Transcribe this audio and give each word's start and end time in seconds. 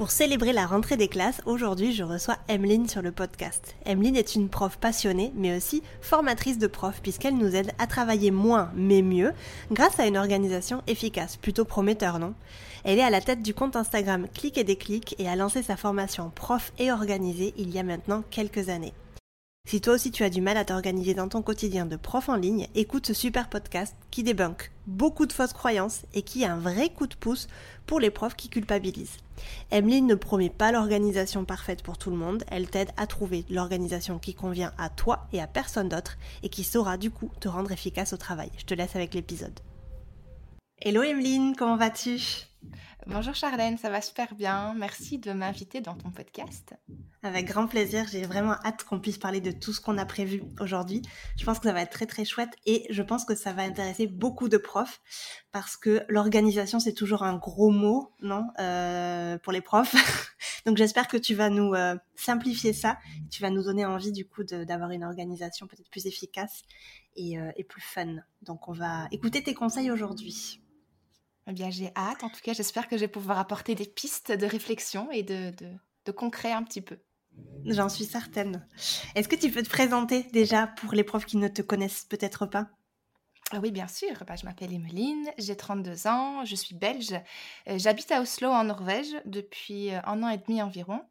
Pour 0.00 0.12
célébrer 0.12 0.54
la 0.54 0.64
rentrée 0.64 0.96
des 0.96 1.08
classes, 1.08 1.42
aujourd'hui 1.44 1.92
je 1.92 2.02
reçois 2.02 2.38
Emeline 2.48 2.88
sur 2.88 3.02
le 3.02 3.12
podcast. 3.12 3.74
Emeline 3.84 4.16
est 4.16 4.34
une 4.34 4.48
prof 4.48 4.78
passionnée, 4.78 5.30
mais 5.34 5.54
aussi 5.54 5.82
formatrice 6.00 6.56
de 6.56 6.68
profs, 6.68 7.02
puisqu'elle 7.02 7.36
nous 7.36 7.54
aide 7.54 7.72
à 7.78 7.86
travailler 7.86 8.30
moins, 8.30 8.72
mais 8.74 9.02
mieux, 9.02 9.34
grâce 9.70 10.00
à 10.00 10.06
une 10.06 10.16
organisation 10.16 10.80
efficace, 10.86 11.36
plutôt 11.36 11.66
prometteur, 11.66 12.18
non? 12.18 12.32
Elle 12.84 12.98
est 12.98 13.02
à 13.02 13.10
la 13.10 13.20
tête 13.20 13.42
du 13.42 13.52
compte 13.52 13.76
Instagram 13.76 14.26
Clic 14.32 14.56
et 14.56 14.64
Déclic 14.64 15.16
et 15.18 15.28
a 15.28 15.36
lancé 15.36 15.62
sa 15.62 15.76
formation 15.76 16.32
prof 16.34 16.72
et 16.78 16.90
organisée 16.90 17.52
il 17.58 17.68
y 17.68 17.78
a 17.78 17.82
maintenant 17.82 18.24
quelques 18.30 18.70
années. 18.70 18.94
Si 19.68 19.80
toi 19.80 19.94
aussi 19.94 20.10
tu 20.10 20.24
as 20.24 20.30
du 20.30 20.40
mal 20.40 20.56
à 20.56 20.64
t'organiser 20.64 21.14
dans 21.14 21.28
ton 21.28 21.42
quotidien 21.42 21.86
de 21.86 21.94
prof 21.94 22.28
en 22.28 22.34
ligne, 22.34 22.66
écoute 22.74 23.06
ce 23.06 23.14
super 23.14 23.48
podcast 23.48 23.94
qui 24.10 24.24
débunk 24.24 24.72
beaucoup 24.88 25.26
de 25.26 25.32
fausses 25.32 25.52
croyances 25.52 26.02
et 26.12 26.22
qui 26.22 26.44
a 26.44 26.52
un 26.52 26.58
vrai 26.58 26.88
coup 26.88 27.06
de 27.06 27.14
pouce 27.14 27.46
pour 27.86 28.00
les 28.00 28.10
profs 28.10 28.34
qui 28.34 28.48
culpabilisent. 28.48 29.18
Emeline 29.70 30.08
ne 30.08 30.16
promet 30.16 30.50
pas 30.50 30.72
l'organisation 30.72 31.44
parfaite 31.44 31.84
pour 31.84 31.98
tout 31.98 32.10
le 32.10 32.16
monde, 32.16 32.42
elle 32.48 32.68
t'aide 32.68 32.90
à 32.96 33.06
trouver 33.06 33.44
l'organisation 33.48 34.18
qui 34.18 34.34
convient 34.34 34.72
à 34.76 34.88
toi 34.88 35.28
et 35.32 35.40
à 35.40 35.46
personne 35.46 35.88
d'autre 35.88 36.18
et 36.42 36.48
qui 36.48 36.64
saura 36.64 36.96
du 36.96 37.12
coup 37.12 37.30
te 37.38 37.48
rendre 37.48 37.70
efficace 37.70 38.12
au 38.12 38.16
travail. 38.16 38.50
Je 38.58 38.64
te 38.64 38.74
laisse 38.74 38.96
avec 38.96 39.14
l'épisode. 39.14 39.60
Hello 40.80 41.02
Emeline, 41.02 41.54
comment 41.54 41.76
vas-tu? 41.76 42.18
Bonjour 43.06 43.34
Charlène, 43.34 43.78
ça 43.78 43.88
va 43.88 44.02
super 44.02 44.34
bien. 44.34 44.74
Merci 44.74 45.18
de 45.18 45.32
m'inviter 45.32 45.80
dans 45.80 45.94
ton 45.94 46.10
podcast. 46.10 46.74
Avec 47.22 47.46
grand 47.46 47.66
plaisir, 47.66 48.04
j'ai 48.10 48.22
vraiment 48.22 48.54
hâte 48.64 48.84
qu'on 48.84 49.00
puisse 49.00 49.16
parler 49.16 49.40
de 49.40 49.50
tout 49.50 49.72
ce 49.72 49.80
qu'on 49.80 49.96
a 49.96 50.04
prévu 50.04 50.42
aujourd'hui. 50.60 51.00
Je 51.38 51.44
pense 51.44 51.58
que 51.58 51.64
ça 51.64 51.72
va 51.72 51.80
être 51.80 51.90
très 51.90 52.06
très 52.06 52.26
chouette 52.26 52.50
et 52.66 52.86
je 52.90 53.02
pense 53.02 53.24
que 53.24 53.34
ça 53.34 53.52
va 53.52 53.62
intéresser 53.62 54.06
beaucoup 54.06 54.48
de 54.48 54.58
profs 54.58 55.00
parce 55.50 55.76
que 55.78 56.04
l'organisation 56.08 56.78
c'est 56.78 56.92
toujours 56.92 57.22
un 57.22 57.36
gros 57.36 57.70
mot, 57.70 58.12
non, 58.20 58.46
euh, 58.58 59.38
pour 59.38 59.52
les 59.52 59.62
profs. 59.62 59.94
Donc 60.66 60.76
j'espère 60.76 61.08
que 61.08 61.16
tu 61.16 61.34
vas 61.34 61.48
nous 61.48 61.72
euh, 61.72 61.96
simplifier 62.16 62.74
ça, 62.74 62.98
tu 63.30 63.40
vas 63.40 63.50
nous 63.50 63.62
donner 63.62 63.86
envie 63.86 64.12
du 64.12 64.26
coup 64.26 64.44
d'avoir 64.44 64.90
une 64.90 65.04
organisation 65.04 65.66
peut-être 65.66 65.90
plus 65.90 66.06
efficace 66.06 66.62
et, 67.16 67.38
euh, 67.38 67.50
et 67.56 67.64
plus 67.64 67.82
fun. 67.82 68.16
Donc 68.42 68.68
on 68.68 68.72
va 68.72 69.08
écouter 69.10 69.42
tes 69.42 69.54
conseils 69.54 69.90
aujourd'hui. 69.90 70.60
Eh 71.46 71.52
bien, 71.52 71.70
j'ai 71.70 71.90
hâte. 71.96 72.22
En 72.22 72.28
tout 72.28 72.40
cas, 72.42 72.52
j'espère 72.52 72.88
que 72.88 72.96
je 72.96 73.02
vais 73.02 73.08
pouvoir 73.08 73.38
apporter 73.38 73.74
des 73.74 73.86
pistes 73.86 74.32
de 74.32 74.46
réflexion 74.46 75.10
et 75.10 75.22
de, 75.22 75.52
de, 76.04 76.12
concret 76.12 76.52
un 76.52 76.64
petit 76.64 76.80
peu. 76.80 76.98
J'en 77.64 77.88
suis 77.88 78.04
certaine. 78.04 78.66
Est-ce 79.14 79.28
que 79.28 79.36
tu 79.36 79.50
peux 79.50 79.62
te 79.62 79.68
présenter 79.68 80.24
déjà 80.32 80.66
pour 80.66 80.92
les 80.92 81.04
profs 81.04 81.26
qui 81.26 81.36
ne 81.36 81.46
te 81.46 81.62
connaissent 81.62 82.04
peut-être 82.04 82.46
pas? 82.46 82.68
Ah 83.52 83.58
oui, 83.60 83.72
bien 83.72 83.88
sûr. 83.88 84.12
Bah, 84.26 84.36
je 84.36 84.44
m'appelle 84.44 84.72
Emeline, 84.72 85.28
j'ai 85.38 85.56
32 85.56 86.06
ans, 86.06 86.44
je 86.44 86.54
suis 86.54 86.74
belge. 86.74 87.14
Euh, 87.68 87.78
j'habite 87.78 88.12
à 88.12 88.20
Oslo, 88.20 88.48
en 88.48 88.64
Norvège, 88.64 89.14
depuis 89.24 89.92
euh, 89.92 90.00
un 90.04 90.22
an 90.22 90.28
et 90.28 90.38
demi 90.38 90.62
environ. 90.62 91.02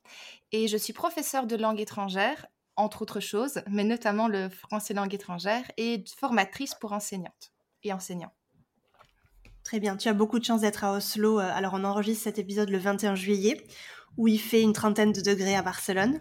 Et 0.54 0.68
je 0.68 0.78
suis 0.78 0.94
professeure 0.94 1.48
de 1.48 1.58
langue 1.58 1.82
étrangère, 1.82 2.46
entre 2.78 3.02
autres 3.02 3.20
choses, 3.20 3.62
mais 3.68 3.84
notamment 3.84 4.30
le 4.30 4.48
français 4.48 4.94
langue 4.94 5.14
étrangère, 5.14 5.70
et 5.76 6.04
formatrice 6.18 6.76
pour 6.76 6.94
enseignantes 6.94 7.52
et 7.84 7.92
enseignants. 7.92 8.32
Très 9.70 9.80
bien, 9.80 9.98
tu 9.98 10.10
as 10.10 10.14
beaucoup 10.14 10.40
de 10.40 10.44
chance 10.44 10.62
d'être 10.62 10.84
à 10.84 10.94
Oslo. 10.94 11.40
Euh, 11.40 11.48
alors 11.54 11.76
on 11.76 11.84
enregistre 11.84 12.24
cet 12.24 12.40
épisode 12.40 12.72
le 12.72 12.80
21 12.80 13.14
juillet, 13.14 13.64
où 14.18 14.28
il 14.28 14.40
fait 14.40 14.64
une 14.64 14.74
trentaine 14.74 15.12
de 15.12 15.22
degrés 15.22 15.56
à 15.56 15.62
Barcelone. 15.62 16.20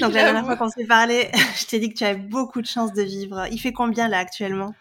Donc 0.00 0.12
la 0.12 0.24
dernière 0.24 0.44
fois 0.44 0.58
qu'on 0.58 0.68
s'est 0.68 0.84
parlé, 0.84 1.30
je 1.58 1.64
t'ai 1.64 1.78
dit 1.78 1.88
que 1.88 1.94
tu 1.96 2.04
avais 2.04 2.20
beaucoup 2.20 2.60
de 2.60 2.66
chance 2.66 2.92
de 2.92 3.00
vivre. 3.00 3.46
Il 3.50 3.58
fait 3.58 3.72
combien 3.72 4.06
là 4.06 4.18
actuellement? 4.18 4.74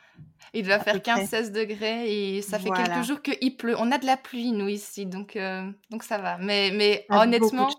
Il 0.53 0.65
doit 0.65 0.79
faire 0.79 0.97
15-16 0.97 1.53
degrés 1.53 2.35
et 2.35 2.41
ça 2.41 2.59
fait 2.59 2.71
quelques 2.71 3.05
jours 3.05 3.21
qu'il 3.21 3.55
pleut. 3.55 3.77
On 3.79 3.89
a 3.93 3.99
de 3.99 4.05
la 4.05 4.17
pluie, 4.17 4.51
nous, 4.51 4.67
ici, 4.67 5.05
donc, 5.05 5.37
euh, 5.37 5.71
donc 5.91 6.03
ça 6.03 6.17
va. 6.17 6.37
Mais, 6.39 6.71
mais 6.75 7.05
honnêtement, 7.09 7.69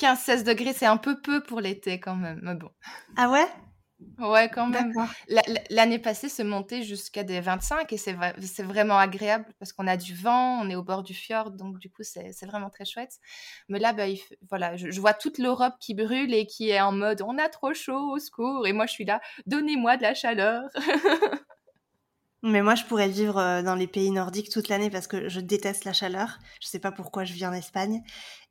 15-16 0.00 0.42
degrés, 0.42 0.72
c'est 0.72 0.86
un 0.86 0.96
peu 0.96 1.20
peu 1.20 1.44
pour 1.44 1.60
l'été 1.60 2.00
quand 2.00 2.16
même. 2.16 2.40
Mais 2.42 2.56
bon. 2.56 2.70
Ah 3.16 3.30
ouais? 3.30 3.46
Ouais, 4.18 4.48
quand 4.48 4.66
même. 4.66 4.92
L'année 5.70 5.98
passée, 5.98 6.28
se 6.28 6.42
montait 6.42 6.82
jusqu'à 6.82 7.24
des 7.24 7.40
25 7.40 7.92
et 7.92 7.96
c'est 7.96 8.62
vraiment 8.62 8.98
agréable 8.98 9.46
parce 9.58 9.72
qu'on 9.72 9.86
a 9.86 9.96
du 9.96 10.14
vent, 10.14 10.60
on 10.60 10.70
est 10.70 10.76
au 10.76 10.82
bord 10.82 11.02
du 11.02 11.14
fjord, 11.14 11.50
donc 11.50 11.78
du 11.78 11.90
coup, 11.90 12.02
c'est 12.02 12.46
vraiment 12.46 12.70
très 12.70 12.84
chouette. 12.84 13.18
Mais 13.68 13.78
là, 13.78 13.92
bah, 13.92 14.04
voilà, 14.48 14.76
je, 14.76 15.00
vois 15.00 15.14
toute 15.14 15.38
l'Europe 15.38 15.74
qui 15.80 15.94
brûle 15.94 16.32
et 16.32 16.46
qui 16.46 16.70
est 16.70 16.80
en 16.80 16.92
mode 16.92 17.22
on 17.22 17.38
a 17.38 17.48
trop 17.48 17.74
chaud, 17.74 18.12
au 18.12 18.18
secours. 18.18 18.66
Et 18.66 18.72
moi, 18.72 18.86
je 18.86 18.92
suis 18.92 19.04
là, 19.04 19.20
donnez-moi 19.46 19.96
de 19.96 20.02
la 20.02 20.14
chaleur. 20.14 20.62
Mais 22.42 22.62
moi, 22.62 22.76
je 22.76 22.84
pourrais 22.84 23.08
vivre 23.08 23.38
euh, 23.38 23.62
dans 23.62 23.74
les 23.74 23.88
pays 23.88 24.10
nordiques 24.12 24.50
toute 24.50 24.68
l'année 24.68 24.90
parce 24.90 25.08
que 25.08 25.28
je 25.28 25.40
déteste 25.40 25.84
la 25.84 25.92
chaleur. 25.92 26.38
Je 26.60 26.68
sais 26.68 26.78
pas 26.78 26.92
pourquoi 26.92 27.24
je 27.24 27.32
vis 27.32 27.46
en 27.46 27.52
Espagne. 27.52 28.02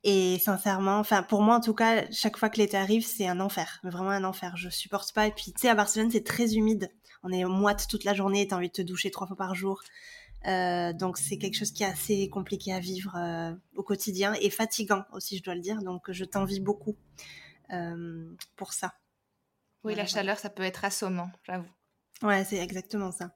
Et 0.04 0.38
sincèrement, 0.40 0.98
enfin, 0.98 1.22
pour 1.22 1.40
moi, 1.40 1.56
en 1.56 1.60
tout 1.60 1.74
cas, 1.74 2.04
chaque 2.10 2.36
fois 2.36 2.50
que 2.50 2.58
l'été 2.58 2.76
arrive, 2.76 3.06
c'est 3.06 3.26
un 3.26 3.40
enfer. 3.40 3.80
Vraiment 3.82 4.10
un 4.10 4.24
enfer. 4.24 4.56
Je 4.56 4.68
supporte 4.68 5.12
pas. 5.14 5.26
Et 5.26 5.32
puis, 5.32 5.52
tu 5.52 5.62
sais, 5.62 5.68
à 5.68 5.74
Barcelone, 5.74 6.10
c'est 6.10 6.24
très 6.24 6.54
humide. 6.54 6.90
On 7.22 7.32
est 7.32 7.44
moite 7.44 7.86
toute 7.88 8.04
la 8.04 8.12
journée. 8.12 8.46
T'as 8.46 8.56
envie 8.56 8.68
de 8.68 8.72
te 8.72 8.82
doucher 8.82 9.10
trois 9.10 9.26
fois 9.26 9.36
par 9.36 9.54
jour. 9.54 9.80
Euh, 10.46 10.92
donc, 10.92 11.18
c'est 11.18 11.38
quelque 11.38 11.56
chose 11.56 11.72
qui 11.72 11.82
est 11.82 11.86
assez 11.86 12.28
compliqué 12.28 12.72
à 12.72 12.80
vivre 12.80 13.16
euh, 13.16 13.54
au 13.74 13.82
quotidien 13.82 14.34
et 14.40 14.50
fatigant 14.50 15.04
aussi, 15.12 15.38
je 15.38 15.42
dois 15.42 15.54
le 15.54 15.60
dire. 15.60 15.82
Donc, 15.82 16.10
je 16.10 16.24
t'envie 16.24 16.60
beaucoup 16.60 16.96
euh, 17.72 18.30
pour 18.56 18.72
ça. 18.72 18.94
Oui, 19.84 19.94
la 19.94 20.06
chaleur, 20.06 20.38
ça 20.38 20.50
peut 20.50 20.62
être 20.62 20.84
assommant, 20.84 21.30
j'avoue. 21.44 21.70
Ouais, 22.22 22.44
c'est 22.44 22.58
exactement 22.58 23.12
ça. 23.12 23.34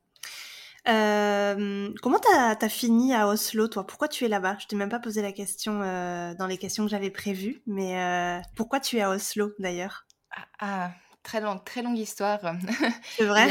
Euh, 0.89 1.93
comment 2.03 2.19
t'as 2.19 2.57
as 2.61 2.69
fini 2.69 3.15
à 3.15 3.29
Oslo, 3.29 3.69
toi? 3.69 3.87
Pourquoi 3.87 4.09
tu 4.09 4.25
es 4.25 4.29
là-bas? 4.29 4.57
Je 4.61 4.67
t'ai 4.67 4.77
même 4.77 4.89
pas 4.89 4.99
posé 4.99 5.23
la 5.23 5.33
question 5.33 5.81
euh, 5.83 6.35
dans 6.35 6.47
les 6.47 6.59
questions 6.59 6.85
que 6.85 6.91
j'avais 6.91 7.11
prévues, 7.11 7.63
mais 7.67 7.99
euh, 8.01 8.41
pourquoi 8.57 8.81
tu 8.81 8.97
es 8.97 9.03
à 9.03 9.11
Oslo 9.11 9.53
d'ailleurs? 9.59 10.07
Ah, 10.35 10.47
ah, 10.61 10.91
très 11.23 11.41
longue, 11.41 11.63
très 11.65 11.83
longue 11.83 11.99
histoire. 11.99 12.41
C'est 13.17 13.27
vrai? 13.27 13.49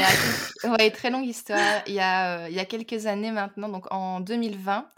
Oui, 0.64 0.92
très 0.92 1.10
longue 1.10 1.26
histoire. 1.26 1.82
Il 1.86 1.94
y, 1.94 2.00
a, 2.00 2.48
il 2.48 2.54
y 2.54 2.60
a 2.60 2.66
quelques 2.66 3.06
années 3.06 3.30
maintenant, 3.30 3.68
donc 3.68 3.86
en 3.90 4.20
2020, 4.20 4.88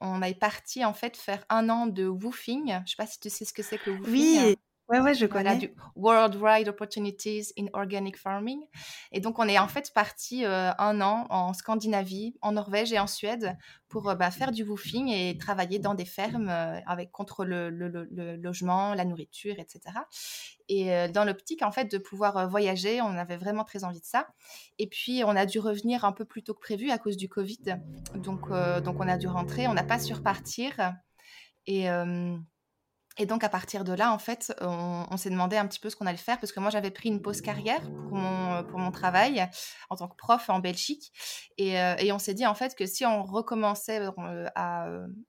on 0.00 0.22
est 0.22 0.34
parti 0.34 0.84
en 0.84 0.94
fait 0.94 1.16
faire 1.16 1.44
un 1.48 1.68
an 1.70 1.86
de 1.86 2.06
woofing. 2.06 2.80
Je 2.86 2.90
sais 2.90 2.96
pas 2.96 3.06
si 3.06 3.18
tu 3.18 3.30
sais 3.30 3.44
ce 3.44 3.52
que 3.52 3.62
c'est 3.62 3.78
que 3.78 3.90
le 3.90 3.96
woofing. 3.96 4.12
Oui, 4.12 4.56
Ouais, 4.90 4.98
ouais, 4.98 5.14
je 5.14 5.24
connais. 5.24 5.56
du 5.56 5.72
Worldwide 5.94 6.68
Opportunities 6.68 7.52
in 7.56 7.66
Organic 7.74 8.16
Farming. 8.16 8.60
Et 9.12 9.20
donc, 9.20 9.38
on 9.38 9.46
est 9.46 9.56
en 9.56 9.68
fait 9.68 9.92
parti 9.94 10.44
euh, 10.44 10.72
un 10.78 11.00
an 11.00 11.28
en 11.30 11.52
Scandinavie, 11.52 12.34
en 12.42 12.50
Norvège 12.50 12.92
et 12.92 12.98
en 12.98 13.06
Suède 13.06 13.56
pour 13.88 14.08
euh, 14.08 14.16
bah, 14.16 14.32
faire 14.32 14.50
du 14.50 14.64
woofing 14.64 15.08
et 15.08 15.38
travailler 15.38 15.78
dans 15.78 15.94
des 15.94 16.04
fermes 16.04 16.48
euh, 16.48 16.80
avec 16.86 17.12
contre 17.12 17.44
le, 17.44 17.70
le, 17.70 18.36
logement, 18.36 18.94
la 18.94 19.04
nourriture, 19.04 19.54
etc. 19.60 19.80
Et 20.68 21.08
dans 21.08 21.24
l'optique, 21.24 21.62
en 21.62 21.72
fait, 21.72 21.90
de 21.90 21.98
pouvoir 21.98 22.48
voyager, 22.48 23.00
on 23.00 23.16
avait 23.16 23.36
vraiment 23.36 23.64
très 23.64 23.82
envie 23.82 24.00
de 24.00 24.04
ça. 24.04 24.28
Et 24.78 24.88
puis, 24.88 25.22
on 25.24 25.34
a 25.34 25.44
dû 25.44 25.58
revenir 25.58 26.04
un 26.04 26.12
peu 26.12 26.24
plus 26.24 26.44
tôt 26.44 26.54
que 26.54 26.60
prévu 26.60 26.90
à 26.90 26.98
cause 26.98 27.16
du 27.16 27.28
Covid. 27.28 27.76
Donc, 28.14 28.48
donc 28.84 29.00
on 29.00 29.08
a 29.08 29.18
dû 29.18 29.26
rentrer. 29.26 29.66
On 29.66 29.74
n'a 29.74 29.82
pas 29.82 29.98
su 29.98 30.14
repartir. 30.14 30.94
Et 31.66 31.88
et 33.20 33.26
donc, 33.26 33.44
à 33.44 33.50
partir 33.50 33.84
de 33.84 33.92
là, 33.92 34.14
en 34.14 34.18
fait, 34.18 34.50
on, 34.62 35.14
s'est 35.18 35.28
demandé 35.28 35.58
un 35.58 35.66
petit 35.66 35.78
peu 35.78 35.90
ce 35.90 35.96
qu'on 35.96 36.06
allait 36.06 36.16
faire, 36.16 36.40
parce 36.40 36.52
que 36.52 36.60
moi, 36.60 36.70
j'avais 36.70 36.90
pris 36.90 37.10
une 37.10 37.20
pause 37.20 37.42
carrière 37.42 37.82
pour 37.82 38.16
mon, 38.16 38.64
pour 38.64 38.78
mon 38.78 38.90
travail 38.90 39.46
en 39.90 39.96
tant 39.96 40.08
que 40.08 40.16
prof 40.16 40.48
en 40.48 40.58
Belgique. 40.58 41.12
Et, 41.58 41.78
euh, 41.78 41.96
et 41.98 42.12
on 42.12 42.18
s'est 42.18 42.32
dit, 42.32 42.46
en 42.46 42.54
fait, 42.54 42.74
que 42.74 42.86
si 42.86 43.04
on 43.04 43.22
recommençait 43.22 44.00
euh, 44.00 44.46
à, 44.54 44.86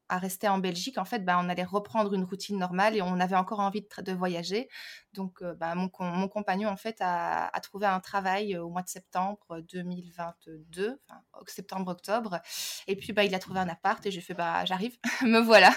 à, 0.07 0.17
rester 0.19 0.47
en 0.47 0.59
Belgique, 0.59 0.97
en 0.97 1.03
fait, 1.03 1.25
bah, 1.25 1.37
on 1.43 1.49
allait 1.49 1.65
reprendre 1.65 2.13
une 2.13 2.23
routine 2.23 2.57
normale 2.57 2.95
et 2.95 3.01
on 3.01 3.19
avait 3.19 3.35
encore 3.35 3.59
envie 3.59 3.81
de, 3.81 4.01
de 4.01 4.13
voyager. 4.13 4.69
Donc, 5.11 5.41
euh, 5.41 5.53
bah, 5.55 5.75
mon, 5.75 5.91
mon, 5.99 6.29
compagnon, 6.29 6.69
en 6.69 6.77
fait, 6.77 6.95
a, 7.01 7.47
a, 7.47 7.59
trouvé 7.59 7.87
un 7.87 7.99
travail 7.99 8.57
au 8.57 8.69
mois 8.69 8.83
de 8.83 8.89
septembre 8.89 9.59
2022, 9.69 10.97
enfin, 11.09 11.21
septembre-octobre. 11.45 12.39
Et 12.87 12.95
puis, 12.95 13.11
bah, 13.11 13.25
il 13.25 13.35
a 13.35 13.39
trouvé 13.39 13.59
un 13.59 13.67
appart 13.67 14.05
et 14.05 14.11
j'ai 14.11 14.21
fait, 14.21 14.33
bah, 14.33 14.63
j'arrive, 14.63 14.95
me 15.23 15.39
voilà. 15.39 15.73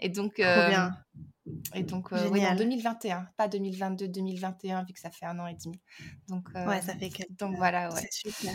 Et 0.00 0.10
donc, 0.10 0.34
bien. 0.36 0.92
Et 1.74 1.82
donc, 1.82 2.12
euh, 2.12 2.28
oui, 2.30 2.46
en 2.46 2.54
2021, 2.54 3.28
pas 3.36 3.48
2022-2021, 3.48 4.86
vu 4.86 4.94
que 4.94 5.00
ça 5.00 5.10
fait 5.10 5.26
un 5.26 5.38
an 5.38 5.46
et 5.46 5.54
demi. 5.62 5.78
Donc, 6.28 6.48
euh, 6.56 6.66
ouais, 6.66 6.80
ça 6.80 6.94
fait 6.94 7.10
Donc, 7.38 7.56
voilà, 7.56 7.92
ouais. 7.92 8.08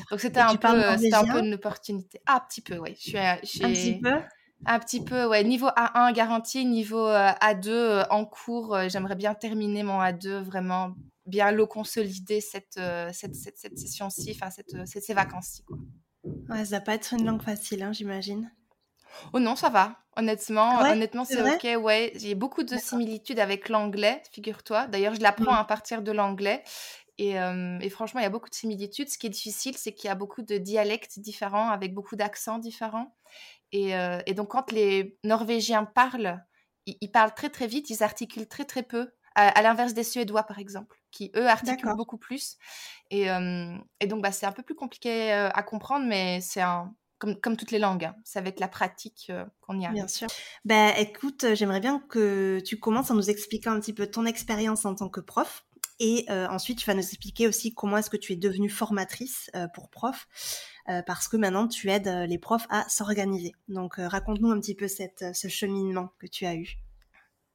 Donc, 0.09 0.19
c'était 0.19 0.39
un, 0.39 0.55
peu, 0.55 0.67
un 0.67 0.97
peu 0.97 1.39
une 1.39 1.53
opportunité. 1.53 2.19
Ah, 2.25 2.37
un 2.37 2.47
petit 2.47 2.61
peu, 2.61 2.77
oui. 2.77 2.95
Je 2.95 3.01
suis, 3.01 3.17
un 3.17 3.37
petit 3.37 3.99
peu? 3.99 4.13
un 4.65 4.79
petit 4.79 5.03
peu, 5.03 5.27
ouais. 5.27 5.43
Niveau 5.43 5.67
A1 5.67 6.13
garanti, 6.13 6.65
niveau 6.65 7.07
euh, 7.07 7.29
A2 7.41 8.07
en 8.09 8.25
cours. 8.25 8.75
J'aimerais 8.87 9.15
bien 9.15 9.35
terminer 9.35 9.83
mon 9.83 10.01
A2 10.01 10.39
vraiment 10.39 10.95
bien 11.27 11.51
le 11.51 11.67
consolider 11.67 12.41
cette, 12.41 12.79
cette, 13.13 13.35
cette, 13.35 13.57
cette 13.57 13.77
session-ci, 13.77 14.31
enfin 14.35 14.49
cette, 14.49 14.87
ces 14.87 15.13
vacances-ci. 15.13 15.63
Ouais, 16.49 16.65
ça 16.65 16.77
va 16.77 16.81
pas 16.81 16.95
être 16.95 17.13
une 17.13 17.23
langue 17.23 17.43
facile, 17.43 17.83
hein, 17.83 17.93
j'imagine. 17.93 18.51
Oh 19.33 19.39
non, 19.39 19.55
ça 19.55 19.69
va. 19.69 19.97
Honnêtement, 20.17 20.81
Ouais, 20.81 20.89
honnêtement, 20.89 21.23
c'est 21.25 21.41
ok. 21.41 21.65
Ouais, 21.81 22.11
j'ai 22.15 22.35
beaucoup 22.35 22.63
de 22.63 22.77
similitudes 22.77 23.39
avec 23.39 23.69
l'anglais, 23.69 24.21
figure-toi. 24.31 24.87
D'ailleurs, 24.87 25.15
je 25.15 25.21
l'apprends 25.21 25.53
Mmh. 25.53 25.57
à 25.57 25.63
partir 25.65 26.01
de 26.01 26.11
l'anglais. 26.11 26.63
Et, 27.17 27.39
euh, 27.39 27.79
et 27.81 27.89
franchement, 27.89 28.21
il 28.21 28.23
y 28.23 28.27
a 28.27 28.29
beaucoup 28.31 28.49
de 28.49 28.55
similitudes. 28.55 29.09
Ce 29.09 29.17
qui 29.17 29.27
est 29.27 29.29
difficile, 29.31 29.77
c'est 29.77 29.93
qu'il 29.93 30.07
y 30.07 30.11
a 30.11 30.15
beaucoup 30.15 30.41
de 30.41 30.57
dialectes 30.57 31.19
différents, 31.19 31.69
avec 31.69 31.93
beaucoup 31.93 32.15
d'accents 32.15 32.59
différents. 32.59 33.15
Et, 33.71 33.95
euh, 33.95 34.21
et 34.27 34.33
donc, 34.33 34.49
quand 34.51 34.71
les 34.71 35.17
Norvégiens 35.23 35.85
parlent, 35.85 36.43
ils, 36.85 36.97
ils 37.01 37.11
parlent 37.11 37.33
très 37.35 37.49
très 37.49 37.67
vite, 37.67 37.89
ils 37.89 38.03
articulent 38.03 38.47
très 38.47 38.65
très 38.65 38.83
peu, 38.83 39.11
à, 39.35 39.49
à 39.49 39.61
l'inverse 39.61 39.93
des 39.93 40.03
Suédois, 40.03 40.43
par 40.43 40.59
exemple, 40.59 40.97
qui 41.11 41.31
eux 41.35 41.47
articulent 41.47 41.93
beaucoup 41.95 42.17
plus. 42.17 42.57
Et, 43.11 43.29
euh, 43.31 43.77
et 43.99 44.07
donc, 44.07 44.21
bah, 44.23 44.31
c'est 44.31 44.45
un 44.45 44.51
peu 44.51 44.63
plus 44.63 44.75
compliqué 44.75 45.31
à 45.31 45.63
comprendre, 45.63 46.05
mais 46.07 46.41
c'est 46.41 46.61
un, 46.61 46.93
comme, 47.19 47.57
toutes 47.57 47.71
les 47.71 47.79
langues, 47.79 48.05
hein. 48.05 48.15
c'est 48.23 48.39
avec 48.39 48.59
la 48.59 48.67
pratique 48.67 49.27
euh, 49.29 49.45
qu'on 49.61 49.75
y 49.75 49.79
Bien 49.79 49.89
arrive. 49.89 50.07
sûr. 50.07 50.27
Ben, 50.65 50.93
écoute, 50.97 51.43
euh, 51.43 51.55
j'aimerais 51.55 51.81
bien 51.81 51.99
que 52.09 52.61
tu 52.65 52.79
commences 52.79 53.11
en 53.11 53.15
nous 53.15 53.29
expliquant 53.29 53.71
un 53.71 53.79
petit 53.79 53.93
peu 53.93 54.07
ton 54.07 54.25
expérience 54.25 54.85
en 54.85 54.95
tant 54.95 55.09
que 55.09 55.19
prof. 55.19 55.65
Et 55.99 56.25
euh, 56.29 56.47
ensuite, 56.47 56.79
tu 56.79 56.85
vas 56.85 56.93
nous 56.93 57.01
expliquer 57.01 57.47
aussi 57.47 57.73
comment 57.73 57.97
est-ce 57.97 58.09
que 58.09 58.17
tu 58.17 58.31
es 58.31 58.37
devenue 58.37 58.69
formatrice 58.69 59.51
pour 59.73 59.89
prof, 59.89 60.27
parce 61.05 61.27
que 61.27 61.35
maintenant, 61.35 61.67
tu 61.67 61.89
aides 61.89 62.07
les 62.07 62.37
profs 62.37 62.67
à 62.69 62.87
s'organiser. 62.87 63.51
Donc, 63.67 63.95
raconte-nous 63.97 64.49
un 64.49 64.61
petit 64.61 64.75
peu 64.75 64.87
cette, 64.87 65.25
ce 65.33 65.49
cheminement 65.49 66.13
que 66.17 66.25
tu 66.25 66.45
as 66.45 66.55
eu. 66.55 66.77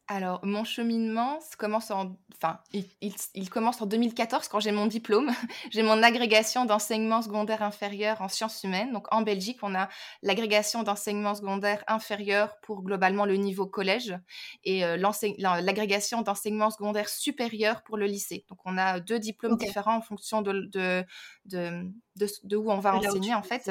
Alors, 0.07 0.45
mon 0.45 0.65
cheminement 0.65 1.39
commence 1.59 1.91
en, 1.91 2.19
enfin, 2.35 2.61
il, 2.75 2.85
il- 3.01 3.15
il 3.35 3.49
commence 3.49 3.81
en 3.81 3.87
2014 3.87 4.49
quand 4.49 4.61
j'ai 4.61 4.71
mon 4.71 4.87
diplôme. 4.87 5.31
J'ai 5.73 5.83
mon 5.83 6.03
agrégation 6.03 6.67
d'enseignement 6.67 7.23
secondaire 7.23 7.63
inférieur 7.63 8.21
en 8.21 8.29
sciences 8.29 8.63
humaines. 8.65 8.93
Donc, 8.93 9.07
en 9.15 9.23
Belgique, 9.23 9.61
on 9.63 9.75
a 9.75 9.89
l'agrégation 10.23 10.83
d'enseignement 10.83 11.35
secondaire 11.35 11.83
inférieur 11.87 12.61
pour 12.61 12.83
globalement 12.83 13.25
le 13.25 13.37
niveau 13.37 13.67
collège 13.67 14.15
et 14.63 14.85
euh, 14.85 14.99
l'agrégation 14.99 16.21
d'enseignement 16.21 16.71
secondaire 16.71 17.09
supérieur 17.09 17.83
pour 17.83 17.97
le 17.97 18.05
lycée. 18.05 18.45
Donc, 18.51 18.59
on 18.67 18.77
a 18.77 19.01
deux 19.01 19.19
diplômes 19.19 19.57
différents 19.57 19.97
en 19.97 20.03
fonction 20.03 20.43
de, 20.43 20.69
de, 20.71 21.05
de, 21.47 22.57
où 22.57 22.71
on 22.71 22.79
va 22.79 22.93
là 22.93 22.99
enseigner, 22.99 23.35
en 23.35 23.43
fait. 23.43 23.71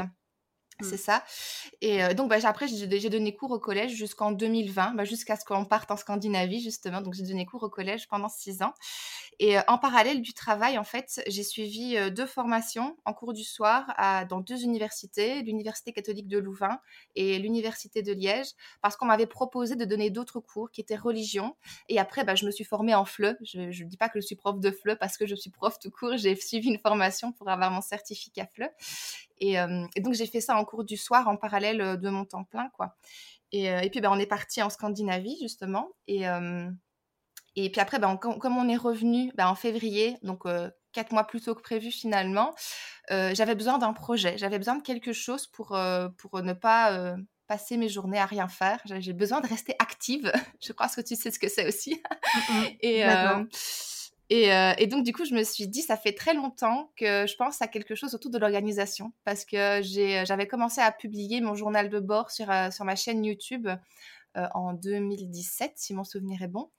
C'est 0.81 0.97
ça. 0.97 1.23
Et 1.81 2.03
euh, 2.03 2.13
donc, 2.13 2.29
bah, 2.29 2.37
après, 2.43 2.67
j'ai 2.67 2.99
j'ai 2.99 3.09
donné 3.09 3.35
cours 3.35 3.51
au 3.51 3.59
collège 3.59 3.91
jusqu'en 3.91 4.31
2020, 4.31 4.95
bah, 4.95 5.05
jusqu'à 5.05 5.35
ce 5.35 5.45
qu'on 5.45 5.65
parte 5.65 5.91
en 5.91 5.97
Scandinavie, 5.97 6.61
justement. 6.61 7.01
Donc, 7.01 7.13
j'ai 7.13 7.23
donné 7.23 7.45
cours 7.45 7.63
au 7.63 7.69
collège 7.69 8.07
pendant 8.07 8.29
six 8.29 8.61
ans. 8.63 8.73
Et 9.39 9.57
euh, 9.57 9.61
en 9.67 9.77
parallèle 9.77 10.21
du 10.21 10.33
travail, 10.33 10.77
en 10.77 10.83
fait, 10.83 11.21
j'ai 11.27 11.43
suivi 11.43 11.97
euh, 11.97 12.09
deux 12.09 12.25
formations 12.25 12.97
en 13.05 13.13
cours 13.13 13.33
du 13.33 13.43
soir 13.43 13.93
à, 13.97 14.25
dans 14.25 14.39
deux 14.39 14.63
universités, 14.63 15.41
l'Université 15.41 15.93
catholique 15.93 16.27
de 16.27 16.37
Louvain 16.37 16.79
et 17.15 17.39
l'Université 17.39 18.01
de 18.01 18.13
Liège, 18.13 18.47
parce 18.81 18.95
qu'on 18.95 19.05
m'avait 19.05 19.27
proposé 19.27 19.75
de 19.75 19.85
donner 19.85 20.09
d'autres 20.09 20.39
cours 20.39 20.71
qui 20.71 20.81
étaient 20.81 20.95
religion. 20.95 21.55
Et 21.89 21.99
après, 21.99 22.23
bah, 22.23 22.35
je 22.35 22.45
me 22.45 22.51
suis 22.51 22.63
formée 22.63 22.95
en 22.95 23.05
FLE. 23.05 23.37
Je 23.43 23.59
ne 23.59 23.89
dis 23.89 23.97
pas 23.97 24.09
que 24.09 24.19
je 24.19 24.25
suis 24.25 24.35
prof 24.35 24.59
de 24.59 24.71
FLE 24.71 24.97
parce 24.97 25.17
que 25.17 25.25
je 25.27 25.35
suis 25.35 25.49
prof 25.49 25.77
tout 25.79 25.91
court. 25.91 26.17
J'ai 26.17 26.35
suivi 26.35 26.69
une 26.69 26.79
formation 26.79 27.31
pour 27.31 27.49
avoir 27.49 27.71
mon 27.71 27.81
certificat 27.81 28.47
FLE. 28.53 28.69
Et, 29.45 29.56
et 29.95 30.01
donc, 30.01 30.13
j'ai 30.13 30.25
fait 30.28 30.40
ça 30.42 30.56
en 30.57 30.63
cours 30.63 30.84
du 30.86 30.95
soir 30.98 31.28
en 31.28 31.36
parallèle 31.38 32.00
de 32.00 32.10
mon 32.10 32.24
temps 32.25 32.44
plein, 32.45 32.69
quoi. 32.69 32.95
Et, 33.51 33.66
et 33.66 33.90
puis, 33.90 34.00
bah, 34.00 34.10
on 34.12 34.18
est 34.19 34.25
parti 34.25 34.62
en 34.62 34.69
Scandinavie, 34.69 35.38
justement. 35.42 35.90
Et, 36.07 36.24
et 37.56 37.69
puis 37.72 37.81
après, 37.81 38.04
on- 38.04 38.18
com- 38.18 38.40
comme 38.40 38.57
on 38.57 38.68
est 38.69 38.78
revenu 38.78 39.31
bah, 39.36 39.50
en 39.50 39.56
février, 39.56 40.18
donc 40.24 40.44
quatre 40.92 41.12
mois 41.12 41.25
plus 41.25 41.42
tôt 41.42 41.56
que 41.56 41.62
prévu 41.62 41.92
finalement, 41.92 42.54
euh, 43.12 43.34
j'avais 43.36 43.56
besoin 43.56 43.78
d'un 43.80 43.94
projet. 43.94 44.38
J'avais 44.38 44.57
besoin 44.57 44.75
de 44.75 44.81
quelque 44.84 45.12
chose 45.13 45.48
pour, 45.48 45.75
euh, 45.75 46.07
pour 46.18 46.42
ne 46.42 46.54
pas 46.54 46.94
euh, 46.94 47.16
passer 47.48 47.78
mes 47.78 47.90
journées 47.90 48.19
à 48.19 48.25
rien 48.25 48.48
faire. 48.48 48.80
J'ai 48.86 49.13
besoin 49.13 49.42
de 49.42 49.48
rester 49.48 49.75
active. 49.80 50.31
Je 50.62 50.72
crois 50.74 50.88
que 50.88 51.01
tu 51.01 51.16
sais 51.16 51.31
ce 51.31 51.40
que 51.40 51.50
c'est 51.50 51.68
aussi. 51.68 52.01
Et, 52.81 53.04
euh, 53.06 53.44
et, 54.35 54.51
euh, 54.51 54.74
et 54.80 54.88
donc, 54.88 55.03
du 55.03 55.13
coup, 55.13 55.25
je 55.25 55.35
me 55.35 55.44
suis 55.44 55.68
dit, 55.68 55.83
ça 55.83 55.95
fait 55.95 56.13
très 56.13 56.33
longtemps 56.33 56.91
que 56.95 57.27
je 57.27 57.35
pense 57.35 57.62
à 57.62 57.68
quelque 57.68 57.94
chose 57.94 58.15
autour 58.15 58.31
de 58.31 58.39
l'organisation. 58.39 59.13
Parce 59.25 59.45
que 59.45 59.81
j'ai- 59.83 60.25
j'avais 60.25 60.47
commencé 60.47 60.81
à 60.81 60.91
publier 60.91 61.39
mon 61.39 61.53
journal 61.53 61.88
de 61.89 62.00
bord 62.00 62.31
sur, 62.31 62.50
euh, 62.50 62.69
ma 62.81 62.95
chaîne 62.95 63.24
YouTube 63.24 63.68
euh, 64.38 64.47
en 64.56 64.74
2017, 64.74 65.74
si 65.75 65.94
mon 65.94 66.03
souvenir 66.03 66.41
est 66.41 66.47
bon. 66.47 66.71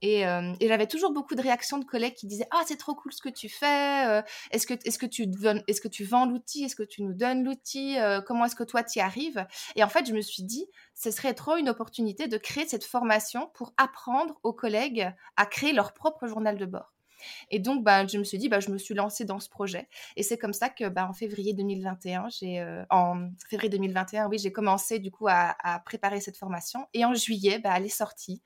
Et, 0.00 0.26
euh, 0.26 0.52
j'avais 0.60 0.86
toujours 0.86 1.12
beaucoup 1.12 1.34
de 1.34 1.42
réactions 1.42 1.78
de 1.78 1.84
collègues 1.84 2.14
qui 2.14 2.26
disaient 2.28 2.46
Ah, 2.52 2.62
c'est 2.66 2.76
trop 2.76 2.94
cool 2.94 3.12
ce 3.12 3.20
que 3.22 3.28
tu 3.28 3.48
fais. 3.48 4.06
euh, 4.08 4.22
est-ce, 4.52 4.66
que, 4.66 5.06
tu, 5.06 6.04
vends 6.04 6.26
l'outil 6.26 6.64
Est-ce 6.64 6.76
que 6.76 6.82
tu 6.84 7.02
nous 7.02 7.14
donnes 7.14 7.44
l'outil 7.44 7.98
Euh, 7.98 8.20
Comment 8.20 8.44
est-ce 8.44 8.56
que 8.56 8.64
toi, 8.64 8.84
tu 8.84 8.98
y 8.98 9.02
arrives? 9.02 9.44
Et 9.76 9.82
en 9.84 9.88
fait, 9.88 10.06
je 10.06 10.12
me 10.12 10.20
suis 10.20 10.42
dit 10.44 10.66
Ce 10.94 11.10
serait 11.10 11.34
trop 11.34 11.56
une 11.56 11.68
opportunité 11.68 12.28
de 12.28 12.36
créer 12.38 12.66
cette 12.66 12.84
formation 12.84 13.50
pour 13.54 13.72
apprendre 13.76 14.38
aux 14.42 14.52
collègues 14.52 15.10
à 15.36 15.46
créer 15.46 15.72
leur 15.72 15.94
propre 15.94 16.26
journal 16.28 16.58
de 16.58 16.66
bord. 16.66 16.91
Et 17.50 17.58
donc, 17.58 17.84
bah, 17.84 18.06
je 18.06 18.18
me 18.18 18.24
suis 18.24 18.38
dit, 18.38 18.48
bah, 18.48 18.60
je 18.60 18.70
me 18.70 18.78
suis 18.78 18.94
lancée 18.94 19.24
dans 19.24 19.40
ce 19.40 19.48
projet. 19.48 19.88
Et 20.16 20.22
c'est 20.22 20.38
comme 20.38 20.52
ça 20.52 20.68
que, 20.68 20.88
bah, 20.88 21.08
en 21.08 21.12
février 21.12 21.54
2021, 21.54 22.28
j'ai, 22.30 22.60
euh, 22.60 22.84
en 22.90 23.30
février 23.48 23.70
2021, 23.70 24.28
oui, 24.28 24.38
j'ai 24.38 24.52
commencé 24.52 24.98
du 24.98 25.10
coup 25.10 25.28
à, 25.28 25.56
à 25.62 25.80
préparer 25.80 26.20
cette 26.20 26.36
formation. 26.36 26.86
Et 26.94 27.04
en 27.04 27.14
juillet, 27.14 27.58
bah, 27.58 27.74
elle 27.76 27.86
est 27.86 27.88
sortie. 27.88 28.42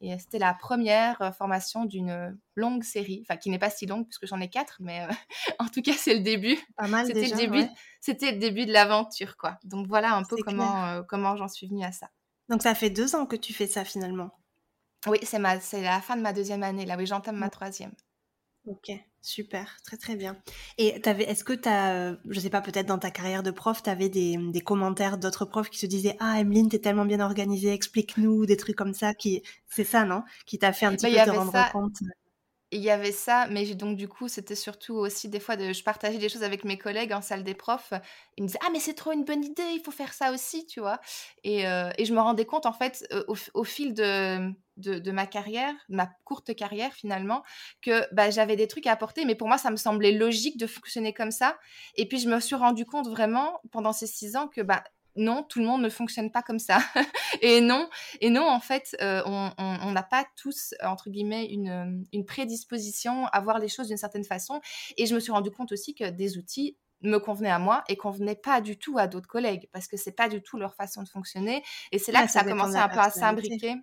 Et 0.00 0.12
euh, 0.12 0.16
c'était 0.18 0.38
la 0.38 0.54
première 0.54 1.20
euh, 1.22 1.32
formation 1.32 1.84
d'une 1.84 2.38
longue 2.54 2.84
série, 2.84 3.24
enfin 3.24 3.36
qui 3.36 3.50
n'est 3.50 3.58
pas 3.58 3.70
si 3.70 3.86
longue 3.86 4.04
puisque 4.04 4.26
j'en 4.26 4.40
ai 4.40 4.48
quatre, 4.48 4.76
mais 4.80 5.02
euh, 5.02 5.08
en 5.58 5.68
tout 5.68 5.82
cas 5.82 5.92
c'est 5.92 6.14
le 6.14 6.20
début. 6.20 6.58
Pas 6.76 6.88
mal 6.88 7.06
C'était 7.06 7.22
déjà, 7.22 7.34
le 7.34 7.40
début, 7.40 7.58
ouais. 7.60 7.70
c'était 8.00 8.32
le 8.32 8.38
début 8.38 8.66
de 8.66 8.72
l'aventure, 8.72 9.36
quoi. 9.36 9.58
Donc 9.64 9.86
voilà 9.88 10.14
un 10.14 10.22
peu 10.22 10.36
C'est 10.36 10.42
comment 10.42 10.86
euh, 10.86 11.02
comment 11.02 11.36
j'en 11.36 11.48
suis 11.48 11.66
venue 11.66 11.84
à 11.84 11.92
ça. 11.92 12.10
Donc, 12.48 12.62
ça 12.62 12.74
fait 12.74 12.88
deux 12.88 13.14
ans 13.14 13.26
que 13.26 13.36
tu 13.36 13.52
fais 13.52 13.66
ça 13.66 13.84
finalement. 13.84 14.30
Oui, 15.06 15.18
c'est 15.22 15.38
ma, 15.38 15.60
c'est 15.60 15.82
la 15.82 16.00
fin 16.00 16.16
de 16.16 16.22
ma 16.22 16.32
deuxième 16.32 16.62
année 16.62 16.86
là. 16.86 16.96
Oui, 16.96 17.06
j'entame 17.06 17.36
ma 17.36 17.50
troisième. 17.50 17.92
Ok, 18.68 18.90
super, 19.22 19.78
très 19.82 19.96
très 19.96 20.14
bien. 20.14 20.36
Et 20.76 21.00
t'avais, 21.00 21.24
est-ce 21.24 21.42
que 21.42 21.54
tu 21.54 21.68
as, 21.68 22.18
je 22.28 22.38
sais 22.40 22.50
pas, 22.50 22.60
peut-être 22.60 22.86
dans 22.86 22.98
ta 22.98 23.10
carrière 23.10 23.42
de 23.42 23.50
prof, 23.50 23.82
tu 23.82 23.88
avais 23.90 24.10
des, 24.10 24.36
des 24.36 24.60
commentaires 24.60 25.16
d'autres 25.18 25.46
profs 25.46 25.70
qui 25.70 25.78
se 25.78 25.86
disaient 25.86 26.16
Ah, 26.20 26.38
Emeline, 26.40 26.68
t'es 26.68 26.78
tellement 26.78 27.06
bien 27.06 27.20
organisée, 27.20 27.72
explique-nous, 27.72 28.44
des 28.46 28.58
trucs 28.58 28.76
comme 28.76 28.92
ça, 28.94 29.14
qui, 29.14 29.42
c'est 29.68 29.84
ça, 29.84 30.04
non? 30.04 30.22
Qui 30.46 30.58
t'a 30.58 30.72
fait 30.74 30.84
un 30.86 30.94
petit 30.94 31.06
Bah, 31.06 31.08
il 31.08 31.14
peu 31.14 31.20
te 31.22 31.30
rendre 31.30 31.52
ça. 31.52 31.72
compte? 31.72 31.96
Il 32.70 32.80
y 32.80 32.90
avait 32.90 33.12
ça, 33.12 33.46
mais 33.48 33.64
donc 33.74 33.96
du 33.96 34.08
coup, 34.08 34.28
c'était 34.28 34.54
surtout 34.54 34.94
aussi 34.94 35.30
des 35.30 35.40
fois, 35.40 35.56
de, 35.56 35.72
je 35.72 35.82
partageais 35.82 36.18
des 36.18 36.28
choses 36.28 36.42
avec 36.42 36.64
mes 36.64 36.76
collègues 36.76 37.14
en 37.14 37.22
salle 37.22 37.42
des 37.42 37.54
profs. 37.54 37.94
Ils 38.36 38.42
me 38.42 38.48
disaient, 38.48 38.58
ah 38.62 38.68
mais 38.70 38.78
c'est 38.80 38.92
trop 38.92 39.12
une 39.12 39.24
bonne 39.24 39.42
idée, 39.42 39.70
il 39.72 39.80
faut 39.80 39.90
faire 39.90 40.12
ça 40.12 40.32
aussi, 40.32 40.66
tu 40.66 40.80
vois. 40.80 41.00
Et, 41.44 41.62
et 41.62 42.04
je 42.04 42.12
me 42.12 42.20
rendais 42.20 42.44
compte 42.44 42.66
en 42.66 42.74
fait 42.74 43.08
au, 43.54 43.64
fil 43.64 43.94
de, 43.94 44.52
de, 44.76 45.10
ma 45.10 45.26
carrière, 45.26 45.74
ma 45.88 46.10
courte 46.24 46.54
carrière 46.54 46.92
finalement, 46.92 47.42
que 47.82 48.02
bah, 48.14 48.30
j'avais 48.30 48.56
des 48.56 48.68
trucs 48.68 48.86
à 48.86 48.92
apporter, 48.92 49.24
mais 49.24 49.34
pour 49.34 49.48
moi, 49.48 49.56
ça 49.56 49.70
me 49.70 49.76
semblait 49.76 50.12
logique 50.12 50.58
de 50.58 50.66
fonctionner 50.66 51.14
comme 51.14 51.30
ça. 51.30 51.58
Et 51.96 52.06
puis 52.06 52.18
je 52.18 52.28
me 52.28 52.38
suis 52.38 52.54
rendu 52.54 52.84
compte 52.84 53.08
vraiment 53.08 53.60
pendant 53.70 53.92
ces 53.92 54.06
six 54.06 54.36
ans 54.36 54.48
que 54.48 54.60
bah 54.60 54.84
non, 55.18 55.42
tout 55.42 55.58
le 55.58 55.66
monde 55.66 55.82
ne 55.82 55.88
fonctionne 55.88 56.30
pas 56.30 56.42
comme 56.42 56.58
ça. 56.58 56.78
et 57.42 57.60
non, 57.60 57.88
et 58.20 58.30
non, 58.30 58.48
en 58.48 58.60
fait, 58.60 58.96
euh, 59.02 59.22
on 59.26 59.92
n'a 59.92 60.02
pas 60.02 60.26
tous, 60.36 60.74
entre 60.82 61.10
guillemets, 61.10 61.46
une, 61.46 61.68
euh, 61.68 62.04
une 62.12 62.24
prédisposition 62.24 63.26
à 63.26 63.40
voir 63.40 63.58
les 63.58 63.68
choses 63.68 63.88
d'une 63.88 63.96
certaine 63.96 64.24
façon. 64.24 64.60
Et 64.96 65.06
je 65.06 65.14
me 65.14 65.20
suis 65.20 65.32
rendu 65.32 65.50
compte 65.50 65.72
aussi 65.72 65.94
que 65.94 66.08
des 66.10 66.38
outils 66.38 66.76
me 67.02 67.18
convenaient 67.18 67.50
à 67.50 67.58
moi 67.58 67.84
et 67.88 67.96
convenaient 67.96 68.34
pas 68.34 68.60
du 68.60 68.78
tout 68.78 68.98
à 68.98 69.06
d'autres 69.06 69.28
collègues 69.28 69.68
parce 69.72 69.86
que 69.86 69.96
c'est 69.96 70.12
pas 70.12 70.28
du 70.28 70.42
tout 70.42 70.58
leur 70.58 70.74
façon 70.74 71.02
de 71.02 71.08
fonctionner. 71.08 71.62
Et 71.92 71.98
c'est 71.98 72.12
là 72.12 72.22
Ouais, 72.22 72.26
que 72.26 72.30
ça 72.30 72.40
ça 72.40 72.40
a 72.40 72.44
commencé 72.44 72.76
un 72.76 72.88
peu 72.88 73.00
à 73.00 73.10
s'imbriquer. 73.10 73.76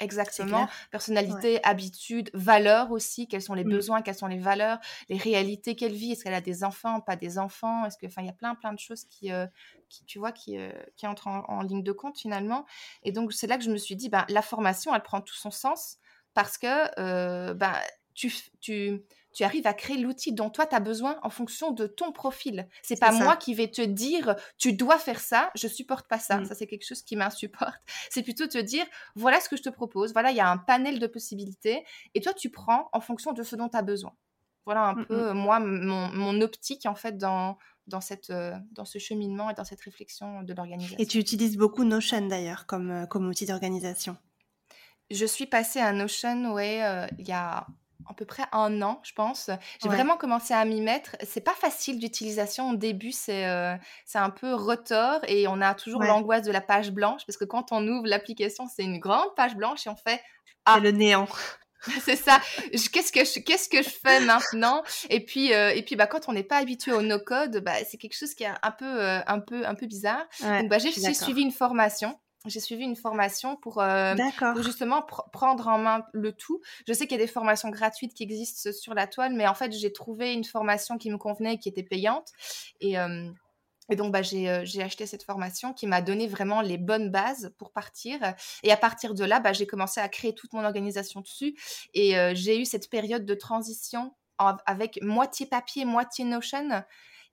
Exactement. 0.00 0.68
Personnalité, 0.90 1.64
habitudes, 1.64 2.30
valeurs 2.34 2.90
aussi. 2.90 3.28
Quels 3.28 3.42
sont 3.42 3.54
les 3.54 3.64
Mm. 3.64 3.68
besoins, 3.70 4.02
quelles 4.02 4.14
sont 4.16 4.26
les 4.26 4.38
valeurs, 4.38 4.78
les 5.08 5.16
réalités 5.16 5.76
qu'elle 5.76 5.92
vit? 5.94 6.12
Est-ce 6.12 6.24
qu'elle 6.24 6.34
a 6.34 6.40
des 6.40 6.64
enfants, 6.64 7.00
pas 7.00 7.16
des 7.16 7.38
enfants? 7.38 7.84
Est-ce 7.86 7.96
que, 7.96 8.06
enfin, 8.06 8.22
il 8.22 8.26
y 8.26 8.30
a 8.30 8.34
plein, 8.34 8.54
plein 8.56 8.72
de 8.72 8.78
choses 8.78 9.04
qui, 9.04 9.32
euh, 9.32 9.46
qui 9.88 10.04
tu 10.04 10.18
vois, 10.18 10.32
qui, 10.32 10.58
euh, 10.58 10.72
qui 10.96 11.06
entrent 11.06 11.28
en, 11.28 11.44
en 11.48 11.62
ligne 11.62 11.82
de 11.84 11.92
compte 11.92 12.18
finalement. 12.18 12.66
Et 13.04 13.12
donc, 13.12 13.32
c'est 13.32 13.46
là 13.46 13.56
que 13.56 13.64
je 13.64 13.70
me 13.70 13.76
suis 13.76 13.96
dit, 13.96 14.08
ben, 14.08 14.24
la 14.28 14.42
formation, 14.42 14.94
elle 14.94 15.02
prend 15.02 15.20
tout 15.20 15.34
son 15.36 15.50
sens 15.52 15.98
parce 16.34 16.58
que, 16.58 17.00
euh, 17.00 17.54
ben, 17.54 17.74
tu, 18.14 18.32
tu, 18.60 19.02
tu 19.34 19.44
arrives 19.44 19.66
à 19.66 19.74
créer 19.74 19.98
l'outil 19.98 20.32
dont 20.32 20.48
toi, 20.48 20.66
tu 20.66 20.74
as 20.74 20.80
besoin 20.80 21.18
en 21.22 21.28
fonction 21.30 21.72
de 21.72 21.86
ton 21.86 22.12
profil. 22.12 22.68
C'est 22.82 22.98
pas 22.98 23.12
ça. 23.12 23.24
moi 23.24 23.36
qui 23.36 23.52
vais 23.54 23.68
te 23.70 23.82
dire, 23.82 24.36
tu 24.58 24.72
dois 24.72 24.98
faire 24.98 25.20
ça, 25.20 25.50
je 25.54 25.68
supporte 25.68 26.08
pas 26.08 26.18
ça. 26.18 26.38
Mm. 26.38 26.44
Ça, 26.46 26.54
c'est 26.54 26.66
quelque 26.66 26.86
chose 26.86 27.02
qui 27.02 27.16
m'insupporte. 27.16 27.74
C'est 28.10 28.22
plutôt 28.22 28.46
te 28.46 28.58
dire, 28.58 28.86
voilà 29.16 29.40
ce 29.40 29.48
que 29.48 29.56
je 29.56 29.62
te 29.62 29.68
propose, 29.68 30.12
voilà, 30.12 30.30
il 30.30 30.36
y 30.36 30.40
a 30.40 30.48
un 30.48 30.58
panel 30.58 30.98
de 31.00 31.06
possibilités, 31.06 31.84
et 32.14 32.20
toi, 32.20 32.32
tu 32.32 32.50
prends 32.50 32.88
en 32.92 33.00
fonction 33.00 33.32
de 33.32 33.42
ce 33.42 33.56
dont 33.56 33.68
tu 33.68 33.76
as 33.76 33.82
besoin. 33.82 34.14
Voilà 34.64 34.82
un 34.86 34.94
Mm, 34.94 35.06
peu, 35.06 35.14
mm. 35.16 35.28
euh, 35.28 35.34
moi, 35.34 35.60
mon, 35.60 36.08
mon 36.12 36.40
optique, 36.40 36.86
en 36.86 36.94
fait, 36.94 37.18
dans, 37.18 37.58
dans, 37.86 38.00
cette, 38.00 38.30
euh, 38.30 38.54
dans 38.72 38.84
ce 38.84 38.98
cheminement 38.98 39.50
et 39.50 39.54
dans 39.54 39.64
cette 39.64 39.80
réflexion 39.80 40.42
de 40.42 40.52
Et 40.52 40.56
l'organisation. 40.56 41.04
tu 41.04 41.18
utilises 41.18 41.56
beaucoup 41.56 41.84
Notion 41.84 42.26
d'ailleurs 42.28 42.66
comme, 42.66 42.90
euh, 42.90 43.06
comme 43.06 43.26
outil 43.28 43.46
d'organisation. 43.46 44.16
Je 45.10 45.26
suis 45.26 45.46
passée 45.46 45.80
à 45.80 45.92
Notion, 45.92 46.52
ouais, 46.54 46.82
euh, 46.82 47.06
il 47.18 47.28
y 47.28 47.32
a 47.32 47.66
à 48.08 48.14
peu 48.14 48.24
près 48.24 48.44
un 48.52 48.82
an, 48.82 49.00
je 49.02 49.12
pense. 49.12 49.50
J'ai 49.82 49.88
vraiment 49.88 50.16
commencé 50.16 50.54
à 50.54 50.64
m'y 50.64 50.80
mettre. 50.80 51.16
C'est 51.22 51.42
pas 51.42 51.54
facile 51.54 51.98
d'utilisation 51.98 52.70
au 52.70 52.76
début, 52.76 53.12
c'est 53.12 53.46
euh, 53.46 53.74
c'est 54.04 54.18
un 54.18 54.30
peu 54.30 54.54
retors 54.54 55.20
et 55.26 55.48
on 55.48 55.60
a 55.60 55.74
toujours 55.74 56.02
l'angoisse 56.02 56.42
de 56.42 56.52
la 56.52 56.60
page 56.60 56.90
blanche 56.90 57.22
parce 57.26 57.36
que 57.36 57.44
quand 57.44 57.72
on 57.72 57.86
ouvre 57.86 58.06
l'application, 58.06 58.66
c'est 58.66 58.84
une 58.84 58.98
grande 58.98 59.34
page 59.36 59.56
blanche 59.56 59.86
et 59.86 59.90
on 59.90 59.96
fait 59.96 60.20
ah 60.66 60.80
le 60.80 60.90
néant. 60.90 61.28
c'est 62.00 62.16
ça. 62.16 62.40
Qu'est-ce 62.92 63.12
que 63.12 63.24
je 63.24 63.40
qu'est-ce 63.40 63.68
que 63.68 63.82
je 63.82 63.90
fais 63.90 64.20
maintenant? 64.20 64.82
Et 65.10 65.24
puis 65.24 65.52
euh, 65.52 65.70
et 65.70 65.82
puis 65.82 65.96
bah 65.96 66.06
quand 66.06 66.28
on 66.28 66.32
n'est 66.32 66.44
pas 66.44 66.56
habitué 66.58 66.92
au 66.92 67.02
no 67.02 67.18
code, 67.18 67.58
bah 67.58 67.72
c'est 67.88 67.98
quelque 67.98 68.16
chose 68.16 68.34
qui 68.34 68.44
est 68.44 68.52
un 68.62 68.70
peu 68.70 69.02
euh, 69.02 69.20
un 69.26 69.40
peu 69.40 69.66
un 69.66 69.74
peu 69.74 69.86
bizarre. 69.86 70.24
Donc 70.40 70.68
bah 70.68 70.78
j'ai 70.78 70.92
suivi 70.92 71.42
une 71.42 71.52
formation 71.52 72.18
j'ai 72.46 72.60
suivi 72.60 72.84
une 72.84 72.96
formation 72.96 73.56
pour, 73.56 73.80
euh, 73.80 74.14
justement 74.60 75.02
prendre 75.32 75.68
en 75.68 75.78
main 75.78 76.04
le 76.12 76.32
tout. 76.32 76.60
Je 76.86 76.92
sais 76.92 77.06
qu'il 77.06 77.18
y 77.18 77.22
a 77.22 77.24
des 77.24 77.30
formations 77.30 77.70
gratuites 77.70 78.14
qui 78.14 78.22
existent 78.22 78.70
sur 78.72 78.94
la 78.94 79.06
toile, 79.06 79.34
mais 79.34 79.46
en 79.46 79.54
fait, 79.54 79.72
j'ai 79.72 79.92
trouvé 79.92 80.32
une 80.32 80.44
formation 80.44 80.98
qui 80.98 81.10
me 81.10 81.16
convenait 81.16 81.54
et 81.54 81.58
qui 81.58 81.68
était 81.68 81.82
payante. 81.82 82.32
Et, 82.80 82.98
euh, 82.98 83.30
et 83.88 83.96
donc, 83.96 84.12
bah, 84.12 84.20
euh, 84.20 84.60
j'ai 84.64 84.82
acheté 84.82 85.06
cette 85.06 85.22
formation 85.22 85.72
qui 85.72 85.86
m'a 85.86 86.02
donné 86.02 86.26
vraiment 86.26 86.60
les 86.60 86.78
bonnes 86.78 87.10
bases 87.10 87.54
pour 87.58 87.72
partir. 87.72 88.18
Et 88.62 88.70
à 88.70 88.76
partir 88.76 89.14
de 89.14 89.24
là, 89.24 89.40
bah, 89.40 89.52
j'ai 89.52 89.66
commencé 89.66 90.00
à 90.00 90.08
créer 90.08 90.34
toute 90.34 90.52
mon 90.52 90.64
organisation 90.64 91.20
dessus. 91.20 91.54
Et 91.94 92.14
j'ai 92.34 92.60
eu 92.60 92.64
cette 92.64 92.90
période 92.90 93.24
de 93.24 93.34
transition 93.34 94.14
avec 94.38 94.98
moitié 95.02 95.46
papier, 95.46 95.84
moitié 95.84 96.24
Notion. 96.24 96.84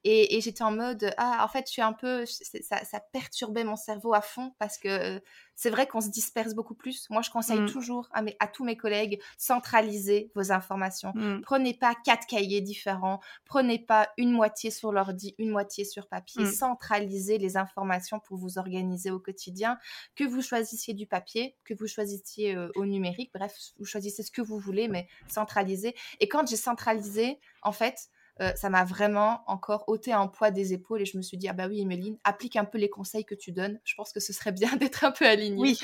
Et, 0.03 0.41
j'étais 0.41 0.63
en 0.63 0.71
mode, 0.71 1.13
ah, 1.17 1.43
en 1.43 1.47
fait, 1.47 1.67
je 1.67 1.73
suis 1.73 1.81
un 1.81 1.93
peu, 1.93 2.25
ça, 2.25 2.83
ça 2.83 2.99
perturbait 2.99 3.63
mon 3.63 3.75
cerveau 3.75 4.13
à 4.13 4.21
fond 4.21 4.53
parce 4.57 4.77
que 4.77 5.21
c'est 5.61 5.69
vrai 5.69 5.85
qu'on 5.85 6.01
se 6.01 6.09
disperse 6.09 6.55
beaucoup 6.55 6.73
plus. 6.73 7.07
Moi, 7.11 7.21
je 7.21 7.29
conseille 7.29 7.59
mmh. 7.59 7.69
toujours 7.69 8.09
à, 8.13 8.23
mes, 8.23 8.35
à 8.39 8.47
tous 8.47 8.63
mes 8.63 8.75
collègues, 8.75 9.21
centralisez 9.37 10.31
vos 10.33 10.51
informations. 10.51 11.11
Mmh. 11.13 11.41
Prenez 11.43 11.75
pas 11.75 11.93
quatre 12.03 12.25
cahiers 12.25 12.61
différents. 12.61 13.19
Prenez 13.45 13.77
pas 13.77 14.09
une 14.17 14.31
moitié 14.31 14.71
sur 14.71 14.91
l'ordi, 14.91 15.35
une 15.37 15.51
moitié 15.51 15.85
sur 15.85 16.07
papier. 16.07 16.45
Mmh. 16.45 16.51
Centralisez 16.51 17.37
les 17.37 17.57
informations 17.57 18.19
pour 18.19 18.37
vous 18.37 18.57
organiser 18.57 19.11
au 19.11 19.19
quotidien. 19.19 19.77
Que 20.15 20.23
vous 20.23 20.41
choisissiez 20.41 20.95
du 20.95 21.05
papier, 21.05 21.55
que 21.63 21.75
vous 21.75 21.85
choisissiez 21.85 22.57
au 22.73 22.85
numérique, 22.87 23.29
bref, 23.31 23.55
vous 23.77 23.85
choisissez 23.85 24.23
ce 24.23 24.31
que 24.31 24.41
vous 24.41 24.57
voulez, 24.57 24.87
mais 24.87 25.07
centralisez. 25.27 25.95
Et 26.19 26.27
quand 26.27 26.47
j'ai 26.49 26.55
centralisé, 26.55 27.39
en 27.61 27.71
fait, 27.71 28.09
euh, 28.41 28.51
ça 28.55 28.69
m'a 28.69 28.83
vraiment 28.83 29.43
encore 29.47 29.83
ôté 29.87 30.11
un 30.13 30.27
poids 30.27 30.51
des 30.51 30.73
épaules 30.73 31.01
et 31.01 31.05
je 31.05 31.17
me 31.17 31.21
suis 31.21 31.37
dit, 31.37 31.47
ah 31.47 31.53
bah 31.53 31.67
oui, 31.67 31.81
Emeline, 31.81 32.17
applique 32.23 32.55
un 32.55 32.65
peu 32.65 32.77
les 32.77 32.89
conseils 32.89 33.25
que 33.25 33.35
tu 33.35 33.51
donnes. 33.51 33.79
Je 33.83 33.93
pense 33.95 34.11
que 34.11 34.19
ce 34.19 34.33
serait 34.33 34.51
bien 34.51 34.75
d'être 34.77 35.03
un 35.03 35.11
peu 35.11 35.25
alignée. 35.25 35.61
Oui. 35.61 35.79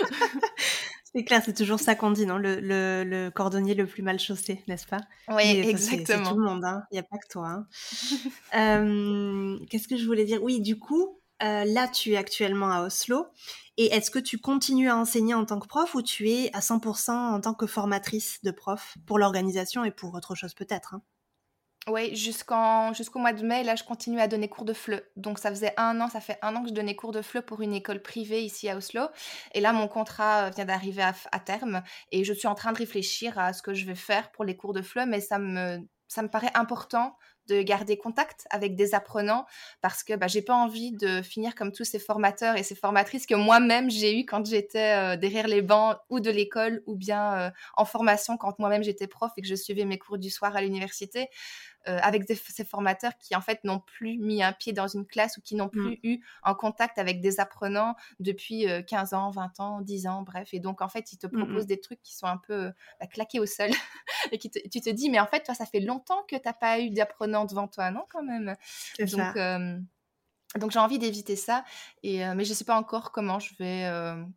c'est 1.04 1.24
clair, 1.24 1.42
c'est 1.44 1.56
toujours 1.56 1.80
ça 1.80 1.94
qu'on 1.94 2.10
dit, 2.10 2.26
non 2.26 2.36
le, 2.36 2.60
le, 2.60 3.30
cordonnier 3.30 3.74
le 3.74 3.86
plus 3.86 4.02
mal 4.02 4.18
chaussé, 4.18 4.62
n'est-ce 4.68 4.86
pas? 4.86 5.00
Oui, 5.28 5.42
exactement. 5.44 6.24
C'est 6.24 6.30
tout 6.30 6.38
le 6.38 6.44
monde, 6.44 6.64
hein. 6.64 6.84
il 6.90 6.94
n'y 6.94 7.00
a 7.00 7.04
pas 7.04 7.18
que 7.18 7.28
toi. 7.28 7.48
Hein. 7.48 7.66
Euh, 8.54 9.58
qu'est-ce 9.70 9.88
que 9.88 9.96
je 9.96 10.04
voulais 10.04 10.24
dire? 10.24 10.42
Oui, 10.42 10.60
du 10.60 10.78
coup, 10.78 11.20
euh, 11.42 11.64
là, 11.64 11.88
tu 11.88 12.12
es 12.12 12.16
actuellement 12.16 12.70
à 12.70 12.82
Oslo. 12.82 13.26
Et 13.78 13.86
est-ce 13.86 14.10
que 14.10 14.18
tu 14.18 14.38
continues 14.38 14.90
à 14.90 14.96
enseigner 14.96 15.32
en 15.32 15.46
tant 15.46 15.58
que 15.58 15.66
prof 15.66 15.94
ou 15.94 16.02
tu 16.02 16.28
es 16.28 16.54
à 16.54 16.60
100% 16.60 17.10
en 17.12 17.40
tant 17.40 17.54
que 17.54 17.66
formatrice 17.66 18.40
de 18.42 18.50
prof 18.50 18.98
pour 19.06 19.18
l'organisation 19.18 19.84
et 19.84 19.90
pour 19.90 20.12
autre 20.14 20.34
chose 20.34 20.52
peut-être 20.52 20.94
hein? 20.94 21.02
Oui, 21.88 22.14
jusqu'en 22.14 22.92
jusqu'au 22.92 23.18
mois 23.18 23.32
de 23.32 23.42
mai, 23.44 23.64
là, 23.64 23.74
je 23.74 23.84
continue 23.84 24.20
à 24.20 24.28
donner 24.28 24.48
cours 24.48 24.66
de 24.66 24.74
FLE. 24.74 25.02
Donc, 25.16 25.38
ça 25.38 25.48
faisait 25.48 25.72
un 25.78 25.98
an, 26.00 26.08
ça 26.08 26.20
fait 26.20 26.38
un 26.42 26.54
an 26.54 26.62
que 26.62 26.68
je 26.68 26.74
donnais 26.74 26.94
cours 26.94 27.10
de 27.10 27.22
FLE 27.22 27.42
pour 27.42 27.62
une 27.62 27.72
école 27.72 28.02
privée 28.02 28.42
ici 28.42 28.68
à 28.68 28.76
Oslo. 28.76 29.02
Et 29.54 29.60
là, 29.60 29.72
mon 29.72 29.88
contrat 29.88 30.50
vient 30.50 30.66
d'arriver 30.66 31.02
à, 31.02 31.40
terme 31.40 31.82
et 32.12 32.22
je 32.22 32.34
suis 32.34 32.48
en 32.48 32.54
train 32.54 32.72
de 32.72 32.78
réfléchir 32.78 33.38
à 33.38 33.54
ce 33.54 33.62
que 33.62 33.72
je 33.72 33.86
vais 33.86 33.94
faire 33.94 34.30
pour 34.30 34.44
les 34.44 34.56
cours 34.56 34.74
de 34.74 34.82
FLE, 34.82 35.06
mais 35.06 35.20
ça 35.20 35.38
me, 35.38 35.78
ça 36.06 36.22
me 36.22 36.28
paraît 36.28 36.50
important 36.54 37.16
de 37.50 37.62
garder 37.62 37.96
contact 37.96 38.46
avec 38.50 38.76
des 38.76 38.94
apprenants 38.94 39.44
parce 39.80 40.04
que 40.04 40.14
bah, 40.14 40.28
j'ai 40.28 40.42
pas 40.42 40.54
envie 40.54 40.92
de 40.92 41.20
finir 41.22 41.54
comme 41.54 41.72
tous 41.72 41.84
ces 41.84 41.98
formateurs 41.98 42.56
et 42.56 42.62
ces 42.62 42.74
formatrices 42.74 43.26
que 43.26 43.34
moi-même 43.34 43.90
j'ai 43.90 44.18
eu 44.18 44.24
quand 44.24 44.46
j'étais 44.46 44.96
euh, 44.96 45.16
derrière 45.16 45.48
les 45.48 45.62
bancs 45.62 45.96
ou 46.08 46.20
de 46.20 46.30
l'école 46.30 46.82
ou 46.86 46.94
bien 46.94 47.34
euh, 47.34 47.50
en 47.76 47.84
formation 47.84 48.36
quand 48.36 48.58
moi-même 48.58 48.84
j'étais 48.84 49.08
prof 49.08 49.32
et 49.36 49.42
que 49.42 49.48
je 49.48 49.54
suivais 49.54 49.84
mes 49.84 49.98
cours 49.98 50.18
du 50.18 50.30
soir 50.30 50.54
à 50.54 50.62
l'université. 50.62 51.28
Euh, 51.88 51.98
avec 52.02 52.24
ces 52.26 52.64
formateurs 52.64 53.12
qui 53.18 53.34
en 53.34 53.40
fait 53.40 53.64
n'ont 53.64 53.80
plus 53.80 54.18
mis 54.18 54.42
un 54.42 54.52
pied 54.52 54.74
dans 54.74 54.86
une 54.86 55.06
classe 55.06 55.38
ou 55.38 55.40
qui 55.40 55.54
n'ont 55.54 55.66
mmh. 55.66 55.70
plus 55.70 56.00
eu 56.02 56.20
en 56.42 56.54
contact 56.54 56.98
avec 56.98 57.22
des 57.22 57.40
apprenants 57.40 57.94
depuis 58.18 58.66
15 58.86 59.14
ans, 59.14 59.30
20 59.30 59.60
ans, 59.60 59.80
10 59.80 60.06
ans, 60.06 60.22
bref. 60.22 60.50
Et 60.52 60.60
donc 60.60 60.82
en 60.82 60.88
fait, 60.88 61.12
ils 61.12 61.16
te 61.18 61.26
mmh, 61.26 61.30
proposent 61.30 61.64
mmh. 61.64 61.68
des 61.68 61.80
trucs 61.80 62.02
qui 62.02 62.14
sont 62.14 62.26
un 62.26 62.36
peu 62.36 62.70
bah, 63.00 63.06
claqués 63.06 63.40
au 63.40 63.46
sol 63.46 63.70
et 64.32 64.38
qui 64.38 64.50
tu 64.50 64.80
te 64.80 64.90
dis, 64.90 65.08
mais 65.08 65.20
en 65.20 65.26
fait, 65.26 65.42
toi, 65.42 65.54
ça 65.54 65.64
fait 65.64 65.80
longtemps 65.80 66.22
que 66.28 66.36
tu 66.36 66.42
n'as 66.44 66.52
pas 66.52 66.80
eu 66.80 66.90
d'apprenant 66.90 67.46
devant 67.46 67.66
toi, 67.66 67.90
non, 67.90 68.04
quand 68.10 68.22
même? 68.22 68.54
Donc, 68.98 69.36
donc 70.58 70.72
j'ai 70.72 70.78
envie 70.78 70.98
d'éviter 70.98 71.36
ça, 71.36 71.64
et, 72.02 72.24
mais 72.34 72.44
je 72.44 72.50
ne 72.50 72.54
sais 72.54 72.64
pas 72.64 72.76
encore 72.76 73.12
comment 73.12 73.38
je 73.38 73.54
vais, 73.58 73.88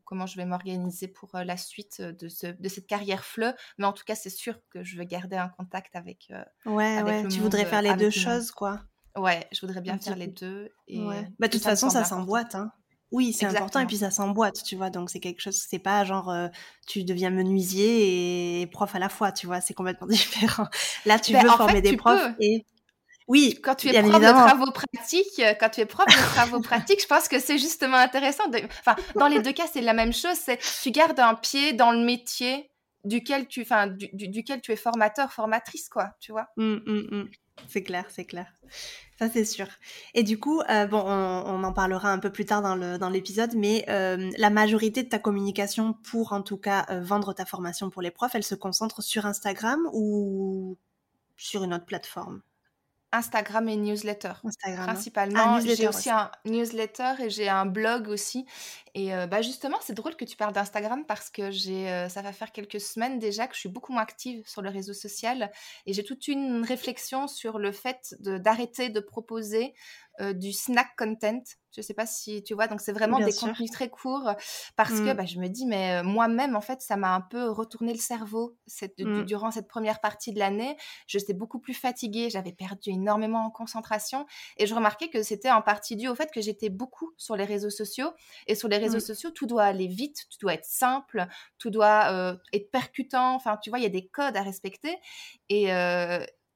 comment 0.05 0.25
je 0.25 0.37
vais 0.37 0.45
m'organiser 0.45 1.07
pour 1.07 1.29
la 1.33 1.57
suite 1.57 2.01
de, 2.01 2.27
ce, 2.27 2.47
de 2.47 2.69
cette 2.69 2.85
carrière 2.85 3.25
fleu, 3.25 3.53
mais 3.77 3.85
en 3.85 3.93
tout 3.93 4.03
cas 4.05 4.15
c'est 4.15 4.29
sûr 4.29 4.59
que 4.69 4.83
je 4.83 4.97
vais 4.97 5.05
garder 5.05 5.37
un 5.37 5.49
contact 5.49 5.95
avec. 5.95 6.31
ouais, 6.65 7.01
ouais. 7.01 7.27
tu 7.27 7.39
voudrais 7.39 7.65
faire 7.65 7.81
les 7.81 7.95
deux 7.95 8.11
choses, 8.11 8.51
quoi. 8.51 8.81
Ouais, 9.15 9.47
je 9.51 9.61
voudrais 9.61 9.81
bien 9.81 9.97
faire 9.99 10.15
les 10.15 10.27
deux. 10.27 10.71
Et, 10.87 10.99
bah, 11.39 11.47
de 11.47 11.51
toute 11.53 11.63
façon, 11.63 11.89
ça 11.89 12.03
s'emboîte. 12.03 12.55
Hein. 12.55 12.71
Oui, 13.13 13.31
c'est 13.31 13.45
important 13.45 13.79
et 13.79 13.85
puis 13.85 13.97
ça 13.97 14.09
s'emboîte, 14.09 14.63
tu 14.63 14.75
vois. 14.75 14.89
Donc 14.89 15.11
c'est 15.11 15.19
quelque 15.19 15.39
chose, 15.39 15.55
c'est 15.55 15.77
pas 15.77 16.03
genre 16.03 16.33
tu 16.87 17.03
deviens 17.03 17.29
menuisier 17.29 18.61
et 18.61 18.67
prof 18.67 18.93
à 18.95 18.99
la 18.99 19.07
fois, 19.07 19.31
tu 19.31 19.45
vois. 19.45 19.61
C'est 19.61 19.75
complètement 19.75 20.07
différent. 20.09 20.67
Là, 21.05 21.19
tu 21.19 21.33
ben, 21.33 21.43
veux 21.43 21.49
former 21.49 21.81
des 21.81 21.95
profs 21.95 22.33
et 22.39 22.65
oui, 23.27 23.59
quand 23.63 23.75
tu 23.75 23.89
es 23.89 24.01
prof 24.01 24.21
de 24.21 24.27
travaux 24.27 24.71
pratiques, 24.71 25.39
euh, 25.39 25.53
quand 25.59 25.69
tu 25.69 25.81
es 25.81 25.85
prof 25.85 26.05
de 26.05 26.11
travaux 26.35 26.61
pratiques, 26.61 27.01
je 27.01 27.07
pense 27.07 27.27
que 27.27 27.39
c'est 27.39 27.57
justement 27.57 27.97
intéressant. 27.97 28.47
De... 28.47 28.59
Enfin, 28.79 28.95
dans 29.15 29.27
les 29.27 29.41
deux 29.41 29.53
cas, 29.53 29.67
c'est 29.71 29.81
la 29.81 29.93
même 29.93 30.13
chose. 30.13 30.35
C'est 30.35 30.59
tu 30.81 30.91
gardes 30.91 31.19
un 31.19 31.35
pied 31.35 31.73
dans 31.73 31.91
le 31.91 32.03
métier 32.03 32.69
duquel 33.05 33.47
tu, 33.47 33.61
enfin, 33.61 33.87
duquel 33.87 34.61
tu 34.61 34.71
es 34.71 34.75
formateur, 34.75 35.31
formatrice, 35.31 35.89
quoi. 35.89 36.11
Tu 36.19 36.31
vois. 36.31 36.47
Mmh, 36.57 36.75
mmh, 36.85 37.07
mmh. 37.11 37.29
C'est 37.67 37.83
clair, 37.83 38.05
c'est 38.09 38.25
clair. 38.25 38.47
Ça, 39.19 39.29
c'est 39.29 39.45
sûr. 39.45 39.67
Et 40.15 40.23
du 40.23 40.39
coup, 40.39 40.61
euh, 40.61 40.87
bon, 40.87 41.03
on, 41.05 41.63
en 41.63 41.73
parlera 41.73 42.11
un 42.11 42.17
peu 42.17 42.31
plus 42.31 42.45
tard 42.45 42.63
dans, 42.63 42.75
le, 42.75 42.97
dans 42.97 43.09
l'épisode, 43.09 43.53
mais 43.55 43.85
euh, 43.89 44.31
la 44.37 44.49
majorité 44.49 45.03
de 45.03 45.09
ta 45.09 45.19
communication 45.19 45.93
pour, 45.93 46.33
en 46.33 46.41
tout 46.41 46.57
cas, 46.57 46.87
vendre 47.01 47.33
ta 47.33 47.45
formation 47.45 47.91
pour 47.91 48.01
les 48.01 48.09
profs, 48.09 48.33
elle 48.33 48.43
se 48.43 48.55
concentre 48.55 49.03
sur 49.03 49.27
Instagram 49.27 49.87
ou 49.93 50.77
sur 51.37 51.63
une 51.63 51.73
autre 51.73 51.85
plateforme? 51.85 52.41
Instagram 53.13 53.69
et 53.69 53.77
newsletter. 53.77 54.33
Instagram. 54.43 54.81
Hein. 54.81 54.93
Principalement. 54.93 55.55
Ah, 55.55 55.59
j'ai 55.63 55.87
aussi, 55.87 56.09
un 56.09 56.31
newsletter 56.45 57.13
et 57.19 57.29
j'ai 57.29 57.47
un 57.47 57.65
blog 57.65 58.09
aussi. 58.09 58.45
Et 58.95 59.13
euh, 59.13 59.27
bah 59.27 59.41
justement, 59.41 59.77
c'est 59.81 59.93
drôle 59.93 60.15
que 60.15 60.25
tu 60.25 60.35
parles 60.35 60.53
d'Instagram 60.53 61.03
parce 61.05 61.29
que 61.29 61.49
j'ai, 61.49 61.89
euh, 61.89 62.09
ça 62.09 62.21
va 62.21 62.31
faire 62.31 62.51
quelques 62.51 62.81
semaines 62.81 63.17
déjà 63.17 63.47
que 63.47 63.55
je 63.55 63.59
suis 63.59 63.69
beaucoup 63.69 63.91
moins 63.91 64.01
active 64.01 64.47
sur 64.47 64.61
le 64.61 64.69
réseau 64.69 64.93
social 64.93 65.51
et 65.85 65.93
j'ai 65.93 66.03
toute 66.03 66.27
une 66.27 66.63
réflexion 66.63 67.27
sur 67.27 67.57
le 67.57 67.71
fait 67.71 68.15
d'arrêter 68.19 68.89
de, 68.89 68.99
proposer 68.99 69.73
euh, 70.21 70.33
du 70.33 70.53
snack 70.53 70.95
content. 70.97 71.41
Je 71.75 71.81
sais 71.81 71.95
pas 71.95 72.05
si 72.05 72.43
tu 72.43 72.53
vois, 72.53 72.67
donc 72.67 72.81
c'est 72.81 72.91
vraiment 72.91 73.19
des 73.19 73.33
contenus 73.33 73.71
très 73.71 73.89
courts 73.89 74.35
parce 74.75 74.91
que 74.91 75.11
mmh. 75.11 75.17
bah, 75.17 75.25
je 75.25 75.39
me 75.39 75.47
dis, 75.47 75.65
mais 75.65 76.01
euh, 76.01 76.03
moi-même, 76.03 76.55
en 76.55 76.61
fait, 76.61 76.81
ça 76.83 76.97
m'a 76.97 77.15
un 77.15 77.21
peu 77.21 77.49
retourné 77.49 77.93
le 77.93 77.99
cerveau 77.99 78.55
cette, 78.67 78.99
mmh. 78.99 79.23
durant 79.23 79.49
cette 79.49 79.67
première 79.67 79.99
partie 79.99 80.31
de 80.33 80.39
l'année. 80.39 80.77
Je 81.07 81.17
J'étais 81.23 81.33
beaucoup 81.33 81.59
plus 81.59 81.73
fatiguée, 81.73 82.29
j'avais 82.29 82.51
perdu 82.51 82.89
énormément 82.89 83.45
en 83.45 83.49
concentration 83.49 84.25
et 84.57 84.67
je 84.67 84.75
remarquais 84.75 85.09
que 85.09 85.23
c'était 85.23 85.49
en 85.49 85.61
partie 85.61 85.95
dû 85.95 86.09
au 86.09 86.15
fait 86.15 86.29
que 86.31 86.41
j'étais 86.41 86.69
beaucoup 86.69 87.13
sur 87.17 87.37
les 87.37 87.45
réseaux 87.45 87.69
sociaux 87.69 88.11
et 88.45 88.55
sur 88.55 88.67
les 88.67 88.77
réseaux 88.77 88.99
sociaux, 88.99 89.31
tout 89.31 89.47
doit 89.47 89.63
aller 89.63 89.87
vite, 89.87 90.25
tout 90.29 90.37
doit 90.41 90.53
être 90.53 90.65
simple, 90.65 91.25
tout 91.57 91.69
doit 91.69 92.11
euh, 92.11 92.35
être 92.51 92.69
percutant. 92.71 93.33
Enfin, 93.35 93.57
tu 93.63 93.69
vois, 93.69 93.79
il 93.79 93.83
y 93.83 93.87
a 93.87 93.89
des 93.89 94.07
codes 94.09 94.35
à 94.35 94.41
respecter 94.43 94.95
et 95.49 95.71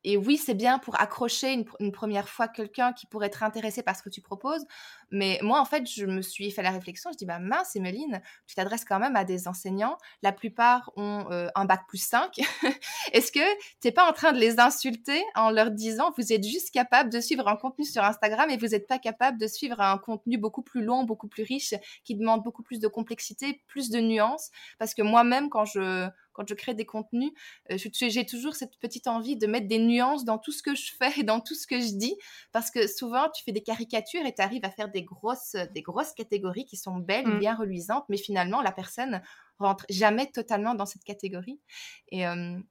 et 0.09 0.15
oui, 0.15 0.37
c'est 0.37 0.53
bien 0.53 0.79
pour 0.79 0.97
accrocher 1.01 1.65
une, 1.81 1.91
première 1.91 2.29
fois 2.29 2.47
quelqu'un 2.47 2.93
qui 2.93 3.05
pourrait 3.05 3.27
être 3.27 3.43
intéressé 3.43 3.83
par 3.83 3.93
ce 3.93 4.01
que 4.01 4.09
tu 4.09 4.21
proposes. 4.21 4.65
Mais 5.11 5.39
moi, 5.41 5.59
en 5.59 5.65
fait, 5.65 5.89
je 5.89 6.05
me 6.05 6.21
suis 6.21 6.51
fait 6.51 6.61
la 6.61 6.71
réflexion. 6.71 7.11
Je 7.11 7.17
dis, 7.17 7.25
bah 7.25 7.39
mince, 7.39 7.75
Emeline, 7.75 8.21
tu 8.45 8.55
t'adresses 8.55 8.85
quand 8.85 8.99
même 8.99 9.15
à 9.15 9.23
des 9.23 9.47
enseignants. 9.47 9.97
La 10.21 10.31
plupart 10.31 10.91
ont 10.95 11.25
euh, 11.31 11.47
un 11.55 11.65
bac 11.65 11.81
plus 11.87 12.03
5. 12.03 12.31
Est-ce 13.13 13.31
que 13.31 13.39
tu 13.81 13.87
n'es 13.87 13.91
pas 13.91 14.09
en 14.09 14.13
train 14.13 14.33
de 14.33 14.39
les 14.39 14.59
insulter 14.59 15.23
en 15.35 15.49
leur 15.49 15.71
disant, 15.71 16.13
vous 16.17 16.33
êtes 16.33 16.43
juste 16.43 16.71
capable 16.71 17.09
de 17.09 17.21
suivre 17.21 17.47
un 17.47 17.55
contenu 17.55 17.85
sur 17.85 18.03
Instagram 18.03 18.49
et 18.49 18.57
vous 18.57 18.67
n'êtes 18.67 18.87
pas 18.87 18.99
capable 18.99 19.37
de 19.37 19.47
suivre 19.47 19.79
un 19.79 19.97
contenu 19.97 20.37
beaucoup 20.37 20.61
plus 20.61 20.83
long, 20.83 21.03
beaucoup 21.03 21.27
plus 21.27 21.43
riche, 21.43 21.73
qui 22.03 22.15
demande 22.15 22.43
beaucoup 22.43 22.63
plus 22.63 22.79
de 22.79 22.87
complexité, 22.87 23.63
plus 23.67 23.89
de 23.89 23.99
nuances? 23.99 24.49
Parce 24.77 24.93
que 24.93 25.01
moi-même, 25.01 25.49
quand 25.49 25.65
je 25.65 26.09
quand 26.37 26.47
je 26.47 26.53
crée 26.53 26.75
des 26.75 26.85
contenus, 26.85 27.31
euh, 27.71 27.77
j'ai 27.93 28.25
toujours 28.25 28.55
cette 28.55 28.77
petite 28.77 29.07
envie 29.07 29.35
de 29.37 29.47
mettre 29.47 29.67
des 29.67 29.79
nuances 29.79 30.23
dans 30.23 30.37
tout 30.37 30.51
ce 30.51 30.61
que 30.61 30.75
je 30.75 30.91
fais 30.95 31.19
et 31.19 31.23
dans 31.23 31.39
tout 31.39 31.55
ce 31.55 31.65
que 31.65 31.79
je 31.79 31.95
dis, 31.95 32.15
parce 32.51 32.69
que 32.69 32.85
souvent 32.87 33.27
tu 33.35 33.43
fais 33.43 33.51
des 33.51 33.63
caricatures 33.63 34.25
et 34.25 34.33
tu 34.33 34.41
arrives 34.41 34.63
à 34.63 34.69
faire 34.69 34.89
des 34.89 34.96
grosses, 35.03 35.55
des 35.73 35.81
grosses 35.81 36.13
catégories 36.13 36.65
qui 36.65 36.77
sont 36.77 36.97
belles, 36.97 37.27
mmh. 37.27 37.39
bien 37.39 37.55
reluisantes, 37.55 38.05
mais 38.09 38.17
finalement 38.17 38.61
la 38.61 38.71
personne 38.71 39.21
rentre 39.59 39.85
jamais 39.89 40.29
totalement 40.31 40.75
dans 40.75 40.85
cette 40.85 41.03
catégorie. 41.03 41.59
Et, 42.11 42.25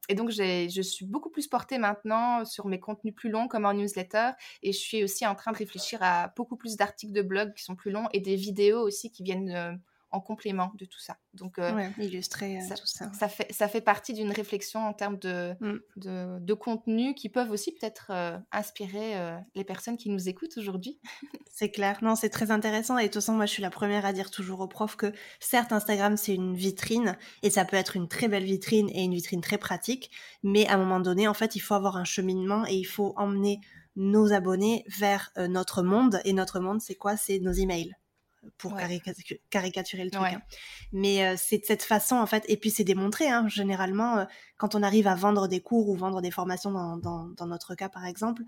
et 0.09 0.14
donc, 0.14 0.30
je 0.30 0.83
suis 0.83 1.04
beaucoup 1.04 1.30
plus 1.30 1.49
portée 1.49 1.78
maintenant 1.78 2.45
sur 2.45 2.66
mes 2.66 2.78
contenus 2.78 3.14
plus 3.14 3.28
longs 3.28 3.49
comme 3.49 3.64
en 3.64 3.75
newsletter. 3.75 4.30
Et 4.62 4.73
je 4.73 4.78
suis 4.78 5.02
aussi 5.02 5.26
en 5.26 5.35
train 5.35 5.52
de 5.52 5.56
réfléchir 5.56 5.99
à 6.02 6.33
beaucoup 6.37 6.56
plus 6.56 6.76
d'articles 6.76 7.12
de 7.12 7.23
blog 7.23 7.54
qui 7.54 7.64
sont 7.64 7.75
plus 7.75 7.90
longs 7.90 8.09
et 8.12 8.21
des 8.21 8.37
vidéos 8.37 8.80
aussi 8.80 9.11
qui 9.11 9.25
viennent 9.25 9.80
en 10.10 10.20
complément 10.20 10.72
de 10.78 10.84
tout 10.84 11.00
ça. 11.00 11.18
Donc, 11.34 11.58
euh, 11.58 11.88
illustrer 11.98 12.58
euh, 12.58 12.75
tout 12.76 12.86
ça. 12.86 13.10
Ça 13.12 13.28
fait, 13.28 13.52
ça 13.52 13.68
fait 13.68 13.80
partie 13.80 14.14
d'une 14.14 14.30
réflexion 14.30 14.86
en 14.86 14.92
termes 14.92 15.18
de, 15.18 15.54
mm. 15.60 15.78
de, 15.96 16.38
de, 16.40 16.54
contenu 16.54 17.14
qui 17.14 17.28
peuvent 17.28 17.50
aussi 17.50 17.72
peut-être 17.72 18.06
euh, 18.10 18.38
inspirer 18.52 19.36
les 19.54 19.64
personnes 19.64 19.96
qui 19.96 20.08
nous 20.08 20.28
écoutent 20.28 20.56
aujourd'hui. 20.56 21.00
c'est 21.52 21.70
clair. 21.70 21.98
Non, 22.02 22.14
c'est 22.14 22.30
très 22.30 22.50
intéressant. 22.50 22.98
Et 22.98 23.02
de 23.02 23.06
toute 23.08 23.14
façon, 23.14 23.34
moi, 23.34 23.46
je 23.46 23.52
suis 23.52 23.62
la 23.62 23.70
première 23.70 24.06
à 24.06 24.12
dire 24.12 24.30
toujours 24.30 24.60
aux 24.60 24.68
profs 24.68 24.96
que 24.96 25.12
certes, 25.40 25.72
Instagram, 25.72 26.16
c'est 26.16 26.34
une 26.34 26.54
vitrine 26.54 27.16
et 27.42 27.50
ça 27.50 27.64
peut 27.64 27.76
être 27.76 27.96
une 27.96 28.08
très 28.08 28.28
belle 28.28 28.44
vitrine 28.44 28.88
et 28.90 29.02
une 29.02 29.14
vitrine 29.14 29.40
très 29.40 29.58
pratique. 29.58 30.10
Mais 30.42 30.66
à 30.68 30.75
un 30.75 30.78
moment 30.78 31.00
donné, 31.00 31.28
en 31.28 31.34
fait, 31.34 31.56
il 31.56 31.60
faut 31.60 31.75
avoir 31.75 31.96
un 31.96 32.04
cheminement 32.04 32.64
et 32.66 32.75
il 32.75 32.84
faut 32.84 33.12
emmener 33.16 33.60
nos 33.96 34.32
abonnés 34.32 34.84
vers 34.86 35.32
notre 35.48 35.82
monde. 35.82 36.20
Et 36.25 36.32
notre 36.32 36.60
monde, 36.60 36.80
c'est 36.80 36.94
quoi? 36.94 37.16
C'est 37.16 37.40
nos 37.40 37.52
emails 37.52 37.94
pour 38.58 38.76
caricaturer 39.50 40.04
le 40.04 40.10
truc. 40.10 40.26
Hein. 40.26 40.42
Mais 40.92 41.24
euh, 41.24 41.34
c'est 41.36 41.58
de 41.58 41.64
cette 41.64 41.82
façon, 41.82 42.16
en 42.16 42.26
fait, 42.26 42.44
et 42.48 42.56
puis 42.56 42.70
c'est 42.70 42.84
démontré, 42.84 43.28
hein, 43.28 43.46
généralement, 43.48 44.18
euh, 44.18 44.24
quand 44.56 44.74
on 44.74 44.82
arrive 44.82 45.06
à 45.06 45.14
vendre 45.14 45.48
des 45.48 45.60
cours 45.60 45.88
ou 45.88 45.96
vendre 45.96 46.20
des 46.20 46.30
formations, 46.30 46.70
dans, 46.70 46.96
dans, 46.96 47.46
notre 47.46 47.74
cas 47.74 47.88
par 47.88 48.06
exemple, 48.06 48.42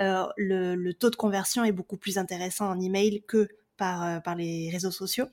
euh, 0.00 0.26
le, 0.36 0.74
le, 0.74 0.94
taux 0.94 1.10
de 1.10 1.16
conversion 1.16 1.64
est 1.64 1.72
beaucoup 1.72 1.96
plus 1.96 2.18
intéressant 2.18 2.68
en 2.68 2.80
email 2.80 3.22
que 3.26 3.48
par, 3.82 4.22
par 4.22 4.36
les 4.36 4.70
réseaux 4.70 4.92
sociaux. 4.92 5.26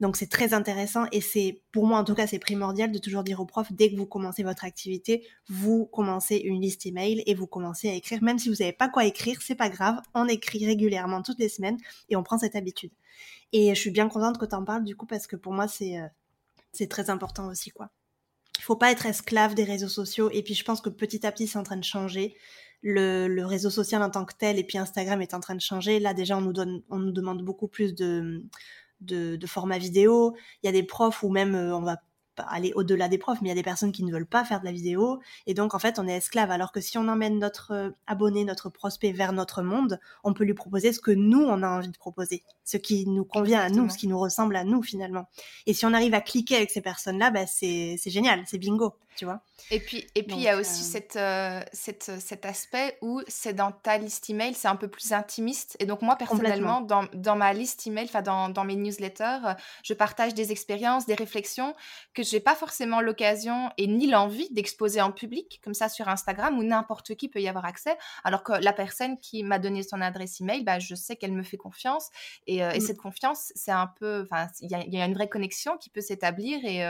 Donc 0.00 0.16
c'est 0.16 0.28
très 0.28 0.54
intéressant 0.54 1.06
et 1.10 1.20
c'est 1.20 1.60
pour 1.72 1.86
moi 1.86 1.98
en 1.98 2.04
tout 2.04 2.14
cas 2.14 2.28
c'est 2.28 2.38
primordial 2.38 2.92
de 2.92 2.98
toujours 2.98 3.24
dire 3.24 3.40
aux 3.40 3.46
profs 3.46 3.72
dès 3.72 3.90
que 3.90 3.96
vous 3.96 4.06
commencez 4.06 4.44
votre 4.44 4.64
activité, 4.64 5.26
vous 5.48 5.86
commencez 5.86 6.36
une 6.36 6.60
liste 6.60 6.86
email 6.86 7.24
et 7.26 7.34
vous 7.34 7.48
commencez 7.48 7.90
à 7.90 7.94
écrire 7.94 8.22
même 8.22 8.38
si 8.38 8.48
vous 8.48 8.54
savez 8.56 8.72
pas 8.72 8.88
quoi 8.88 9.04
écrire, 9.04 9.42
c'est 9.42 9.56
pas 9.56 9.68
grave, 9.68 10.00
on 10.14 10.28
écrit 10.28 10.64
régulièrement 10.64 11.22
toutes 11.22 11.40
les 11.40 11.48
semaines 11.48 11.78
et 12.08 12.14
on 12.14 12.22
prend 12.22 12.38
cette 12.38 12.54
habitude. 12.54 12.92
Et 13.52 13.74
je 13.74 13.80
suis 13.80 13.90
bien 13.90 14.08
contente 14.08 14.38
que 14.38 14.46
tu 14.46 14.54
en 14.54 14.64
parles 14.64 14.84
du 14.84 14.94
coup 14.94 15.06
parce 15.06 15.26
que 15.26 15.34
pour 15.34 15.52
moi 15.52 15.66
c'est 15.66 15.98
euh, 15.98 16.06
c'est 16.72 16.88
très 16.88 17.10
important 17.10 17.48
aussi 17.48 17.70
quoi. 17.70 17.90
Il 18.58 18.62
faut 18.62 18.76
pas 18.76 18.92
être 18.92 19.06
esclave 19.06 19.54
des 19.56 19.64
réseaux 19.64 19.88
sociaux 19.88 20.30
et 20.32 20.44
puis 20.44 20.54
je 20.54 20.64
pense 20.64 20.80
que 20.80 20.90
petit 20.90 21.26
à 21.26 21.32
petit 21.32 21.48
c'est 21.48 21.58
en 21.58 21.64
train 21.64 21.76
de 21.76 21.84
changer. 21.84 22.36
Le, 22.80 23.26
le, 23.26 23.44
réseau 23.44 23.70
social 23.70 24.02
en 24.04 24.10
tant 24.10 24.24
que 24.24 24.34
tel 24.38 24.56
et 24.56 24.62
puis 24.62 24.78
Instagram 24.78 25.20
est 25.20 25.34
en 25.34 25.40
train 25.40 25.56
de 25.56 25.60
changer. 25.60 25.98
Là 25.98 26.14
déjà 26.14 26.36
on 26.36 26.40
nous 26.40 26.52
donne 26.52 26.82
on 26.90 27.00
nous 27.00 27.10
demande 27.10 27.42
beaucoup 27.42 27.66
plus 27.66 27.92
de 27.92 28.44
de, 29.00 29.36
de 29.36 29.46
format 29.46 29.78
vidéo. 29.78 30.34
Il 30.62 30.66
y 30.66 30.68
a 30.68 30.72
des 30.72 30.82
profs 30.82 31.22
où 31.22 31.28
même 31.28 31.54
euh, 31.54 31.76
on 31.76 31.82
va 31.82 31.96
aller 32.46 32.72
au-delà 32.74 33.08
des 33.08 33.18
profs, 33.18 33.40
mais 33.40 33.48
il 33.48 33.50
y 33.50 33.52
a 33.52 33.56
des 33.56 33.62
personnes 33.62 33.92
qui 33.92 34.04
ne 34.04 34.12
veulent 34.12 34.26
pas 34.26 34.44
faire 34.44 34.60
de 34.60 34.64
la 34.64 34.72
vidéo. 34.72 35.20
Et 35.46 35.54
donc, 35.54 35.74
en 35.74 35.78
fait, 35.78 35.98
on 35.98 36.06
est 36.06 36.16
esclave. 36.16 36.50
Alors 36.50 36.72
que 36.72 36.80
si 36.80 36.98
on 36.98 37.08
emmène 37.08 37.38
notre 37.38 37.72
euh, 37.72 37.90
abonné, 38.06 38.44
notre 38.44 38.68
prospect 38.68 39.12
vers 39.12 39.32
notre 39.32 39.62
monde, 39.62 39.98
on 40.24 40.32
peut 40.34 40.44
lui 40.44 40.54
proposer 40.54 40.92
ce 40.92 41.00
que 41.00 41.10
nous, 41.10 41.42
on 41.42 41.62
a 41.62 41.68
envie 41.68 41.88
de 41.88 41.96
proposer. 41.96 42.44
Ce 42.64 42.76
qui 42.76 43.06
nous 43.06 43.24
convient 43.24 43.60
à 43.60 43.70
nous, 43.70 43.88
ce 43.88 43.98
qui 43.98 44.08
nous 44.08 44.18
ressemble 44.18 44.56
à 44.56 44.64
nous, 44.64 44.82
finalement. 44.82 45.28
Et 45.66 45.74
si 45.74 45.86
on 45.86 45.92
arrive 45.92 46.14
à 46.14 46.20
cliquer 46.20 46.56
avec 46.56 46.70
ces 46.70 46.80
personnes-là, 46.80 47.30
bah, 47.30 47.46
c'est 47.46 47.98
génial, 48.06 48.44
c'est 48.46 48.58
bingo 48.58 48.94
tu 49.16 49.24
vois. 49.24 49.42
Et 49.70 49.80
puis, 49.80 50.06
et 50.14 50.22
puis 50.22 50.36
il 50.36 50.42
y 50.42 50.48
a 50.48 50.56
aussi 50.56 50.82
euh, 50.82 50.92
cette, 50.92 51.16
euh, 51.16 51.60
cette, 51.72 52.20
cet 52.20 52.46
aspect 52.46 52.96
où 53.02 53.20
c'est 53.28 53.52
dans 53.52 53.72
ta 53.72 53.98
liste 53.98 54.30
email, 54.30 54.54
c'est 54.54 54.68
un 54.68 54.76
peu 54.76 54.88
plus 54.88 55.12
intimiste. 55.12 55.76
Et 55.78 55.86
donc, 55.86 56.02
moi, 56.02 56.16
personnellement, 56.16 56.80
dans, 56.80 57.04
dans, 57.12 57.36
ma 57.36 57.52
liste 57.52 57.86
email, 57.86 58.04
enfin, 58.04 58.22
dans, 58.22 58.48
dans, 58.48 58.64
mes 58.64 58.76
newsletters, 58.76 59.54
je 59.82 59.94
partage 59.94 60.34
des 60.34 60.52
expériences, 60.52 61.06
des 61.06 61.14
réflexions 61.14 61.74
que 62.14 62.22
je 62.22 62.34
n'ai 62.34 62.40
pas 62.40 62.54
forcément 62.54 63.00
l'occasion 63.00 63.70
et 63.76 63.86
ni 63.86 64.06
l'envie 64.06 64.48
d'exposer 64.52 65.00
en 65.00 65.12
public, 65.12 65.60
comme 65.62 65.74
ça 65.74 65.88
sur 65.88 66.08
Instagram, 66.08 66.58
où 66.58 66.62
n'importe 66.62 67.14
qui 67.14 67.28
peut 67.28 67.40
y 67.40 67.48
avoir 67.48 67.64
accès. 67.64 67.96
Alors 68.24 68.42
que 68.42 68.52
la 68.52 68.72
personne 68.72 69.18
qui 69.18 69.42
m'a 69.42 69.58
donné 69.58 69.82
son 69.82 70.00
adresse 70.00 70.40
email, 70.40 70.64
bah, 70.64 70.78
je 70.78 70.94
sais 70.94 71.16
qu'elle 71.16 71.32
me 71.32 71.42
fait 71.42 71.56
confiance. 71.56 72.08
Et, 72.46 72.64
euh, 72.64 72.70
et 72.70 72.78
mmh. 72.78 72.80
cette 72.80 72.98
confiance, 72.98 73.52
c'est 73.54 73.72
un 73.72 73.86
peu. 73.98 74.22
Enfin, 74.22 74.48
il 74.60 74.70
y, 74.70 74.96
y, 74.96 75.00
a 75.00 75.04
une 75.04 75.14
vraie 75.14 75.28
connexion 75.28 75.76
qui 75.76 75.90
peut 75.90 76.00
s'établir 76.00 76.64
et, 76.64 76.84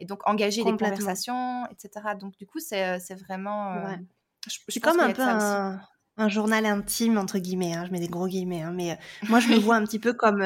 et 0.00 0.06
donc 0.06 0.26
engager 0.26 0.64
des 0.64 0.70
conversations, 0.70 1.66
etc. 1.66 2.06
Donc 2.18 2.36
du 2.36 2.46
coup, 2.46 2.58
c'est 2.58 2.96
euh, 2.96 3.14
vraiment... 3.26 3.74
Euh, 3.74 3.96
c'est 4.68 4.80
comme 4.80 4.98
un 4.98 5.12
peu 5.12 5.22
un, 5.22 6.28
journal 6.28 6.66
intime, 6.66 7.16
entre 7.16 7.38
guillemets, 7.38 7.74
hein, 7.74 7.84
je 7.86 7.92
mets 7.92 8.00
des 8.00 8.08
gros 8.08 8.26
guillemets, 8.26 8.62
hein, 8.62 8.72
mais 8.74 8.92
euh, 8.92 8.94
moi 9.28 9.40
je 9.40 9.48
me 9.48 9.56
vois 9.56 9.76
un 9.76 9.84
petit 9.84 9.98
peu 9.98 10.12
comme... 10.12 10.44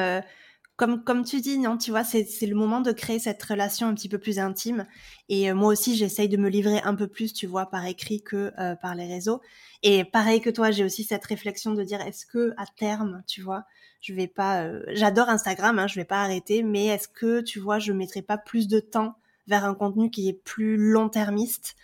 comme, 0.75 1.03
comme 1.03 1.23
tu 1.23 1.41
dis, 1.41 1.57
non, 1.57 1.77
tu 1.77 1.91
vois, 1.91 2.03
c'est 2.03 2.25
le 2.45 2.55
moment 2.55 2.81
de 2.81 2.91
créer 2.91 3.19
cette 3.19 3.41
relation 3.41 3.87
un 3.87 3.93
petit 3.93 4.09
peu 4.09 4.17
plus 4.17 4.39
intime. 4.39 4.85
Et 5.29 5.51
moi 5.53 5.69
aussi, 5.69 5.95
j'essaye 5.95 6.29
de 6.29 6.37
me 6.37 6.49
livrer 6.49 6.81
un 6.83 6.95
peu 6.95 7.07
plus, 7.07 7.33
tu 7.33 7.47
vois, 7.47 7.69
par 7.69 7.85
écrit 7.85 8.21
que 8.21 8.51
par 8.81 8.95
les 8.95 9.07
réseaux. 9.07 9.41
Et 9.83 10.03
pareil 10.03 10.41
que 10.41 10.49
toi, 10.49 10.71
j'ai 10.71 10.83
aussi 10.83 11.03
cette 11.03 11.25
réflexion 11.25 11.73
de 11.73 11.83
dire, 11.83 12.01
est-ce 12.01 12.25
que 12.25 12.53
à 12.57 12.65
terme, 12.77 13.23
tu 13.27 13.41
vois, 13.41 13.63
je 14.01 14.13
vais 14.13 14.27
pas, 14.27 14.69
j'adore 14.89 15.29
Instagram, 15.29 15.79
hein, 15.79 15.87
je 15.87 15.95
vais 15.95 16.05
pas 16.05 16.21
arrêter, 16.21 16.63
mais 16.63 16.87
est-ce 16.87 17.07
que, 17.07 17.41
tu 17.41 17.59
vois, 17.59 17.79
je 17.79 17.93
mettrai 17.93 18.21
pas 18.21 18.37
plus 18.37 18.67
de 18.67 18.79
temps 18.79 19.15
vers 19.47 19.65
un 19.65 19.75
contenu 19.75 20.09
qui 20.09 20.29
est 20.29 20.33
plus 20.33 20.77
long-termiste 20.77 21.75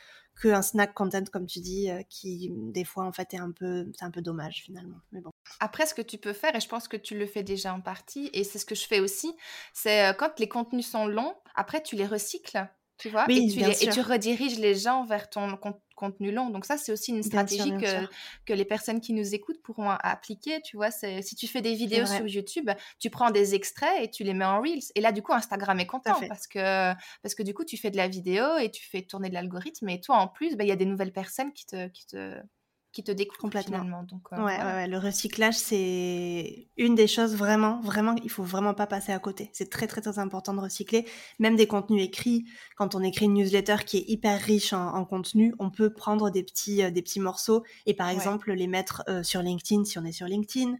qu'un 0.41 0.62
snack 0.62 0.93
content 0.93 1.24
comme 1.32 1.45
tu 1.45 1.60
dis 1.60 1.89
euh, 1.89 2.02
qui 2.10 2.50
des 2.52 2.84
fois 2.84 3.06
en 3.06 3.12
fait 3.12 3.34
est 3.34 3.39
un 3.39 3.52
peu 3.52 3.86
c'est 3.97 4.06
un 4.06 4.12
peu 4.12 4.21
dommage 4.21 4.63
finalement. 4.63 4.97
Mais 5.12 5.21
bon. 5.21 5.32
Après 5.60 5.86
ce 5.86 5.93
que 5.93 6.02
tu 6.02 6.17
peux 6.17 6.34
faire 6.34 6.56
et 6.56 6.60
je 6.60 6.67
pense 6.67 6.88
que 6.88 6.97
tu 6.97 7.17
le 7.17 7.26
fais 7.26 7.43
déjà 7.43 7.74
en 7.74 7.82
partie 7.82 8.30
et 8.34 8.43
c'est 8.43 8.58
ce 8.58 8.65
que 8.65 8.76
je 8.76 8.88
fais 8.88 9.00
aussi 9.00 9.36
c'est 9.74 10.08
euh, 10.08 10.13
quand 10.13 10.39
les 10.39 10.47
contenus 10.47 10.88
sont 10.88 11.06
longs 11.06 11.36
après 11.56 11.84
tu 11.84 11.95
les 11.95 12.08
recycles 12.08 12.67
tu 12.97 13.10
vois 13.10 13.26
et, 13.30 13.47
tu 13.47 13.60
et, 13.60 13.89
tu 13.89 14.02
rediriges 14.02 14.60
les 14.60 14.76
gens 14.76 15.06
vers 15.06 15.30
ton 15.30 15.58
contenu 15.58 15.82
long. 16.20 16.50
Donc 16.50 16.66
ça, 16.66 16.78
c'est 16.78 16.92
aussi 16.92 17.12
une 17.12 17.24
stratégie 17.24 17.72
que, 17.72 18.08
que 18.46 18.54
les 18.54 18.66
personnes 18.66 19.02
qui 19.02 19.14
nous 19.14 19.34
écoutent 19.36 19.62
pourront 19.62 19.90
appliquer. 19.90 20.62
Tu 20.62 20.78
vois, 20.78 20.92
si 20.92 21.36
tu 21.36 21.48
fais 21.48 21.62
des 21.62 21.76
vidéos 21.76 22.06
sur 22.06 22.28
YouTube, 22.28 22.70
tu 23.00 23.10
prends 23.10 23.32
des 23.32 23.56
extraits 23.56 24.02
et 24.02 24.10
tu 24.10 24.24
les 24.24 24.34
mets 24.34 24.46
en 24.46 24.62
Reels. 24.62 24.84
Et 24.96 25.02
là, 25.02 25.12
du 25.12 25.22
coup, 25.22 25.34
Instagram 25.34 25.80
est 25.80 25.86
content 25.86 26.20
parce 26.28 26.48
que, 26.48 26.94
parce 27.22 27.36
que 27.36 27.44
du 27.44 27.54
coup, 27.54 27.66
tu 27.66 27.78
fais 27.78 27.92
de 27.92 27.98
la 27.98 28.08
vidéo 28.08 28.58
et 28.58 28.70
tu 28.70 28.86
fais 28.86 29.02
tourner 29.02 29.30
de 29.30 29.34
l'algorithme. 29.34 29.90
Et 29.90 30.02
toi, 30.02 30.18
en 30.18 30.28
plus, 30.28 30.56
bah, 30.56 30.64
il 30.64 30.68
y 30.68 30.72
a 30.74 30.76
des 30.76 30.86
nouvelles 30.86 31.14
personnes 31.14 31.54
qui 31.54 31.66
te, 31.66 31.88
qui 31.90 32.06
te, 32.08 32.36
qui 32.92 33.04
te 33.04 33.12
découvre 33.12 33.40
complètement. 33.40 34.04
Donc, 34.04 34.22
euh, 34.34 34.44
ouais, 34.44 34.58
ouais, 34.58 34.88
le 34.88 34.98
recyclage, 34.98 35.56
c'est 35.56 36.68
une 36.78 36.96
des 36.96 37.08
choses 37.08 37.36
vraiment, 37.36 37.80
vraiment, 37.82 38.16
il 38.24 38.30
faut 38.30 38.44
vraiment 38.44 38.74
pas 38.74 38.86
passer 38.86 39.14
à 39.14 39.20
côté. 39.20 39.50
C'est 39.54 39.70
très, 39.70 39.88
très, 39.88 40.02
très 40.02 40.20
important 40.20 40.54
de 40.54 40.60
recycler. 40.60 41.06
Même 41.40 41.56
des 41.56 41.68
contenus 41.68 42.04
écrits, 42.04 42.46
quand 42.76 42.94
on 42.94 43.02
écrit 43.02 43.26
une 43.26 43.36
newsletter 43.36 43.78
qui 43.86 43.98
est 43.98 44.10
hyper 44.10 44.40
riche 44.40 44.74
en, 44.74 45.06
contenu, 45.06 45.56
on 45.60 45.70
peut 45.70 45.94
prendre 45.94 46.30
des 46.30 46.44
petits, 46.44 46.84
euh, 46.84 46.92
des 46.92 47.02
petits 47.02 47.22
morceaux 47.22 47.64
et 47.86 47.94
par 47.94 48.10
exemple 48.10 48.52
les 48.52 48.68
mettre 48.68 49.04
euh, 49.08 49.24
sur 49.24 49.42
LinkedIn 49.42 49.86
si 49.86 49.98
on 49.98 50.06
est 50.06 50.12
sur 50.12 50.28
LinkedIn, 50.28 50.76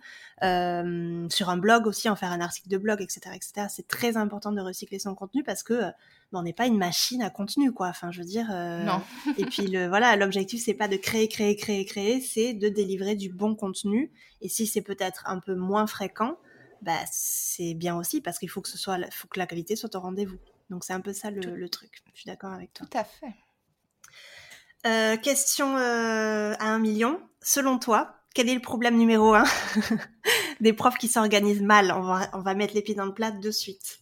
sur 1.30 1.50
un 1.50 1.58
blog 1.58 1.88
aussi, 1.88 2.10
en 2.10 2.16
faire 2.16 2.32
un 2.32 2.42
article 2.42 2.68
de 2.68 2.78
blog, 2.78 3.02
etc., 3.02 3.22
etc. 3.36 3.68
C'est 3.70 3.88
très 3.88 4.18
important 4.18 4.52
de 4.52 4.60
recycler 4.60 5.00
son 5.00 5.16
contenu 5.16 5.44
parce 5.44 5.64
que 5.64 5.92
on 6.34 6.44
n'est 6.44 6.54
pas 6.54 6.68
une 6.68 6.78
machine 6.78 7.22
à 7.22 7.30
contenu, 7.30 7.72
quoi. 7.72 7.88
Enfin, 7.88 8.12
je 8.12 8.20
veux 8.20 8.28
dire. 8.28 8.48
non. 8.50 9.02
et 9.38 9.46
puis 9.46 9.68
le, 9.68 9.88
voilà, 9.88 10.16
l'objectif 10.16 10.64
c'est 10.64 10.74
pas 10.74 10.88
de 10.88 10.98
créer, 10.98 11.28
créer, 11.28 11.56
créer, 11.56 11.86
créer 11.86 12.22
c'est 12.22 12.54
de 12.54 12.70
délivrer 12.70 13.16
du 13.16 13.30
bon 13.30 13.56
contenu. 13.56 14.12
Et 14.42 14.50
si 14.50 14.68
c'est 14.68 14.82
peut-être 14.82 15.24
un 15.28 15.40
peu 15.40 15.56
moins 15.56 15.88
fréquent, 15.88 16.38
bah, 16.82 16.98
c'est 17.12 17.74
bien 17.76 17.96
aussi 17.96 18.22
parce 18.22 18.40
qu'il 18.40 18.50
faut 18.50 18.62
que 18.62 18.70
ce 18.70 18.78
soit, 18.78 18.98
faut 19.12 19.28
que 19.28 19.40
la 19.40 19.46
qualité 19.46 19.76
soit 19.76 19.96
au 19.96 20.00
rendez-vous. 20.00 20.38
Donc 20.70 20.84
c'est 20.84 20.94
un 20.94 21.02
peu 21.02 21.14
ça 21.14 21.30
le, 21.30 21.70
truc. 21.70 22.02
Je 22.14 22.22
suis 22.22 22.28
d'accord 22.28 22.52
avec 22.52 22.74
toi. 22.74 22.88
Tout 22.90 22.98
à 22.98 23.04
fait. 23.04 23.34
Euh, 24.88 25.18
question 25.18 25.78
euh, 25.78 26.54
à 26.58 26.66
un 26.66 26.80
million. 26.80 27.22
Selon 27.42 27.78
toi, 27.78 28.16
quel 28.34 28.50
est 28.50 28.56
le 28.56 28.62
problème 28.62 28.98
numéro 28.98 29.34
un 29.34 29.44
des 30.62 30.74
profs 30.74 30.98
qui 30.98 31.08
s'organisent 31.08 31.62
mal? 31.62 31.92
On 31.92 32.02
va, 32.02 32.30
on 32.34 32.40
va 32.40 32.56
mettre 32.56 32.74
les 32.74 32.82
pieds 32.82 32.96
dans 32.96 33.06
le 33.06 33.14
plat 33.14 33.32
de 33.32 33.52
suite. 33.52 34.00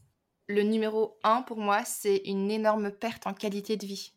Le 0.49 0.63
numéro 0.63 1.19
un 1.23 1.43
pour 1.43 1.59
moi, 1.59 1.85
c'est 1.85 2.23
une 2.25 2.49
énorme 2.49 2.91
perte 2.91 3.27
en 3.27 3.35
qualité 3.35 3.77
de 3.77 3.85
vie. 3.85 4.13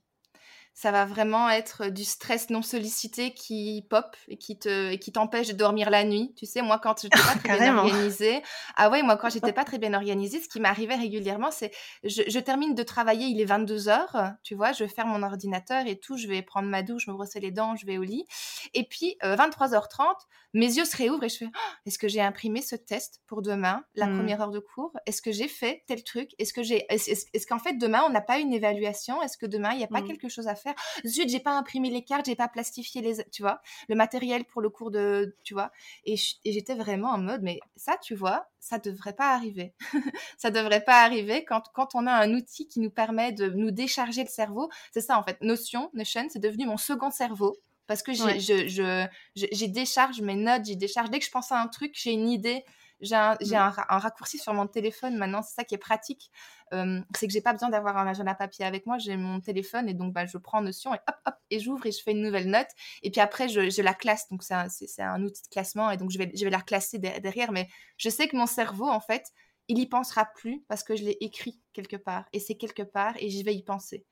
Ça 0.74 0.90
va 0.90 1.04
vraiment 1.04 1.50
être 1.50 1.88
du 1.88 2.04
stress 2.04 2.50
non 2.50 2.62
sollicité 2.62 3.34
qui 3.34 3.86
pop 3.90 4.16
et 4.28 4.36
qui 4.36 4.58
te 4.58 4.90
et 4.90 4.98
qui 4.98 5.12
t'empêche 5.12 5.48
de 5.48 5.52
dormir 5.52 5.90
la 5.90 6.04
nuit. 6.04 6.34
Tu 6.36 6.46
sais, 6.46 6.62
moi 6.62 6.78
quand 6.78 7.02
j'étais 7.02 7.18
pas 7.18 7.34
très 7.44 7.58
bien 7.58 7.76
organisée, 7.76 8.42
ah 8.76 8.90
ouais, 8.90 9.02
moi 9.02 9.16
quand 9.16 9.30
j'étais 9.32 9.52
pas 9.52 9.64
très 9.64 9.78
bien 9.78 9.94
organisée, 9.94 10.40
ce 10.40 10.48
qui 10.48 10.60
m'arrivait 10.60 10.94
régulièrement, 10.94 11.50
c'est 11.50 11.72
je, 12.04 12.22
je, 12.26 12.38
termine 12.38 12.74
de 12.74 12.82
travailler, 12.82 13.26
il 13.26 13.40
est 13.40 13.44
22 13.44 13.76
h 13.88 14.34
tu 14.42 14.54
vois, 14.54 14.72
je 14.72 14.86
ferme 14.86 15.10
mon 15.10 15.22
ordinateur 15.22 15.86
et 15.86 15.98
tout, 15.98 16.16
je 16.16 16.26
vais 16.26 16.42
prendre 16.42 16.68
ma 16.68 16.82
douche, 16.82 17.06
me 17.06 17.12
brosser 17.12 17.40
les 17.40 17.50
dents, 17.50 17.76
je 17.76 17.86
vais 17.86 17.98
au 17.98 18.02
lit, 18.02 18.26
et 18.74 18.84
puis 18.84 19.16
23h30, 19.22 20.00
euh, 20.00 20.14
mes 20.54 20.66
yeux 20.66 20.84
se 20.84 20.96
réouvrent 20.96 21.24
et 21.24 21.28
je 21.28 21.38
fais 21.38 21.46
«Oh, 21.46 21.72
est-ce 21.86 21.98
que 21.98 22.08
j'ai 22.08 22.20
imprimé 22.20 22.60
ce 22.60 22.76
test 22.76 23.20
pour 23.26 23.42
demain, 23.42 23.84
la 23.94 24.06
mmh. 24.06 24.16
première 24.16 24.40
heure 24.42 24.50
de 24.50 24.58
cours? 24.58 24.92
Est-ce 25.06 25.22
que 25.22 25.32
j'ai 25.32 25.48
fait 25.48 25.82
tel 25.86 26.04
truc? 26.04 26.30
Est-ce 26.38 26.52
que 26.52 26.62
j'ai 26.62 26.84
est-ce, 26.90 27.46
qu'en 27.46 27.58
fait 27.58 27.74
demain 27.74 28.02
on 28.06 28.10
n'a 28.10 28.20
pas 28.20 28.38
une 28.38 28.52
évaluation? 28.52 29.22
Est-ce 29.22 29.38
que 29.38 29.46
demain 29.46 29.72
il 29.72 29.78
n'y 29.78 29.84
a 29.84 29.88
pas 29.88 30.02
mmh. 30.02 30.06
quelque 30.06 30.28
chose 30.28 30.48
à 30.48 30.54
faire 30.54 30.61
Zut, 31.06 31.28
j'ai 31.28 31.40
pas 31.40 31.56
imprimé 31.56 31.90
les 31.90 32.04
cartes, 32.04 32.26
j'ai 32.26 32.36
pas 32.36 32.48
plastifié 32.48 33.00
les 33.02 33.24
tu 33.30 33.42
vois, 33.42 33.60
le 33.88 33.94
matériel 33.94 34.44
pour 34.44 34.62
le 34.62 34.70
cours 34.70 34.90
de 34.90 35.36
tu 35.44 35.54
vois. 35.54 35.70
Et, 36.04 36.16
j'étais 36.44 36.74
vraiment 36.74 37.10
en 37.10 37.18
mode 37.18 37.42
mais 37.42 37.60
ça 37.76 37.96
tu 38.02 38.14
vois, 38.14 38.46
ça 38.60 38.78
devrait 38.78 39.14
pas 39.14 39.34
arriver. 39.34 39.74
ça 40.38 40.50
devrait 40.50 40.84
pas 40.84 41.02
arriver 41.02 41.44
quand 41.44 41.64
quand 41.74 41.94
on 41.94 42.06
a 42.06 42.12
un 42.12 42.32
outil 42.34 42.68
qui 42.68 42.80
nous 42.80 42.90
permet 42.90 43.32
de 43.32 43.48
nous 43.48 43.70
décharger 43.70 44.22
le 44.22 44.28
cerveau. 44.28 44.70
C'est 44.92 45.00
ça 45.00 45.18
en 45.18 45.22
fait, 45.22 45.40
Notion, 45.40 45.90
Notion, 45.94 46.26
c'est 46.28 46.38
devenu 46.38 46.66
mon 46.66 46.76
second 46.76 47.10
cerveau 47.10 47.56
parce 47.86 48.02
que 48.02 48.12
j'ai 48.12 48.38
je, 48.38 49.66
décharge 49.66 50.20
mes 50.20 50.34
notes, 50.34 50.64
j'ai 50.64 50.76
décharge. 50.76 51.10
Dès 51.10 51.18
que 51.18 51.24
je 51.24 51.30
pense 51.30 51.52
à 51.52 51.60
un 51.60 51.68
truc, 51.68 51.92
j'ai 51.94 52.12
une 52.12 52.28
idée, 52.28 52.64
j'ai 53.02 53.14
un, 53.14 53.34
mmh. 53.34 53.54
un, 53.54 53.98
raccourci 53.98 54.38
sur 54.38 54.54
mon 54.54 54.66
téléphone 54.66 55.16
maintenant, 55.16 55.42
c'est 55.42 55.54
ça 55.54 55.64
qui 55.64 55.74
est 55.74 55.78
pratique. 55.78 56.30
c'est 56.70 57.26
que 57.26 57.32
j'ai 57.32 57.40
pas 57.42 57.52
besoin 57.52 57.68
d'avoir 57.68 57.98
un 57.98 58.06
agenda 58.06 58.34
papier 58.34 58.64
avec 58.64 58.86
moi, 58.86 58.98
j'ai 58.98 59.16
mon 59.16 59.40
téléphone 59.40 59.88
et 59.88 59.94
donc 59.94 60.14
bah, 60.14 60.24
je 60.24 60.38
prends 60.38 60.62
Notion 60.62 60.94
et 60.94 60.98
hop, 61.08 61.16
hop, 61.26 61.34
et 61.50 61.60
j'ouvre 61.60 61.84
et 61.86 61.92
je 61.92 62.02
fais 62.02 62.12
une 62.12 62.22
nouvelle 62.22 62.48
note. 62.48 62.68
Et 63.02 63.10
puis 63.10 63.20
après, 63.20 63.48
je, 63.48 63.68
je 63.68 63.82
la 63.82 63.94
classe, 63.94 64.28
donc 64.30 64.42
c'est 64.42 64.54
un, 64.54 64.68
un, 64.98 65.22
outil 65.22 65.42
de 65.42 65.48
classement 65.48 65.90
et 65.90 65.96
donc 65.96 66.10
je 66.10 66.18
vais, 66.18 66.30
je 66.34 66.44
vais 66.44 66.50
la 66.50 66.62
classer 66.62 66.98
derrière. 66.98 67.52
Mais 67.52 67.68
je 67.98 68.08
sais 68.08 68.28
que 68.28 68.36
mon 68.36 68.46
cerveau, 68.46 68.88
en 68.88 69.00
fait, 69.00 69.26
il 69.68 69.78
y 69.78 69.86
pensera 69.86 70.26
plus 70.36 70.64
parce 70.68 70.82
que 70.82 70.96
je 70.96 71.04
l'ai 71.04 71.16
écrit 71.20 71.60
quelque 71.72 71.96
part 71.96 72.24
et 72.32 72.40
c'est 72.40 72.56
quelque 72.56 72.82
part 72.82 73.14
et 73.18 73.28
j'y 73.30 73.42
vais 73.42 73.54
y 73.54 73.62
penser 73.62 74.06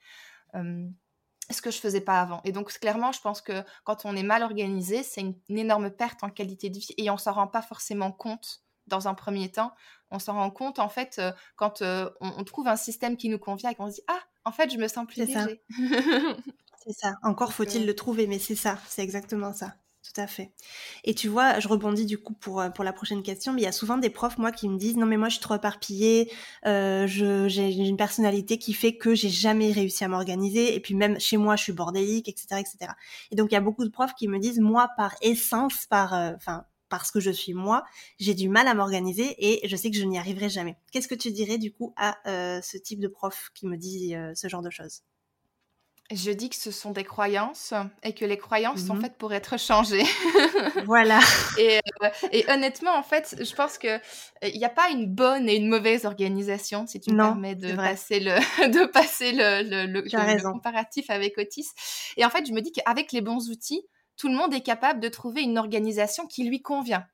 ce 1.52 1.62
que 1.62 1.70
je 1.70 1.78
faisais 1.78 2.00
pas 2.00 2.20
avant. 2.20 2.40
Et 2.44 2.52
donc, 2.52 2.72
clairement, 2.78 3.12
je 3.12 3.20
pense 3.20 3.40
que 3.40 3.64
quand 3.84 4.04
on 4.04 4.16
est 4.16 4.22
mal 4.22 4.42
organisé, 4.42 5.02
c'est 5.02 5.20
une, 5.20 5.34
énorme 5.48 5.90
perte 5.90 6.22
en 6.22 6.30
qualité 6.30 6.70
de 6.70 6.78
vie 6.78 6.94
et 6.96 7.10
on 7.10 7.18
s'en 7.18 7.32
rend 7.32 7.46
pas 7.46 7.62
forcément 7.62 8.12
compte 8.12 8.62
dans 8.90 9.08
un 9.08 9.14
premier 9.14 9.50
temps. 9.50 9.72
On 10.10 10.18
s'en 10.18 10.34
rend 10.34 10.50
compte, 10.50 10.78
en 10.78 10.88
fait, 10.88 11.16
euh, 11.18 11.32
quand 11.56 11.82
euh, 11.82 12.10
on, 12.20 12.44
trouve 12.44 12.68
un 12.68 12.76
système 12.76 13.16
qui 13.16 13.28
nous 13.28 13.38
convient 13.38 13.70
et 13.70 13.74
qu'on 13.74 13.88
se 13.88 13.94
dit 13.94 14.02
Ah, 14.08 14.20
en 14.44 14.52
fait, 14.52 14.70
je 14.70 14.76
me 14.76 14.88
sens 14.88 15.06
plus 15.06 15.24
léger. 15.24 15.62
C'est 16.84 16.92
ça. 16.92 17.14
Encore 17.22 17.52
faut-il 17.52 17.86
le 17.86 17.94
trouver, 17.94 18.26
mais 18.26 18.38
c'est 18.38 18.54
ça. 18.54 18.78
C'est 18.88 19.02
exactement 19.02 19.52
ça 19.52 19.74
tout 20.02 20.20
à 20.20 20.26
fait. 20.26 20.52
Et 21.04 21.14
tu 21.14 21.28
vois, 21.28 21.60
je 21.60 21.68
rebondis 21.68 22.06
du 22.06 22.18
coup 22.18 22.32
pour, 22.32 22.60
euh, 22.60 22.70
pour 22.70 22.84
la 22.84 22.92
prochaine 22.92 23.22
question, 23.22 23.52
mais 23.52 23.60
il 23.62 23.64
y 23.64 23.68
a 23.68 23.72
souvent 23.72 23.98
des 23.98 24.10
profs, 24.10 24.38
moi, 24.38 24.50
qui 24.50 24.68
me 24.68 24.78
disent 24.78 24.96
non 24.96 25.06
mais 25.06 25.16
moi 25.16 25.28
je 25.28 25.34
suis 25.34 25.42
trop 25.42 25.54
éparpillée, 25.54 26.32
euh, 26.66 27.06
j'ai 27.06 27.70
une 27.70 27.96
personnalité 27.96 28.58
qui 28.58 28.72
fait 28.72 28.96
que 28.96 29.14
j'ai 29.14 29.28
jamais 29.28 29.72
réussi 29.72 30.04
à 30.04 30.08
m'organiser, 30.08 30.74
et 30.74 30.80
puis 30.80 30.94
même 30.94 31.18
chez 31.20 31.36
moi 31.36 31.56
je 31.56 31.64
suis 31.64 31.72
bordélique, 31.72 32.28
etc., 32.28 32.60
etc. 32.60 32.92
Et 33.30 33.36
donc 33.36 33.50
il 33.50 33.54
y 33.54 33.58
a 33.58 33.60
beaucoup 33.60 33.84
de 33.84 33.90
profs 33.90 34.14
qui 34.14 34.28
me 34.28 34.38
disent 34.38 34.60
moi 34.60 34.88
par 34.96 35.14
essence, 35.22 35.86
par, 35.86 36.14
euh, 36.14 36.32
enfin 36.36 36.64
parce 36.90 37.10
que 37.10 37.20
je 37.20 37.30
suis 37.30 37.54
moi, 37.54 37.84
j'ai 38.18 38.34
du 38.34 38.50
mal 38.50 38.68
à 38.68 38.74
m'organiser 38.74 39.34
et 39.38 39.66
je 39.66 39.76
sais 39.76 39.90
que 39.90 39.96
je 39.96 40.04
n'y 40.04 40.18
arriverai 40.18 40.50
jamais. 40.50 40.76
Qu'est-ce 40.92 41.08
que 41.08 41.14
tu 41.14 41.30
dirais 41.30 41.56
du 41.56 41.72
coup 41.72 41.94
à 41.96 42.18
ce 42.24 42.76
type 42.76 43.00
de 43.00 43.08
prof 43.08 43.50
qui 43.54 43.66
me 43.66 43.76
dit 43.76 44.14
ce 44.34 44.48
genre 44.48 44.62
de 44.62 44.70
choses? 44.70 45.02
Je 46.12 46.32
dis 46.32 46.50
que 46.50 46.56
ce 46.56 46.72
sont 46.72 46.90
des 46.90 47.04
croyances 47.04 47.72
et 48.02 48.14
que 48.14 48.24
les 48.24 48.36
croyances 48.36 48.84
sont 48.84 48.96
mmh 48.96 49.02
faites 49.02 49.16
pour 49.16 49.32
être 49.32 49.56
changées. 49.60 50.02
voilà. 50.84 51.20
Et, 51.56 51.78
euh, 52.02 52.08
et, 52.32 52.44
honnêtement, 52.50 52.96
en 52.96 53.04
fait, 53.04 53.36
je 53.40 53.54
pense 53.54 53.78
que 53.78 54.00
il 54.42 54.58
n'y 54.58 54.64
a 54.64 54.70
pas 54.70 54.88
une 54.90 55.06
bonne 55.06 55.48
et 55.48 55.54
une 55.54 55.68
mauvaise 55.68 56.06
organisation, 56.06 56.88
si 56.88 56.98
tu 56.98 57.12
me 57.12 57.16
permets 57.16 57.54
de 57.54 57.76
passer 57.76 58.18
le, 58.18 58.34
de 58.72 58.86
passer 58.86 59.30
le, 59.30 59.62
le, 59.62 59.86
le, 59.86 60.52
comparatif 60.52 61.10
avec 61.10 61.38
Otis. 61.38 61.68
Et 62.16 62.24
en 62.24 62.30
fait, 62.30 62.44
je 62.44 62.52
me 62.52 62.60
dis 62.60 62.72
qu'avec 62.72 63.12
les 63.12 63.20
bons 63.20 63.48
outils, 63.48 63.86
tout 64.20 64.28
le 64.28 64.34
monde 64.34 64.52
est 64.52 64.60
capable 64.60 65.00
de 65.00 65.08
trouver 65.08 65.40
une 65.40 65.56
organisation 65.56 66.26
qui 66.26 66.44
lui 66.44 66.60
convient. 66.60 67.06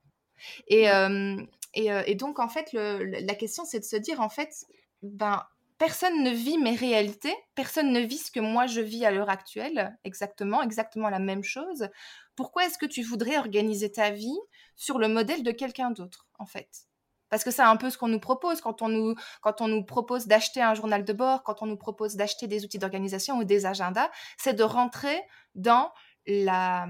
Et, 0.67 0.91
euh, 0.91 1.37
et, 1.75 1.93
euh, 1.93 2.03
et, 2.05 2.17
donc, 2.17 2.41
en 2.41 2.49
fait, 2.49 2.73
la 2.73 3.35
question, 3.37 3.65
c'est 3.65 3.79
de 3.79 3.85
se 3.85 3.95
dire, 3.95 4.21
en 4.21 4.29
fait, 4.29 4.67
ben, 5.03 5.41
personne 5.79 6.25
ne 6.25 6.31
vit 6.31 6.59
mes 6.59 6.75
réalités, 6.75 7.33
personne 7.55 7.93
ne 7.93 8.01
vit 8.01 8.19
ce 8.19 8.33
que 8.33 8.41
moi 8.41 8.67
je 8.67 8.81
vis 8.81 9.05
à 9.05 9.13
l'heure 9.13 9.31
actuelle, 9.31 9.97
exactement, 10.03 10.63
exactement 10.63 11.09
la 11.09 11.21
même 11.21 11.45
chose. 11.45 11.89
Pourquoi 12.35 12.67
est-ce 12.67 12.77
que 12.77 12.87
tu 12.87 13.03
voudrais 13.03 13.39
organiser 13.39 13.93
ta 13.93 14.11
vie 14.11 14.39
sur 14.75 14.99
le 14.99 15.07
modèle 15.07 15.45
de 15.45 15.53
quelqu'un 15.53 15.93
d'autre, 15.93 16.27
en 16.41 16.47
fait? 16.47 16.89
Parce 17.29 17.45
que 17.45 17.53
c'est 17.53 17.63
un 17.63 17.77
peu 17.77 17.91
ce 17.91 17.99
qu'on 17.99 18.09
nous 18.09 18.21
propose 18.21 18.61
quand 18.61 18.83
on 18.83 18.89
nous, 18.89 19.15
quand 19.43 19.61
on 19.61 19.69
nous 19.69 19.85
propose 19.85 20.27
d'acheter 20.27 20.61
un 20.61 20.75
journal 20.75 21.05
de 21.05 21.13
bord, 21.13 21.45
quand 21.45 21.63
on 21.63 21.67
nous 21.67 21.77
propose 21.77 22.17
d'acheter 22.17 22.49
des 22.49 22.65
outils 22.65 22.79
d'organisation 22.79 23.39
ou 23.39 23.45
des 23.45 23.65
agendas, 23.65 24.11
c'est 24.39 24.55
de 24.55 24.65
rentrer 24.65 25.23
dans 25.55 25.93
la, 26.27 26.87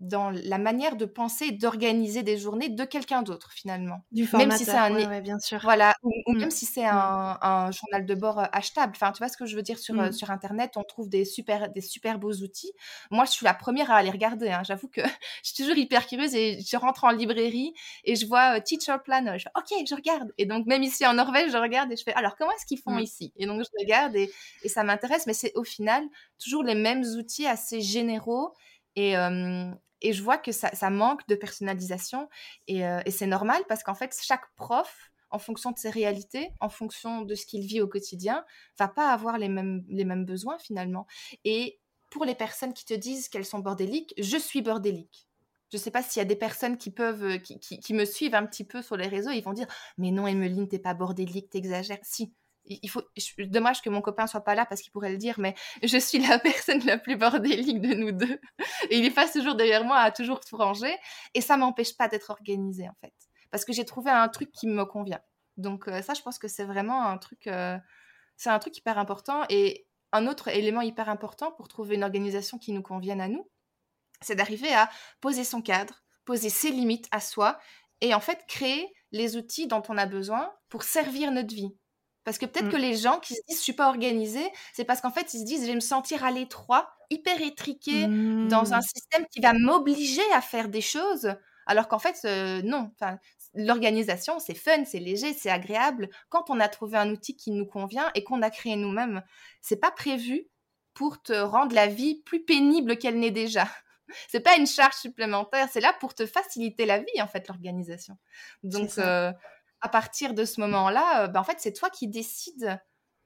dans 0.00 0.28
la 0.30 0.58
manière 0.58 0.96
de 0.96 1.06
penser 1.06 1.46
et 1.46 1.52
d'organiser 1.52 2.22
des 2.22 2.36
journées 2.36 2.68
de 2.68 2.84
quelqu'un 2.84 3.22
d'autre 3.22 3.52
finalement. 3.52 4.02
Du 4.12 4.28
même 4.34 4.50
si 4.50 4.66
c'est 4.66 4.72
un 4.72 5.20
bien 5.20 5.38
sûr. 5.38 5.60
Voilà, 5.62 5.94
ou, 6.02 6.12
mmh. 6.26 6.38
même 6.38 6.50
si 6.50 6.66
c'est 6.66 6.84
mmh. 6.84 7.38
un, 7.40 7.70
journal 7.70 8.04
de 8.04 8.14
bord 8.14 8.38
euh, 8.38 8.44
achetable. 8.52 8.92
Enfin, 8.94 9.12
tu 9.12 9.18
vois 9.18 9.28
ce 9.28 9.38
que 9.38 9.46
je 9.46 9.56
veux 9.56 9.62
dire 9.62 9.78
sur, 9.78 9.98
euh, 9.98 10.08
mmh. 10.08 10.12
sur 10.12 10.30
internet, 10.30 10.72
on 10.76 10.84
trouve 10.84 11.08
des 11.08 11.24
super 11.24 11.70
des 11.70 11.80
super 11.80 12.18
beaux 12.18 12.34
outils. 12.34 12.72
Moi, 13.10 13.24
je 13.24 13.30
suis 13.30 13.44
la 13.44 13.54
première 13.54 13.90
à 13.90 13.96
aller 13.96 14.10
regarder. 14.10 14.50
Hein. 14.50 14.62
J'avoue 14.64 14.88
que 14.88 15.00
je 15.42 15.50
suis 15.50 15.62
toujours 15.62 15.78
hyper 15.78 16.06
curieuse 16.06 16.34
et 16.34 16.58
je 16.60 16.76
rentre 16.76 17.04
en 17.04 17.10
librairie 17.10 17.72
et 18.04 18.16
je 18.16 18.26
vois 18.26 18.58
euh, 18.58 18.60
Teacher 18.60 18.96
Planner. 19.02 19.38
Je 19.38 19.44
fais 19.44 19.50
OK, 19.56 19.86
je 19.88 19.94
regarde. 19.94 20.30
Et 20.36 20.44
donc 20.44 20.66
même 20.66 20.82
ici 20.82 21.06
en 21.06 21.14
Norvège, 21.14 21.52
je 21.52 21.56
regarde 21.56 21.90
et 21.90 21.96
je 21.96 22.02
fais 22.02 22.14
alors 22.14 22.36
comment 22.36 22.50
est-ce 22.52 22.66
qu'ils 22.66 22.80
font 22.80 22.98
ici? 22.98 23.32
Et 23.36 23.46
donc 23.46 23.62
je 23.62 23.82
regarde 23.82 24.14
et, 24.14 24.30
et 24.62 24.68
ça 24.68 24.84
m'intéresse, 24.84 25.26
mais 25.26 25.34
c'est 25.34 25.52
au 25.54 25.64
final 25.64 26.04
toujours 26.38 26.62
les 26.62 26.74
mêmes 26.74 27.02
outils 27.18 27.46
assez 27.46 27.80
généraux 27.80 28.52
et, 28.96 29.12
je 30.12 30.22
vois 30.22 30.38
que 30.38 30.52
ça, 30.52 30.90
manque 30.90 31.26
de 31.28 31.34
personnalisation 31.34 32.28
et, 32.66 32.82
c'est 33.10 33.26
normal 33.26 33.62
parce 33.68 33.82
qu'en 33.82 33.94
fait, 33.94 34.16
chaque 34.22 34.52
prof, 34.56 35.10
en 35.30 35.38
fonction 35.38 35.72
de 35.72 35.78
ses 35.78 35.90
réalités, 35.90 36.50
en 36.60 36.68
fonction 36.68 37.22
de 37.22 37.34
ce 37.34 37.46
qu'il 37.46 37.66
vit 37.66 37.80
au 37.80 37.88
quotidien, 37.88 38.44
va 38.78 38.88
pas 38.88 39.10
avoir 39.10 39.38
les 39.38 39.48
mêmes, 39.48 39.84
les 39.88 40.04
mêmes 40.04 40.24
besoins 40.24 40.58
finalement. 40.58 41.06
Et 41.44 41.80
pour 42.10 42.24
les 42.24 42.34
personnes 42.34 42.72
qui 42.72 42.84
te 42.84 42.94
disent 42.94 43.28
qu'elles 43.28 43.44
sont 43.44 43.58
bordéliques, 43.58 44.14
je 44.18 44.36
suis 44.36 44.62
bordélique. 44.62 45.28
Je 45.72 45.78
ne 45.78 45.82
sais 45.82 45.90
pas 45.90 46.02
s'il 46.02 46.20
y 46.20 46.22
a 46.22 46.26
des 46.26 46.36
personnes 46.36 46.78
qui 46.78 46.90
peuvent, 46.90 47.24
euh, 47.24 47.38
qui, 47.38 47.58
qui, 47.58 47.94
me 47.94 48.04
suivent 48.04 48.36
un 48.36 48.46
petit 48.46 48.64
peu 48.64 48.82
sur 48.82 48.96
les 48.96 49.08
réseaux, 49.08 49.30
ils 49.30 49.42
vont 49.42 49.52
dire 49.52 49.66
Mais 49.98 50.12
non, 50.12 50.26
Emeline, 50.26 50.68
t'es 50.68 50.78
pas 50.78 50.94
bordélique, 50.94 51.50
t'exagères. 51.50 51.98
Si, 52.02 52.32
il 52.68 52.88
faut 52.88 53.02
dommage 53.38 53.82
que 53.82 53.90
mon 53.90 54.00
copain 54.00 54.26
soit 54.26 54.42
pas 54.42 54.54
là 54.54 54.66
parce 54.66 54.80
qu'il 54.80 54.92
pourrait 54.92 55.10
le 55.10 55.16
dire 55.18 55.38
mais 55.38 55.54
je 55.82 55.96
suis 55.98 56.18
la 56.18 56.38
personne 56.38 56.80
la 56.84 56.98
plus 56.98 57.16
bordélique 57.16 57.80
de 57.80 57.94
nous 57.94 58.12
deux. 58.12 58.40
Et 58.90 58.98
il 58.98 59.04
est 59.04 59.10
pas 59.10 59.28
toujours 59.28 59.54
derrière 59.54 59.84
moi 59.84 59.98
à 59.98 60.10
toujours 60.10 60.40
tout 60.40 60.56
ranger. 60.56 60.94
Et 61.34 61.40
ça 61.40 61.56
m'empêche 61.56 61.96
pas 61.96 62.08
d'être 62.08 62.30
organisée 62.30 62.88
en 62.88 62.94
fait. 63.00 63.14
Parce 63.50 63.64
que 63.64 63.72
j'ai 63.72 63.84
trouvé 63.84 64.10
un 64.10 64.28
truc 64.28 64.50
qui 64.52 64.66
me 64.66 64.84
convient. 64.84 65.20
Donc 65.56 65.88
euh, 65.88 66.02
ça 66.02 66.14
je 66.14 66.22
pense 66.22 66.38
que 66.38 66.48
c'est 66.48 66.64
vraiment 66.64 67.06
un 67.06 67.18
truc 67.18 67.46
euh, 67.46 67.78
c'est 68.36 68.50
un 68.50 68.58
truc 68.58 68.76
hyper 68.76 68.98
important. 68.98 69.44
Et 69.48 69.86
un 70.12 70.26
autre 70.26 70.48
élément 70.48 70.82
hyper 70.82 71.08
important 71.08 71.52
pour 71.52 71.68
trouver 71.68 71.96
une 71.96 72.04
organisation 72.04 72.58
qui 72.58 72.72
nous 72.72 72.82
convienne 72.82 73.20
à 73.20 73.28
nous 73.28 73.48
c'est 74.22 74.34
d'arriver 74.34 74.72
à 74.72 74.88
poser 75.20 75.44
son 75.44 75.62
cadre 75.62 76.02
poser 76.24 76.50
ses 76.50 76.70
limites 76.70 77.08
à 77.10 77.20
soi 77.20 77.58
et 78.00 78.14
en 78.14 78.20
fait 78.20 78.44
créer 78.46 78.92
les 79.12 79.36
outils 79.36 79.66
dont 79.66 79.82
on 79.88 79.96
a 79.96 80.06
besoin 80.06 80.52
pour 80.68 80.82
servir 80.82 81.30
notre 81.30 81.54
vie 81.54 81.74
parce 82.26 82.38
que 82.38 82.44
peut-être 82.44 82.70
que 82.70 82.76
mmh. 82.76 82.80
les 82.80 82.96
gens 82.96 83.20
qui 83.20 83.34
se 83.34 83.40
disent 83.48 83.58
je 83.58 83.62
suis 83.62 83.72
pas 83.72 83.88
organisée, 83.88 84.50
c'est 84.74 84.84
parce 84.84 85.00
qu'en 85.00 85.12
fait 85.12 85.32
ils 85.32 85.38
se 85.38 85.44
disent 85.44 85.62
je 85.62 85.68
vais 85.68 85.76
me 85.76 85.80
sentir 85.80 86.24
à 86.24 86.32
l'étroit, 86.32 86.90
hyper 87.08 87.40
étriqué 87.40 88.02
dans 88.02 88.74
un 88.74 88.80
mmh. 88.80 88.82
système 88.82 89.26
qui 89.30 89.40
va 89.40 89.52
m'obliger 89.52 90.28
à 90.34 90.40
faire 90.40 90.68
des 90.68 90.80
choses, 90.80 91.32
alors 91.66 91.86
qu'en 91.86 92.00
fait 92.00 92.18
euh, 92.24 92.62
non. 92.62 92.90
Enfin, 92.94 93.18
l'organisation 93.54 94.40
c'est 94.40 94.56
fun, 94.56 94.84
c'est 94.84 94.98
léger, 94.98 95.34
c'est 95.34 95.50
agréable 95.50 96.08
quand 96.28 96.50
on 96.50 96.58
a 96.58 96.66
trouvé 96.66 96.98
un 96.98 97.10
outil 97.10 97.36
qui 97.36 97.52
nous 97.52 97.64
convient 97.64 98.10
et 98.16 98.24
qu'on 98.24 98.42
a 98.42 98.50
créé 98.50 98.74
nous-mêmes. 98.74 99.22
C'est 99.62 99.80
pas 99.80 99.92
prévu 99.92 100.48
pour 100.94 101.22
te 101.22 101.32
rendre 101.32 101.76
la 101.76 101.86
vie 101.86 102.22
plus 102.24 102.44
pénible 102.44 102.98
qu'elle 102.98 103.20
n'est 103.20 103.30
déjà. 103.30 103.68
C'est 104.28 104.40
pas 104.40 104.56
une 104.56 104.66
charge 104.66 104.94
supplémentaire, 104.94 105.68
c'est 105.68 105.80
là 105.80 105.92
pour 105.98 106.14
te 106.14 106.26
faciliter 106.26 106.86
la 106.86 107.00
vie 107.00 107.20
en 107.20 107.26
fait 107.26 107.48
l'organisation. 107.48 108.16
Donc 108.62 108.98
à 109.86 109.88
partir 109.88 110.34
de 110.34 110.44
ce 110.44 110.60
moment-là, 110.62 111.22
euh, 111.22 111.28
ben, 111.28 111.38
en 111.38 111.44
fait, 111.44 111.58
c'est 111.60 111.72
toi 111.72 111.90
qui 111.90 112.08
décides 112.08 112.76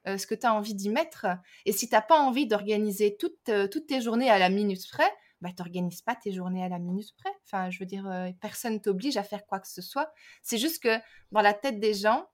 euh, 0.07 0.19
ce 0.19 0.27
que 0.27 0.35
tu 0.35 0.47
as 0.47 0.53
envie 0.53 0.75
d'y 0.75 0.91
mettre. 0.91 1.27
Et 1.65 1.73
si 1.73 1.89
tu 1.89 1.95
n'as 1.95 2.03
pas 2.03 2.21
envie 2.21 2.47
d'organiser 2.47 3.17
toutes, 3.19 3.49
euh, 3.49 3.67
toutes 3.67 3.87
tes 3.87 4.03
journées 4.03 4.29
à 4.29 4.39
la 4.39 4.51
minute 4.51 4.87
près, 4.91 5.11
bah, 5.41 5.49
tu 5.57 5.63
n'organises 5.63 6.03
pas 6.03 6.15
tes 6.15 6.33
journées 6.33 6.63
à 6.63 6.69
la 6.69 6.79
minute 6.79 7.15
près. 7.17 7.33
Enfin, 7.47 7.71
je 7.71 7.79
veux 7.79 7.87
dire, 7.87 8.07
personne 8.43 8.79
t'oblige 8.83 9.17
à 9.17 9.23
faire 9.23 9.47
quoi 9.47 9.59
que 9.59 9.69
ce 9.69 9.81
soit. 9.81 10.13
C'est 10.43 10.59
juste 10.59 10.83
que 10.83 10.99
dans 11.33 11.41
la 11.41 11.55
tête 11.55 11.81
des 11.81 11.95
gens, 11.95 12.27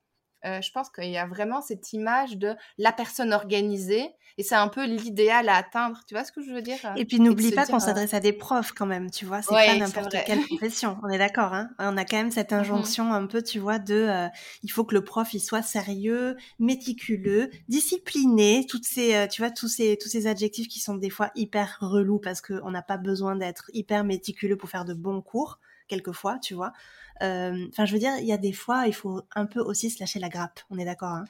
euh, 0.45 0.61
je 0.61 0.71
pense 0.71 0.89
qu'il 0.89 1.09
y 1.09 1.17
a 1.17 1.25
vraiment 1.25 1.61
cette 1.61 1.93
image 1.93 2.37
de 2.37 2.55
la 2.77 2.91
personne 2.91 3.33
organisée 3.33 4.09
et 4.37 4.43
c'est 4.43 4.55
un 4.55 4.67
peu 4.67 4.85
l'idéal 4.85 5.49
à 5.49 5.55
atteindre. 5.55 6.01
Tu 6.07 6.13
vois 6.13 6.23
ce 6.23 6.31
que 6.31 6.43
je 6.43 6.51
veux 6.51 6.61
dire 6.61 6.77
Et 6.95 7.05
puis 7.05 7.19
n'oublie 7.19 7.51
pas 7.51 7.65
qu'on 7.65 7.77
euh, 7.77 7.79
s'adresse 7.79 8.13
à 8.13 8.19
des 8.19 8.33
profs 8.33 8.71
quand 8.71 8.85
même, 8.85 9.09
tu 9.09 9.25
vois. 9.25 9.41
C'est 9.41 9.53
pas 9.53 9.75
n'importe 9.75 10.15
quelle 10.25 10.45
profession. 10.45 10.97
On 11.03 11.09
est 11.09 11.17
d'accord, 11.17 11.53
hein 11.53 11.69
On 11.79 11.97
a 11.97 12.05
quand 12.05 12.17
même 12.17 12.31
cette 12.31 12.51
mmh 12.51 12.57
injonction 12.57 13.13
un 13.13 13.25
peu, 13.25 13.41
tu 13.41 13.59
vois, 13.59 13.79
de 13.79 13.95
euh, 13.95 14.27
il 14.63 14.71
faut 14.71 14.83
que 14.83 14.93
le 14.93 15.03
prof 15.03 15.33
il 15.33 15.39
soit 15.39 15.63
sérieux, 15.63 16.37
méticuleux, 16.59 17.49
discipliné. 17.67 18.65
Toutes 18.69 18.85
ces, 18.85 19.27
tu 19.29 19.41
vois, 19.41 19.51
tous 19.51 19.67
ces 19.67 19.97
tous 19.97 20.09
ces 20.09 20.27
adjectifs 20.27 20.67
qui 20.67 20.79
sont 20.79 20.95
des 20.95 21.09
fois 21.09 21.31
hyper 21.35 21.77
relous 21.81 22.19
parce 22.19 22.41
qu'on 22.41 22.69
n'a 22.69 22.83
pas 22.83 22.97
besoin 22.97 23.35
d'être 23.35 23.71
hyper 23.73 24.03
méticuleux 24.03 24.57
pour 24.57 24.69
faire 24.69 24.85
de 24.85 24.93
bons 24.93 25.21
cours 25.21 25.59
quelquefois, 25.87 26.37
tu 26.39 26.53
vois. 26.53 26.73
Enfin, 27.19 27.85
je 27.85 27.93
veux 27.93 27.99
dire, 27.99 28.17
il 28.19 28.25
y 28.25 28.33
a 28.33 28.37
des 28.37 28.53
fois, 28.53 28.87
il 28.87 28.93
faut 28.93 29.21
un 29.35 29.45
peu 29.45 29.59
aussi 29.59 29.89
se 29.89 29.99
lâcher 29.99 30.19
la 30.19 30.29
grappe. 30.29 30.59
On 30.69 30.77
est 30.77 30.85
d'accord 30.85 31.09
hein? 31.09 31.25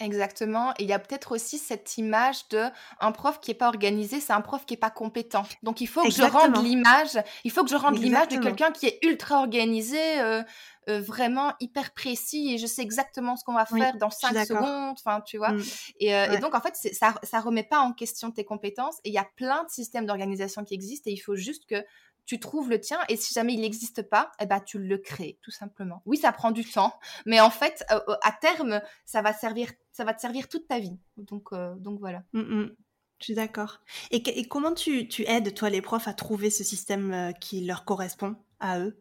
Exactement. 0.00 0.72
Et 0.78 0.84
il 0.84 0.88
y 0.88 0.94
a 0.94 0.98
peut-être 0.98 1.32
aussi 1.32 1.58
cette 1.58 1.98
image 1.98 2.48
de 2.48 2.64
un 3.00 3.12
prof 3.12 3.38
qui 3.38 3.50
est 3.50 3.54
pas 3.54 3.68
organisé, 3.68 4.20
c'est 4.20 4.32
un 4.32 4.40
prof 4.40 4.64
qui 4.64 4.74
est 4.74 4.78
pas 4.78 4.90
compétent. 4.90 5.44
Donc 5.62 5.82
il 5.82 5.86
faut 5.86 6.02
que 6.02 6.10
je 6.10 6.22
rende 6.22 6.56
l'image, 6.64 7.18
il 7.44 7.50
faut 7.50 7.62
que 7.62 7.70
je 7.70 7.76
rende 7.76 7.98
l'image 7.98 8.28
de 8.28 8.38
quelqu'un 8.38 8.72
qui 8.72 8.86
est 8.86 8.98
ultra 9.02 9.38
organisé, 9.40 10.20
euh, 10.20 10.42
euh, 10.88 11.00
vraiment 11.02 11.52
hyper 11.60 11.92
précis 11.92 12.54
et 12.54 12.58
je 12.58 12.66
sais 12.66 12.80
exactement 12.80 13.36
ce 13.36 13.44
qu'on 13.44 13.52
va 13.52 13.66
faire 13.66 13.96
dans 13.98 14.08
cinq 14.08 14.34
secondes. 14.46 14.96
Enfin, 14.98 15.20
tu 15.20 15.36
vois. 15.36 15.52
Mmh. 15.52 15.62
Et, 16.00 16.14
euh, 16.14 16.32
et, 16.32 16.38
donc 16.38 16.54
en 16.54 16.60
fait, 16.60 16.74
ça, 16.94 17.14
ça 17.22 17.40
remet 17.40 17.62
pas 17.62 17.80
en 17.80 17.92
question 17.92 18.30
tes 18.30 18.44
compétences. 18.44 18.96
Et 19.04 19.10
il 19.10 19.14
y 19.14 19.18
a 19.18 19.28
plein 19.36 19.64
de 19.64 19.68
systèmes 19.68 20.06
d'organisation 20.06 20.64
qui 20.64 20.72
existent 20.72 21.10
et 21.10 21.12
il 21.12 21.18
faut 21.18 21.36
juste 21.36 21.66
que 21.66 21.84
tu 22.26 22.40
trouves 22.40 22.70
le 22.70 22.80
tien 22.80 22.98
et 23.08 23.16
si 23.16 23.34
jamais 23.34 23.54
il 23.54 23.60
n'existe 23.60 24.02
pas, 24.02 24.32
eh 24.40 24.46
ben, 24.46 24.60
tu 24.60 24.78
le 24.78 24.98
crées 24.98 25.38
tout 25.42 25.50
simplement. 25.50 26.02
Oui, 26.06 26.16
ça 26.16 26.32
prend 26.32 26.50
du 26.50 26.64
temps, 26.64 26.98
mais 27.26 27.40
en 27.40 27.50
fait, 27.50 27.84
euh, 27.90 28.00
euh, 28.08 28.16
à 28.22 28.32
terme, 28.32 28.80
ça 29.04 29.22
va, 29.22 29.32
servir, 29.32 29.70
ça 29.92 30.04
va 30.04 30.14
te 30.14 30.20
servir 30.20 30.48
toute 30.48 30.68
ta 30.68 30.78
vie. 30.78 30.98
Donc, 31.16 31.52
euh, 31.52 31.74
donc 31.76 31.98
voilà. 32.00 32.22
Mmh, 32.32 32.40
mmh. 32.40 32.76
Je 33.18 33.24
suis 33.24 33.34
d'accord. 33.34 33.80
Et, 34.10 34.48
comment 34.48 34.72
tu, 34.72 35.06
aides, 35.26 35.54
toi, 35.54 35.68
les 35.68 35.82
profs, 35.82 36.08
à 36.08 36.14
trouver 36.14 36.48
ce 36.48 36.64
système 36.64 37.34
qui 37.38 37.62
leur 37.66 37.84
correspond 37.84 38.36
à 38.60 38.80
eux? 38.80 38.98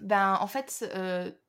Ben, 0.00 0.36
en 0.40 0.48
fait, 0.48 0.84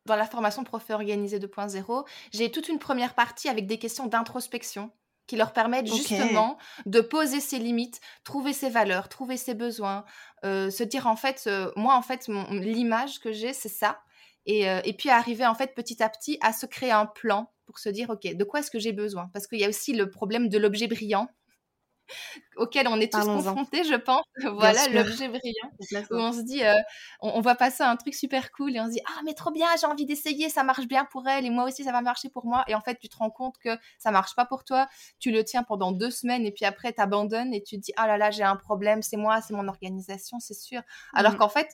dans 0.06 0.16
la 0.16 0.26
formation 0.28 0.64
Prof 0.64 0.88
organisée 0.92 1.40
2.0, 1.40 2.06
j'ai 2.32 2.52
toute 2.52 2.70
une 2.70 2.78
première 2.78 3.16
partie 3.16 3.50
avec 3.50 3.66
des 3.66 3.80
questions 3.80 4.06
d'introspection 4.06 4.92
qui 5.28 5.36
leur 5.36 5.54
permettent 5.54 5.88
justement 5.88 6.58
de 6.86 7.02
poser 7.02 7.40
ses 7.40 7.60
limites, 7.60 8.00
trouver 8.24 8.54
ses 8.54 8.70
valeurs, 8.70 9.10
trouver 9.10 9.38
ses 9.38 9.54
besoins, 9.54 10.06
euh, 10.46 10.70
se 10.72 10.84
dire 10.84 11.08
en 11.08 11.16
fait, 11.16 11.44
euh, 11.48 11.72
moi 11.76 11.96
en 11.96 12.02
fait, 12.02 12.28
l'image 12.50 13.20
que 13.20 13.32
j'ai, 13.32 13.54
c'est 13.54 13.70
ça. 13.70 14.00
Et, 14.46 14.70
euh, 14.70 14.80
et, 14.86 14.94
puis 14.94 15.10
arriver 15.10 15.46
en 15.46 15.56
fait 15.56 15.76
petit 15.76 16.02
à 16.02 16.08
petit 16.08 16.38
à 16.42 16.54
se 16.54 16.66
créer 16.66 16.92
un 16.92 17.06
plan 17.06 17.52
pour 17.66 17.80
se 17.80 17.90
dire, 17.90 18.10
OK, 18.10 18.34
de 18.34 18.44
quoi 18.46 18.62
est-ce 18.62 18.72
que 18.72 18.80
j'ai 18.80 18.94
besoin? 18.94 19.30
Parce 19.34 19.46
qu'il 19.46 19.60
y 19.60 19.66
a 19.66 19.70
aussi 19.70 19.94
le 19.94 20.10
problème 20.10 20.48
de 20.48 20.58
l'objet 20.58 20.88
brillant 20.88 21.28
auquel 22.56 22.88
on 22.88 23.00
est 23.00 23.12
tous 23.12 23.26
confrontés, 23.26 23.84
je 23.84 23.96
pense. 23.96 24.24
voilà, 24.54 24.88
l'objet 24.90 25.28
brillant. 25.28 25.72
Où 26.12 26.16
on 26.16 26.34
se 26.34 26.42
dit, 26.42 26.64
euh, 26.64 26.74
on, 27.22 27.42
voit 27.42 27.56
passer 27.56 27.84
un 27.84 27.96
truc 27.96 28.16
super 28.16 28.52
cool 28.52 28.76
et 28.76 28.80
on 28.80 28.86
se 28.86 28.92
dit, 28.92 29.02
ah, 29.08 29.22
mais 29.26 29.34
trop 29.34 29.52
bien, 29.52 29.68
j'ai 29.80 29.88
envie 29.88 30.06
d'essayer, 30.06 30.50
ça 30.50 30.64
marche 30.64 30.88
bien 30.88 31.06
pour 31.06 31.28
elle 31.28 31.46
et 31.46 31.50
moi 31.50 31.66
aussi, 31.66 31.84
ça 31.84 31.92
va 31.92 32.02
marcher 32.02 32.30
pour 32.30 32.46
moi. 32.46 32.64
Et 32.68 32.76
en 32.76 32.82
fait, 32.82 32.98
tu 33.00 33.10
te 33.10 33.18
rends 33.18 33.30
compte 33.30 33.56
que 33.58 33.78
ça 33.98 34.12
marche 34.12 34.36
pas 34.36 34.46
pour 34.46 34.64
toi. 34.64 34.88
Tu 35.20 35.32
le 35.32 35.44
tiens 35.44 35.64
pendant 35.64 35.92
deux 35.92 36.12
semaines 36.12 36.46
et 36.46 36.52
puis 36.52 36.66
après, 36.66 36.94
tu 36.94 37.02
abandonnes 37.02 37.54
et 37.54 37.62
tu 37.62 37.78
te 37.78 37.82
dis, 37.82 37.94
ah 37.98 38.08
là 38.08 38.18
là, 38.18 38.32
j'ai 38.32 38.44
un 38.44 38.56
problème, 38.56 39.02
c'est 39.02 39.18
moi, 39.18 39.42
c'est 39.42 39.54
mon 39.54 39.68
organisation, 39.68 40.40
c'est 40.40 40.54
sûr. 40.54 40.82
Alors 41.14 41.34
mmh. 41.34 41.38
qu'en 41.38 41.50
fait, 41.50 41.70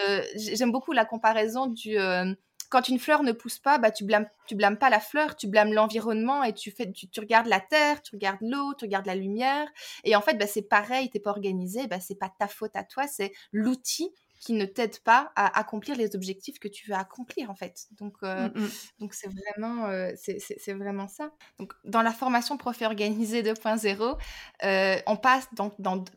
euh, 0.00 0.22
j'aime 0.36 0.72
beaucoup 0.72 0.92
la 0.92 1.04
comparaison 1.04 1.66
du. 1.66 1.98
Euh, 1.98 2.32
quand 2.68 2.88
une 2.88 2.98
fleur 2.98 3.22
ne 3.22 3.32
pousse 3.32 3.58
pas, 3.58 3.78
bah, 3.78 3.90
tu 3.90 4.04
blâmes, 4.04 4.28
tu 4.46 4.54
blâmes 4.54 4.78
pas 4.78 4.90
la 4.90 5.00
fleur, 5.00 5.36
tu 5.36 5.46
blâmes 5.46 5.72
l'environnement 5.72 6.42
et 6.42 6.52
tu 6.52 6.70
fais, 6.70 6.90
tu, 6.90 7.08
regardes 7.20 7.46
la 7.46 7.60
terre, 7.60 8.02
tu 8.02 8.14
regardes 8.14 8.40
l'eau, 8.40 8.74
tu 8.74 8.84
regardes 8.84 9.06
la 9.06 9.14
lumière. 9.14 9.68
Et 10.04 10.16
en 10.16 10.20
fait, 10.20 10.34
bah, 10.34 10.46
c'est 10.46 10.62
pareil, 10.62 11.10
t'es 11.10 11.20
pas 11.20 11.30
organisé, 11.30 11.86
bah, 11.86 12.00
c'est 12.00 12.18
pas 12.18 12.32
ta 12.38 12.48
faute 12.48 12.74
à 12.74 12.84
toi, 12.84 13.06
c'est 13.06 13.32
l'outil 13.52 14.12
qui 14.40 14.52
ne 14.52 14.64
t'aident 14.64 15.00
pas 15.00 15.32
à 15.34 15.58
accomplir 15.58 15.96
les 15.96 16.14
objectifs 16.14 16.58
que 16.58 16.68
tu 16.68 16.88
veux 16.88 16.96
accomplir 16.96 17.50
en 17.50 17.54
fait. 17.54 17.86
Donc 17.98 18.14
euh, 18.22 18.48
mmh, 18.48 18.60
mmh. 18.60 18.68
donc 19.00 19.14
c'est 19.14 19.28
vraiment 19.28 19.86
euh, 19.86 20.12
c'est 20.16 20.72
vraiment 20.74 21.08
ça. 21.08 21.30
Donc 21.58 21.72
dans 21.84 22.02
la 22.02 22.12
formation 22.12 22.56
prof 22.56 22.76
organisée 22.82 23.42
2.0, 23.42 24.18
euh, 24.64 24.96
on 25.06 25.16
passe 25.16 25.48
dans, 25.52 25.70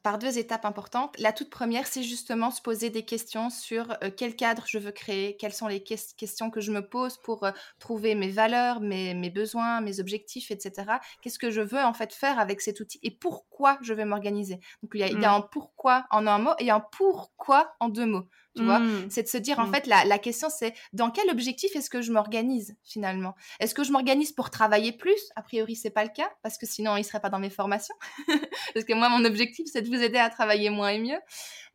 par 0.04 0.20
deux 0.20 0.38
étapes 0.38 0.66
importantes. 0.66 1.16
La 1.20 1.32
toute 1.32 1.50
première, 1.50 1.88
c'est 1.88 2.04
justement 2.04 2.52
se 2.52 2.62
poser 2.62 2.90
des 2.90 3.04
questions 3.04 3.50
sur 3.50 3.98
quel 4.18 4.36
cadre 4.36 4.64
je 4.68 4.78
veux 4.78 4.92
créer, 4.92 5.38
quelles 5.38 5.54
sont 5.54 5.68
les 5.68 5.82
questions 5.82 6.50
que 6.50 6.60
je 6.60 6.72
me 6.72 6.88
pose 6.88 7.18
pour 7.18 7.48
trouver 7.80 8.16
mes 8.16 8.30
valeurs, 8.30 8.82
mes, 8.82 9.14
mes 9.14 9.30
besoins, 9.30 9.80
mes 9.82 10.00
objectifs, 10.00 10.52
etc. 10.52 10.92
Qu'est-ce 11.22 11.40
que 11.40 11.52
je 11.52 11.62
veux 11.62 11.82
en 11.82 11.94
fait 11.94 12.14
faire 12.14 12.40
avec 12.40 12.62
cet 12.62 12.80
outil 12.82 13.00
et 13.04 13.12
pourquoi 13.12 13.78
je 13.82 13.94
vais 13.94 14.06
m'organiser? 14.06 14.60
Donc 14.84 14.92
il 14.94 15.00
y, 15.00 15.04
a, 15.04 15.08
il 15.08 15.22
y 15.22 15.26
a 15.26 15.32
mmh. 15.32 15.36
un 15.36 15.42
pourquoi 15.42 16.06
en 16.12 16.28
un 16.28 16.40
mot 16.40 16.52
et 16.60 16.72
un 16.72 16.80
pourquoi 16.80 17.76
en 17.80 17.88
deux 17.90 18.06
mots. 18.10 18.28
Tu 18.56 18.64
vois, 18.64 18.80
mmh. 18.80 19.10
c'est 19.10 19.24
de 19.24 19.28
se 19.28 19.38
dire 19.38 19.60
en 19.60 19.68
mmh. 19.68 19.74
fait 19.74 19.88
la, 19.88 20.06
la 20.06 20.18
question 20.18 20.50
c'est 20.50 20.74
dans 20.92 21.12
quel 21.12 21.30
objectif 21.30 21.76
est-ce 21.76 21.90
que 21.90 22.02
je 22.02 22.12
m'organise 22.12 22.76
finalement? 22.84 23.36
Est-ce 23.60 23.76
que 23.76 23.84
je 23.84 23.92
m'organise 23.92 24.32
pour 24.32 24.50
travailler 24.50 24.92
plus? 24.92 25.30
A 25.36 25.44
priori 25.44 25.76
c'est 25.76 25.92
pas 25.92 26.04
le 26.04 26.10
cas 26.10 26.30
parce 26.42 26.58
que 26.58 26.66
sinon 26.66 26.98
il 26.98 27.06
serait 27.06 27.22
pas 27.22 27.30
dans 27.30 27.40
mes 27.40 27.52
formations. 27.52 27.96
parce 28.74 28.86
que 28.86 28.94
moi 28.94 29.08
mon 29.10 29.24
objectif 29.24 29.68
c'est 29.72 29.84
de 29.84 29.88
vous 29.88 30.02
aider 30.02 30.18
à 30.18 30.30
travailler 30.30 30.72
moins 30.72 30.90
et 30.90 31.00
mieux. 31.00 31.20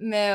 Mais 0.01 0.33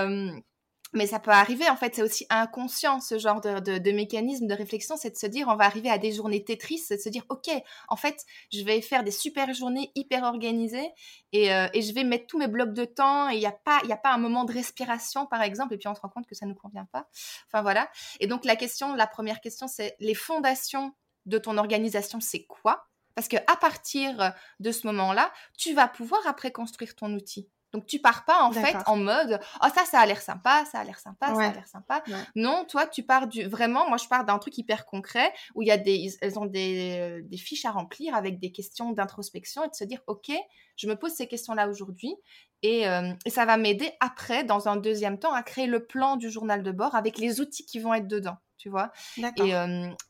mais 0.93 1.05
ça 1.05 1.19
peut 1.19 1.31
arriver, 1.31 1.69
en 1.69 1.75
fait, 1.75 1.95
c'est 1.95 2.01
aussi 2.01 2.25
inconscient 2.29 2.99
ce 2.99 3.19
genre 3.19 3.41
de, 3.41 3.77
de, 3.77 3.91
mécanisme 3.91 4.47
de 4.47 4.53
réflexion, 4.53 4.95
c'est 4.97 5.11
de 5.11 5.17
se 5.17 5.27
dire, 5.27 5.47
on 5.47 5.55
va 5.55 5.65
arriver 5.65 5.89
à 5.89 5.97
des 5.97 6.11
journées 6.11 6.43
Tetris, 6.43 6.79
c'est 6.79 6.97
de 6.97 7.01
se 7.01 7.09
dire, 7.09 7.23
ok, 7.29 7.49
en 7.89 7.95
fait, 7.95 8.25
je 8.51 8.63
vais 8.63 8.81
faire 8.81 9.03
des 9.03 9.11
super 9.11 9.53
journées 9.53 9.91
hyper 9.95 10.23
organisées 10.23 10.89
et, 11.31 11.53
euh, 11.53 11.67
et 11.73 11.81
je 11.81 11.93
vais 11.93 12.03
mettre 12.03 12.25
tous 12.27 12.39
mes 12.39 12.47
blocs 12.47 12.73
de 12.73 12.85
temps 12.85 13.29
et 13.29 13.35
il 13.35 13.39
n'y 13.39 13.45
a 13.45 13.51
pas, 13.51 13.79
il 13.83 13.91
a 13.91 13.97
pas 13.97 14.11
un 14.11 14.17
moment 14.17 14.45
de 14.45 14.53
respiration, 14.53 15.27
par 15.27 15.43
exemple, 15.43 15.75
et 15.75 15.77
puis 15.77 15.87
on 15.87 15.95
se 15.95 16.01
rend 16.01 16.09
compte 16.09 16.25
que 16.25 16.35
ça 16.35 16.45
ne 16.45 16.51
nous 16.51 16.57
convient 16.57 16.87
pas. 16.91 17.07
Enfin 17.47 17.61
voilà. 17.61 17.89
Et 18.19 18.27
donc 18.27 18.43
la 18.45 18.55
question, 18.55 18.95
la 18.95 19.07
première 19.07 19.41
question, 19.41 19.67
c'est 19.67 19.95
les 19.99 20.15
fondations 20.15 20.93
de 21.25 21.37
ton 21.37 21.57
organisation, 21.57 22.19
c'est 22.19 22.45
quoi? 22.45 22.87
Parce 23.13 23.27
que 23.27 23.37
à 23.47 23.57
partir 23.57 24.33
de 24.59 24.71
ce 24.71 24.87
moment-là, 24.87 25.31
tu 25.57 25.73
vas 25.73 25.87
pouvoir 25.87 26.21
après 26.25 26.51
construire 26.51 26.95
ton 26.95 27.13
outil. 27.13 27.49
Donc 27.73 27.85
tu 27.85 27.99
pars 27.99 28.25
pas 28.25 28.43
en 28.43 28.51
fait 28.51 28.75
en 28.87 28.97
mode 28.97 29.39
oh 29.63 29.67
ça 29.73 29.85
ça 29.85 29.99
a 29.99 30.05
l'air 30.05 30.21
sympa, 30.21 30.65
ça 30.65 30.79
a 30.79 30.83
l'air 30.83 30.99
sympa, 30.99 31.33
ça 31.35 31.41
a 31.41 31.51
l'air 31.53 31.67
sympa. 31.67 32.03
Non, 32.35 32.65
toi 32.67 32.87
tu 32.87 33.03
pars 33.03 33.27
du 33.27 33.43
vraiment 33.43 33.87
moi 33.87 33.97
je 33.97 34.07
pars 34.07 34.25
d'un 34.25 34.39
truc 34.39 34.57
hyper 34.57 34.85
concret 34.85 35.31
où 35.55 35.61
il 35.61 35.67
y 35.67 35.71
a 35.71 35.77
des 35.77 36.17
elles 36.21 36.39
ont 36.39 36.45
des, 36.45 36.97
euh, 36.99 37.21
des 37.23 37.37
fiches 37.37 37.65
à 37.65 37.71
remplir 37.71 38.15
avec 38.15 38.39
des 38.39 38.51
questions 38.51 38.91
d'introspection 38.91 39.63
et 39.63 39.69
de 39.69 39.75
se 39.75 39.83
dire 39.83 40.01
OK, 40.07 40.31
je 40.77 40.87
me 40.87 40.95
pose 40.95 41.11
ces 41.11 41.27
questions-là 41.27 41.69
aujourd'hui 41.69 42.15
et, 42.61 42.87
euh, 42.87 43.13
et, 43.25 43.29
ça 43.29 43.45
va 43.45 43.55
m'aider 43.55 43.91
après 43.99 44.43
dans 44.43 44.67
un 44.67 44.75
deuxième 44.75 45.17
temps 45.17 45.33
à 45.33 45.43
créer 45.43 45.67
le 45.67 45.85
plan 45.85 46.17
du 46.17 46.29
journal 46.29 46.63
de 46.63 46.71
bord 46.71 46.95
avec 46.95 47.17
les 47.17 47.39
outils 47.39 47.65
qui 47.65 47.79
vont 47.79 47.93
être 47.93 48.07
dedans 48.07 48.37
tu 48.59 48.69
vois. 48.69 48.91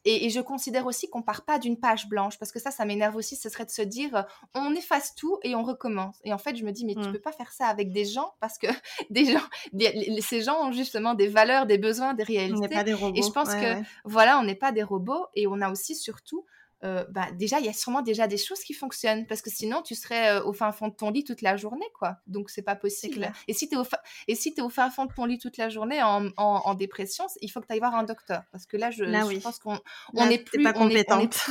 Et, 0.05 0.25
et, 0.25 0.29
je 0.29 0.41
considère 0.41 0.87
aussi 0.87 1.07
qu'on 1.07 1.21
part 1.21 1.45
pas 1.45 1.59
d'une 1.59 1.79
page 1.79 2.09
blanche, 2.09 2.37
parce 2.39 2.51
que 2.51 2.59
ça, 2.59 2.71
ça 2.71 2.83
m'énerve 2.83 3.15
aussi, 3.15 3.35
ce 3.35 3.47
serait 3.47 3.65
de 3.65 3.69
se 3.69 3.83
dire, 3.83 4.25
on 4.55 4.73
efface 4.73 5.13
tout 5.15 5.37
et 5.43 5.55
on 5.55 5.63
recommence. 5.63 6.17
Et 6.23 6.33
en 6.33 6.39
fait, 6.39 6.55
je 6.55 6.65
me 6.65 6.71
dis, 6.71 6.83
mais 6.83 6.95
tu 6.95 7.07
mmh. 7.07 7.11
peux 7.13 7.21
pas 7.21 7.31
faire 7.31 7.51
ça 7.51 7.67
avec 7.67 7.91
des 7.93 8.05
gens, 8.05 8.33
parce 8.39 8.57
que 8.57 8.67
des 9.11 9.25
gens, 9.25 10.19
ces 10.19 10.41
gens 10.41 10.67
ont 10.67 10.71
justement 10.71 11.13
des 11.13 11.27
valeurs, 11.27 11.67
des 11.67 11.77
besoins, 11.77 12.15
des 12.15 12.23
réalités. 12.23 12.67
Pas 12.67 12.83
des 12.83 12.93
robots. 12.93 13.15
Et 13.15 13.21
je 13.21 13.31
pense 13.31 13.53
que, 13.53 13.81
voilà, 14.03 14.39
on 14.39 14.43
n'est 14.43 14.55
pas 14.55 14.71
des 14.71 14.83
robots, 14.83 15.27
et 15.35 15.45
on 15.45 15.61
a 15.61 15.71
aussi 15.71 15.95
surtout 15.95 16.45
euh, 16.83 17.05
bah, 17.09 17.27
déjà, 17.33 17.59
il 17.59 17.65
y 17.65 17.69
a 17.69 17.73
sûrement 17.73 18.01
déjà 18.01 18.27
des 18.27 18.37
choses 18.37 18.61
qui 18.61 18.73
fonctionnent 18.73 19.25
parce 19.27 19.41
que 19.41 19.49
sinon, 19.49 19.81
tu 19.81 19.95
serais 19.95 20.39
euh, 20.39 20.43
au 20.43 20.53
fin 20.53 20.71
fond 20.71 20.87
de 20.87 20.93
ton 20.93 21.09
lit 21.09 21.23
toute 21.23 21.41
la 21.41 21.57
journée, 21.57 21.85
quoi. 21.97 22.17
Donc, 22.27 22.49
c'est 22.49 22.61
pas 22.61 22.75
possible. 22.75 23.31
Et 23.47 23.53
si 23.53 23.67
tu 23.67 23.75
es, 23.75 23.77
au 23.77 23.85
et 24.27 24.35
si 24.35 24.53
es 24.55 24.61
au 24.61 24.69
fin 24.69 24.89
fond 24.89 25.05
de 25.05 25.13
ton 25.13 25.25
lit 25.25 25.39
toute 25.39 25.57
la 25.57 25.69
journée 25.69 26.01
en, 26.01 26.29
en, 26.37 26.73
dépression, 26.75 27.25
il 27.41 27.49
faut 27.49 27.59
que 27.59 27.67
tu 27.67 27.73
ailles 27.73 27.79
voir 27.79 27.95
un 27.95 28.03
docteur 28.03 28.43
parce 28.51 28.65
que 28.65 28.77
là, 28.77 28.91
je, 28.91 29.03
je 29.03 29.39
pense 29.39 29.59
qu'on 29.59 29.79
on 30.13 30.25
n'est 30.27 30.37
plus, 30.39 30.63
pas 30.63 30.73
compétente. 30.73 31.49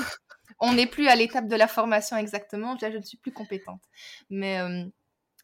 On 0.60 0.72
n'est 0.72 0.86
plus, 0.86 1.08
à 1.08 1.14
l'étape 1.14 1.46
de 1.46 1.56
la 1.56 1.68
formation 1.68 2.16
exactement. 2.16 2.76
Là, 2.80 2.90
je 2.90 2.96
ne 2.96 3.02
suis 3.02 3.18
plus 3.18 3.32
compétente. 3.32 3.82
Mais. 4.30 4.60
Euh, 4.60 4.84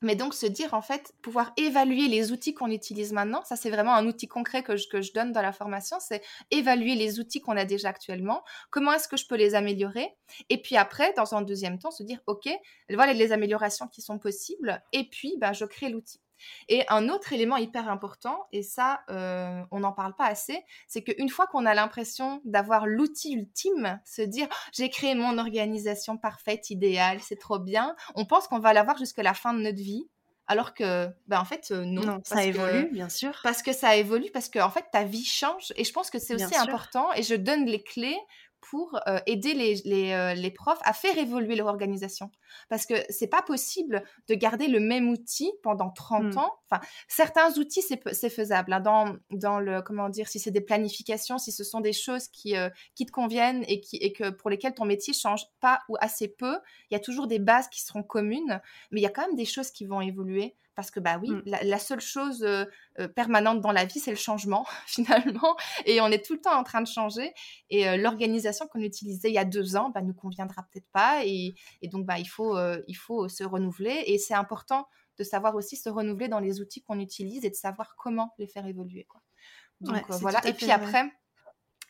mais 0.03 0.17
donc 0.17 0.35
se 0.35 0.47
dire 0.47 0.75
en 0.75 0.83
fait, 0.83 1.13
pouvoir 1.23 1.53
évaluer 1.57 2.09
les 2.09 2.33
outils 2.33 2.55
qu'on 2.55 2.71
utilise 2.71 3.13
maintenant, 3.13 3.43
ça 3.45 3.57
c'est 3.57 3.71
vraiment 3.71 3.95
un 3.95 4.07
outil 4.07 4.29
concret 4.29 4.63
que 4.63 4.77
je, 4.77 5.13
donne 5.13 5.33
dans 5.33 5.43
la 5.43 5.53
formation, 5.53 5.99
c'est 6.01 6.23
évaluer 6.51 6.95
les 6.95 7.21
outils 7.21 7.41
qu'on 7.41 7.57
a 7.57 7.65
déjà 7.65 7.89
actuellement, 7.89 8.43
comment 8.71 8.93
est-ce 8.93 9.09
que 9.09 9.17
je 9.17 9.27
peux 9.27 9.37
les 9.37 9.55
améliorer, 9.55 10.09
et 10.51 10.61
puis 10.61 10.77
après, 10.77 11.13
dans 11.15 11.35
un 11.35 11.43
deuxième 11.43 11.79
temps, 11.79 11.91
se 11.91 12.03
dire, 12.03 12.21
ok, 12.27 12.49
voilà 12.91 13.13
les 13.13 13.33
améliorations 13.33 13.89
qui 13.89 14.03
sont 14.03 14.19
possibles, 14.19 14.83
et 14.93 15.05
puis 15.09 15.35
ben, 15.39 15.53
je 15.53 15.65
crée 15.65 15.89
l'outil. 15.89 16.24
Et 16.69 16.85
un 16.89 17.09
autre 17.09 17.33
élément 17.33 17.57
hyper 17.57 17.89
important, 17.89 18.47
et 18.53 18.63
ça, 18.63 19.01
euh, 19.11 19.63
on 19.71 19.81
n'en 19.81 19.93
parle 19.93 20.15
pas 20.15 20.27
assez, 20.27 20.63
c'est 20.89 21.03
qu'une 21.03 21.29
fois 21.29 21.47
qu'on 21.47 21.67
a 21.67 21.75
l'impression 21.75 22.41
d'avoir 22.45 22.87
l'outil 22.87 23.35
ultime, 23.35 24.01
se 24.05 24.23
dire 24.23 24.47
«Oh, 24.51 24.55
j'ai 24.73 24.89
créé 24.91 25.15
mon 25.15 25.39
organisation 25.39 26.17
parfaite, 26.17 26.71
idéale, 26.71 27.21
c'est 27.21 27.39
trop 27.39 27.59
bien, 27.59 27.95
on 28.15 28.25
pense 28.25 28.49
qu'on 28.49 28.59
va 28.59 28.73
l'avoir 28.73 28.99
jusqu'à 28.99 29.23
la 29.23 29.35
fin 29.35 29.55
de 29.55 29.61
notre 29.61 29.79
vie. 29.79 30.09
Alors 30.47 30.75
que, 30.75 31.09
ben 31.27 31.41
en 31.41 31.45
fait, 31.47 31.71
euh, 31.71 31.87
non. 31.87 32.21
ça 32.23 32.45
évolue, 32.45 32.91
bien 32.93 33.09
sûr. 33.09 33.41
Parce 33.43 33.63
que 33.63 33.73
ça 33.73 33.97
évolue, 33.97 34.31
parce 34.31 34.51
que 34.51 34.59
en 34.59 34.69
fait, 34.69 34.85
ta 34.93 35.03
vie 35.03 35.25
change. 35.25 35.73
Et 35.77 35.85
je 35.85 35.93
pense 35.93 36.11
que 36.11 36.19
c'est 36.19 36.35
aussi 36.35 36.55
important. 36.57 37.11
Et 37.15 37.23
je 37.23 37.35
donne 37.35 37.65
les 37.65 37.83
clés 37.83 38.19
pour 38.71 38.99
aider 39.27 39.55
les, 39.55 39.75
les, 39.85 40.35
les, 40.35 40.51
profs 40.51 40.81
à 40.85 40.93
faire 40.93 41.17
évoluer 41.19 41.55
leur 41.55 41.67
organisation. 41.67 42.31
Parce 42.69 42.87
que 42.87 42.95
c'est 43.09 43.27
pas 43.27 43.43
possible 43.43 44.03
de 44.29 44.35
garder 44.35 44.69
le 44.69 44.81
même 44.81 45.09
outil 45.09 45.53
pendant 45.63 45.91
30 45.91 46.35
mmh. 46.35 46.39
ans. 46.39 46.53
Enfin, 46.71 46.83
certains 47.09 47.53
outils, 47.59 47.83
c'est 47.83 48.31
faisable. 48.31 48.73
Hein, 48.73 48.81
dans, 48.81 49.17
dans 49.31 49.59
le, 49.59 49.83
comment 49.83 50.09
dire, 50.09 50.29
si 50.29 50.39
c'est 50.39 50.51
des 50.51 50.61
planifications, 50.61 51.39
si 51.39 51.53
ce 51.53 51.65
sont 51.65 51.81
des 51.81 51.93
choses 51.93 52.29
qui, 52.29 52.55
qui 52.95 53.07
te 53.07 53.13
conviennent 53.13 53.65
et, 53.69 53.81
qui, 53.81 53.97
et 53.97 54.13
que 54.13 54.31
pour 54.31 54.51
lesquelles 54.51 54.75
ton 54.75 54.85
métier 54.85 55.13
change 55.13 55.47
pas 55.61 55.81
ou 55.89 55.97
assez 56.01 56.29
peu, 56.29 56.59
il 56.91 56.95
y 56.95 56.97
a 56.97 57.01
toujours 57.01 57.27
des 57.27 57.39
bases 57.39 57.69
qui 57.69 57.83
seront 57.83 58.03
communes, 58.03 58.61
mais 58.91 59.01
il 59.01 59.03
y 59.03 59.07
a 59.07 59.11
quand 59.11 59.27
même 59.27 59.37
des 59.37 59.45
choses 59.45 59.71
qui 59.71 59.85
vont 59.85 60.01
évoluer 60.01 60.57
parce 60.75 60.91
que 60.91 61.01
bah 61.01 61.19
oui, 61.21 61.31
mmh. 61.31 61.43
la, 61.63 61.79
seule 61.79 62.01
chose 62.01 62.43
euh, 62.43 62.65
euh, 62.99 63.09
permanente 63.09 63.61
dans 63.61 63.73
la 63.73 63.85
vie, 63.85 64.01
c'est 64.01 64.11
le 64.11 64.17
changement 64.17 64.67
finalement, 64.87 65.57
et 65.87 66.01
on 66.01 66.09
est 66.09 66.25
tout 66.25 66.35
le 66.35 66.41
temps 66.41 66.59
en 66.59 66.65
train 66.65 66.81
de 66.81 66.87
changer. 66.87 67.33
Et 67.71 67.89
euh, 67.89 67.97
l'organisation 67.97 68.67
qu'on 68.69 68.81
utilisait 68.81 69.29
il 69.29 69.35
y 69.35 69.39
a 69.39 69.45
deux 69.45 69.77
ans, 69.77 69.91
bah, 69.91 70.03
nous 70.03 70.15
conviendra 70.15 70.63
peut-être 70.63 70.89
pas, 70.93 71.25
et, 71.25 71.55
donc 71.85 72.07
bah 72.07 72.19
il 72.19 72.29
faut 72.29 72.57
il 72.89 72.95
faut 72.95 73.29
se 73.29 73.45
renouveler. 73.45 74.05
Et 74.07 74.19
c'est 74.19 74.35
important 74.35 74.87
de 75.19 75.25
savoir 75.25 75.55
aussi 75.55 75.77
se 75.77 75.89
renouveler 75.89 76.29
dans 76.29 76.41
les 76.41 76.61
outils 76.61 76.83
qu'on 76.83 76.99
utilise 76.99 77.45
et 77.45 77.51
de 77.51 77.55
savoir 77.55 77.95
comment 77.97 78.35
les 78.39 78.49
faire 78.49 78.67
évoluer. 78.67 79.05
Quoi. 79.05 79.21
Donc 79.81 80.05
voilà. 80.09 80.45
Et 80.47 80.53
puis 80.53 80.71
après. 80.71 81.11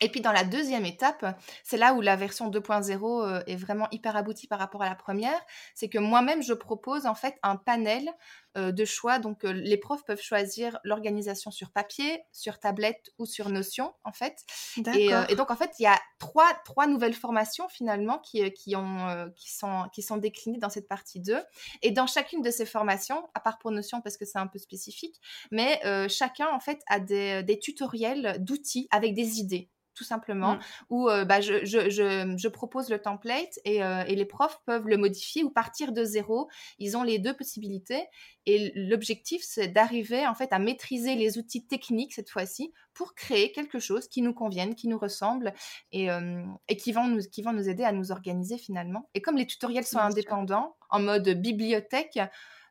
Et 0.00 0.08
puis 0.08 0.20
dans 0.20 0.32
la 0.32 0.44
deuxième 0.44 0.84
étape, 0.84 1.24
c'est 1.62 1.76
là 1.76 1.94
où 1.94 2.00
la 2.00 2.16
version 2.16 2.50
2.0 2.50 3.22
euh, 3.22 3.42
est 3.46 3.56
vraiment 3.56 3.88
hyper 3.90 4.16
aboutie 4.16 4.46
par 4.46 4.58
rapport 4.58 4.82
à 4.82 4.88
la 4.88 4.94
première, 4.94 5.40
c'est 5.74 5.88
que 5.88 5.98
moi-même 5.98 6.42
je 6.42 6.52
propose 6.52 7.06
en 7.06 7.14
fait 7.14 7.38
un 7.42 7.56
panel 7.56 8.10
euh, 8.56 8.72
de 8.72 8.84
choix. 8.84 9.18
Donc 9.18 9.44
euh, 9.44 9.52
les 9.52 9.76
profs 9.76 10.04
peuvent 10.04 10.20
choisir 10.20 10.78
l'organisation 10.84 11.50
sur 11.50 11.70
papier, 11.70 12.22
sur 12.32 12.58
tablette 12.58 13.10
ou 13.18 13.26
sur 13.26 13.48
Notion 13.48 13.92
en 14.04 14.12
fait. 14.12 14.44
Et, 14.94 15.10
et, 15.28 15.34
donc 15.36 15.50
en 15.50 15.56
fait 15.56 15.72
il 15.78 15.82
y 15.82 15.86
a 15.86 15.98
trois, 16.18 16.52
trois 16.64 16.86
nouvelles 16.86 17.14
formations 17.14 17.68
finalement 17.68 18.18
qui, 18.18 18.50
qui, 18.52 18.76
ont, 18.76 19.30
qui, 19.36 19.52
sont, 19.52 19.88
qui 19.92 20.02
sont 20.02 20.16
déclinées 20.16 20.58
dans 20.58 20.70
cette 20.70 20.88
partie 20.88 21.20
2. 21.20 21.38
Et 21.82 21.90
dans 21.90 22.06
chacune 22.06 22.42
de 22.42 22.50
ces 22.50 22.66
formations, 22.66 23.28
à 23.34 23.40
part 23.40 23.58
pour 23.58 23.70
Notion 23.70 24.00
parce 24.00 24.16
que 24.16 24.24
c'est 24.24 24.38
un 24.38 24.46
peu 24.46 24.58
spécifique, 24.58 25.20
mais 25.50 25.80
chacun 26.08 26.48
en 26.48 26.60
fait 26.60 26.82
a 26.88 27.00
des, 27.00 27.42
des 27.42 27.58
tutoriels 27.58 28.36
d'outils 28.38 28.88
avec 28.90 29.14
des 29.14 29.40
idées 29.40 29.70
tout 29.94 30.04
simplement, 30.04 30.54
mmh. 30.54 30.60
où 30.90 31.08
euh, 31.08 31.24
bah, 31.24 31.40
je, 31.40 31.64
je, 31.64 31.88
je, 32.36 32.48
propose 32.48 32.88
le 32.88 33.00
template 33.00 33.58
et, 33.64 33.82
euh, 33.82 34.04
et, 34.06 34.14
les 34.14 34.24
profs 34.24 34.60
peuvent 34.66 34.86
le 34.86 34.96
modifier 34.96 35.44
ou 35.44 35.50
partir 35.50 35.92
de 35.92 36.04
zéro. 36.04 36.48
Ils 36.78 36.96
ont 36.96 37.02
les 37.02 37.18
deux 37.18 37.34
possibilités 37.34 38.04
et 38.46 38.72
l'objectif, 38.74 39.42
c'est 39.44 39.68
d'arriver 39.68 40.26
en 40.26 40.34
fait 40.34 40.52
à 40.52 40.58
maîtriser 40.58 41.14
les 41.14 41.38
outils 41.38 41.66
techniques 41.66 42.14
cette 42.14 42.30
fois-ci 42.30 42.72
pour 42.92 43.14
créer 43.14 43.52
quelque 43.52 43.78
chose 43.78 44.08
qui 44.08 44.22
nous 44.22 44.34
convienne, 44.34 44.74
qui 44.74 44.88
nous 44.88 44.98
ressemble 44.98 45.52
et, 45.92 46.10
euh, 46.10 46.44
et 46.68 46.76
qui, 46.76 46.92
vont 46.92 47.08
nous, 47.08 47.20
qui 47.20 47.42
vont 47.42 47.52
nous 47.52 47.68
aider 47.68 47.84
à 47.84 47.92
nous 47.92 48.12
organiser 48.12 48.58
finalement. 48.58 49.08
Et 49.14 49.20
comme 49.20 49.36
les 49.36 49.46
tutoriels 49.46 49.84
sont 49.84 49.98
indépendants, 49.98 50.76
en 50.90 51.00
mode 51.00 51.28
bibliothèque, 51.28 52.20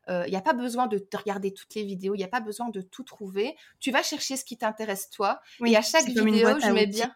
il 0.08 0.30
n'y 0.30 0.36
a 0.36 0.42
pas 0.42 0.52
besoin 0.52 0.86
de 0.86 1.04
regarder 1.14 1.52
toutes 1.52 1.74
les 1.74 1.84
vidéos, 1.84 2.14
il 2.14 2.18
n'y 2.18 2.24
a 2.24 2.28
pas 2.28 2.40
besoin 2.40 2.68
de 2.68 2.80
tout 2.80 3.04
trouver. 3.04 3.56
Tu 3.80 3.90
vas 3.90 4.02
chercher 4.02 4.36
ce 4.36 4.44
qui 4.44 4.56
t'intéresse 4.56 5.10
toi. 5.10 5.40
et 5.64 5.76
à 5.76 5.82
chaque 5.82 6.06
vidéo, 6.06 6.58
je 6.60 6.70
mets 6.70 6.86
bien. 6.86 7.14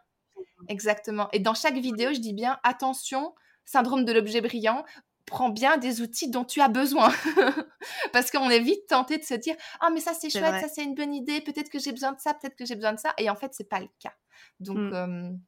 Exactement. 0.68 1.28
Et 1.32 1.38
dans 1.38 1.54
chaque 1.54 1.76
vidéo, 1.76 2.12
je 2.12 2.20
dis 2.20 2.32
bien 2.32 2.58
attention, 2.62 3.34
syndrome 3.64 4.04
de 4.04 4.12
l'objet 4.12 4.40
brillant, 4.40 4.84
prends 5.26 5.50
bien 5.50 5.76
des 5.76 6.00
outils 6.00 6.30
dont 6.30 6.44
tu 6.44 6.60
as 6.60 6.68
besoin. 6.68 7.12
Parce 8.12 8.30
qu'on 8.30 8.50
est 8.50 8.60
vite 8.60 8.86
tenté 8.88 9.18
de 9.18 9.24
se 9.24 9.34
dire 9.34 9.54
Ah, 9.80 9.90
mais 9.90 10.00
ça 10.00 10.14
c'est 10.14 10.30
chouette, 10.30 10.60
ça 10.60 10.68
c'est 10.68 10.84
une 10.84 10.94
bonne 10.94 11.14
idée, 11.14 11.40
peut-être 11.40 11.70
que 11.70 11.78
j'ai 11.78 11.92
besoin 11.92 12.12
de 12.12 12.20
ça, 12.20 12.34
peut-être 12.34 12.56
que 12.56 12.64
j'ai 12.64 12.74
besoin 12.74 12.92
de 12.92 12.98
ça. 12.98 13.14
Et 13.18 13.30
en 13.30 13.36
fait, 13.36 13.52
c'est 13.54 13.68
pas 13.68 13.80
le 13.80 13.88
cas. 14.00 14.14
Donc. 14.60 14.78
Mmh. 14.78 15.38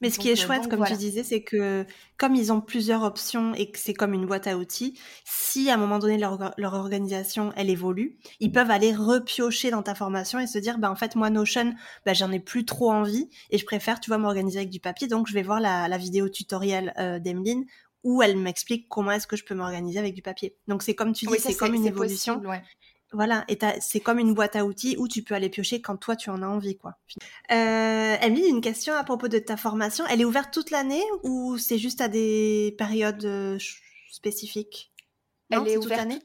Mais 0.00 0.10
ce 0.10 0.18
qui 0.18 0.28
est 0.28 0.32
euh, 0.32 0.46
chouette, 0.46 0.68
comme 0.68 0.84
tu 0.84 0.96
disais, 0.96 1.22
c'est 1.22 1.42
que 1.42 1.86
comme 2.18 2.34
ils 2.34 2.52
ont 2.52 2.60
plusieurs 2.60 3.02
options 3.02 3.54
et 3.54 3.70
que 3.70 3.78
c'est 3.78 3.94
comme 3.94 4.12
une 4.12 4.26
boîte 4.26 4.46
à 4.46 4.56
outils, 4.56 4.98
si 5.24 5.70
à 5.70 5.74
un 5.74 5.76
moment 5.76 5.98
donné 5.98 6.18
leur, 6.18 6.54
leur 6.56 6.74
organisation 6.74 7.52
elle 7.56 7.70
évolue, 7.70 8.18
ils 8.40 8.52
peuvent 8.52 8.70
aller 8.70 8.94
repiocher 8.94 9.70
dans 9.70 9.82
ta 9.82 9.94
formation 9.94 10.38
et 10.38 10.46
se 10.46 10.58
dire 10.58 10.78
bah 10.78 10.90
en 10.90 10.96
fait 10.96 11.16
moi 11.16 11.30
Notion, 11.30 11.74
bah 12.04 12.14
j'en 12.14 12.32
ai 12.32 12.40
plus 12.40 12.64
trop 12.64 12.90
envie 12.90 13.30
et 13.50 13.58
je 13.58 13.64
préfère 13.64 14.00
tu 14.00 14.10
vois 14.10 14.18
m'organiser 14.18 14.58
avec 14.58 14.70
du 14.70 14.80
papier, 14.80 15.08
donc 15.08 15.28
je 15.28 15.34
vais 15.34 15.42
voir 15.42 15.60
la, 15.60 15.88
la 15.88 15.98
vidéo 15.98 16.28
tutoriel 16.28 16.92
euh, 16.98 17.18
d'Emeline 17.18 17.64
où 18.04 18.22
elle 18.22 18.36
m'explique 18.36 18.88
comment 18.88 19.10
est-ce 19.10 19.26
que 19.26 19.36
je 19.36 19.44
peux 19.44 19.56
m'organiser 19.56 19.98
avec 19.98 20.14
du 20.14 20.22
papier. 20.22 20.54
Donc 20.68 20.84
c'est 20.84 20.94
comme 20.94 21.12
tu 21.12 21.26
dis, 21.26 21.34
c'est 21.40 21.56
comme 21.56 21.74
une 21.74 21.86
évolution. 21.86 22.40
Voilà, 23.12 23.44
et 23.48 23.58
c'est 23.80 24.00
comme 24.00 24.18
une 24.18 24.34
boîte 24.34 24.56
à 24.56 24.64
outils 24.64 24.96
où 24.98 25.06
tu 25.06 25.22
peux 25.22 25.34
aller 25.34 25.48
piocher 25.48 25.80
quand 25.80 25.96
toi 25.96 26.16
tu 26.16 26.28
en 26.28 26.42
as 26.42 26.46
envie, 26.46 26.76
quoi. 26.76 26.98
Euh, 27.52 28.16
Emily, 28.20 28.48
une 28.48 28.60
question 28.60 28.94
à 28.94 29.04
propos 29.04 29.28
de 29.28 29.38
ta 29.38 29.56
formation. 29.56 30.04
Elle 30.08 30.20
est 30.20 30.24
ouverte 30.24 30.52
toute 30.52 30.70
l'année 30.70 31.04
ou 31.22 31.56
c'est 31.56 31.78
juste 31.78 32.00
à 32.00 32.08
des 32.08 32.74
périodes 32.78 33.24
euh, 33.24 33.58
spécifiques? 34.10 34.92
Elle 35.50 35.58
est, 35.68 35.76
ouverte 35.76 35.82
toute 35.82 35.90
l'année. 35.90 36.18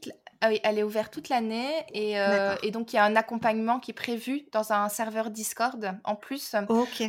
Ah 0.43 0.49
oui, 0.49 0.59
elle 0.63 0.79
est 0.79 0.83
ouverte 0.83 1.13
toute 1.13 1.29
l'année 1.29 1.69
et, 1.93 2.19
euh, 2.19 2.55
et, 2.63 2.71
donc 2.71 2.93
il 2.93 2.95
y 2.95 2.99
a 2.99 3.05
un 3.05 3.15
accompagnement 3.15 3.79
qui 3.79 3.91
est 3.91 3.93
prévu 3.93 4.47
dans 4.51 4.73
un 4.73 4.89
serveur 4.89 5.29
Discord 5.29 5.93
en 6.03 6.15
plus. 6.15 6.55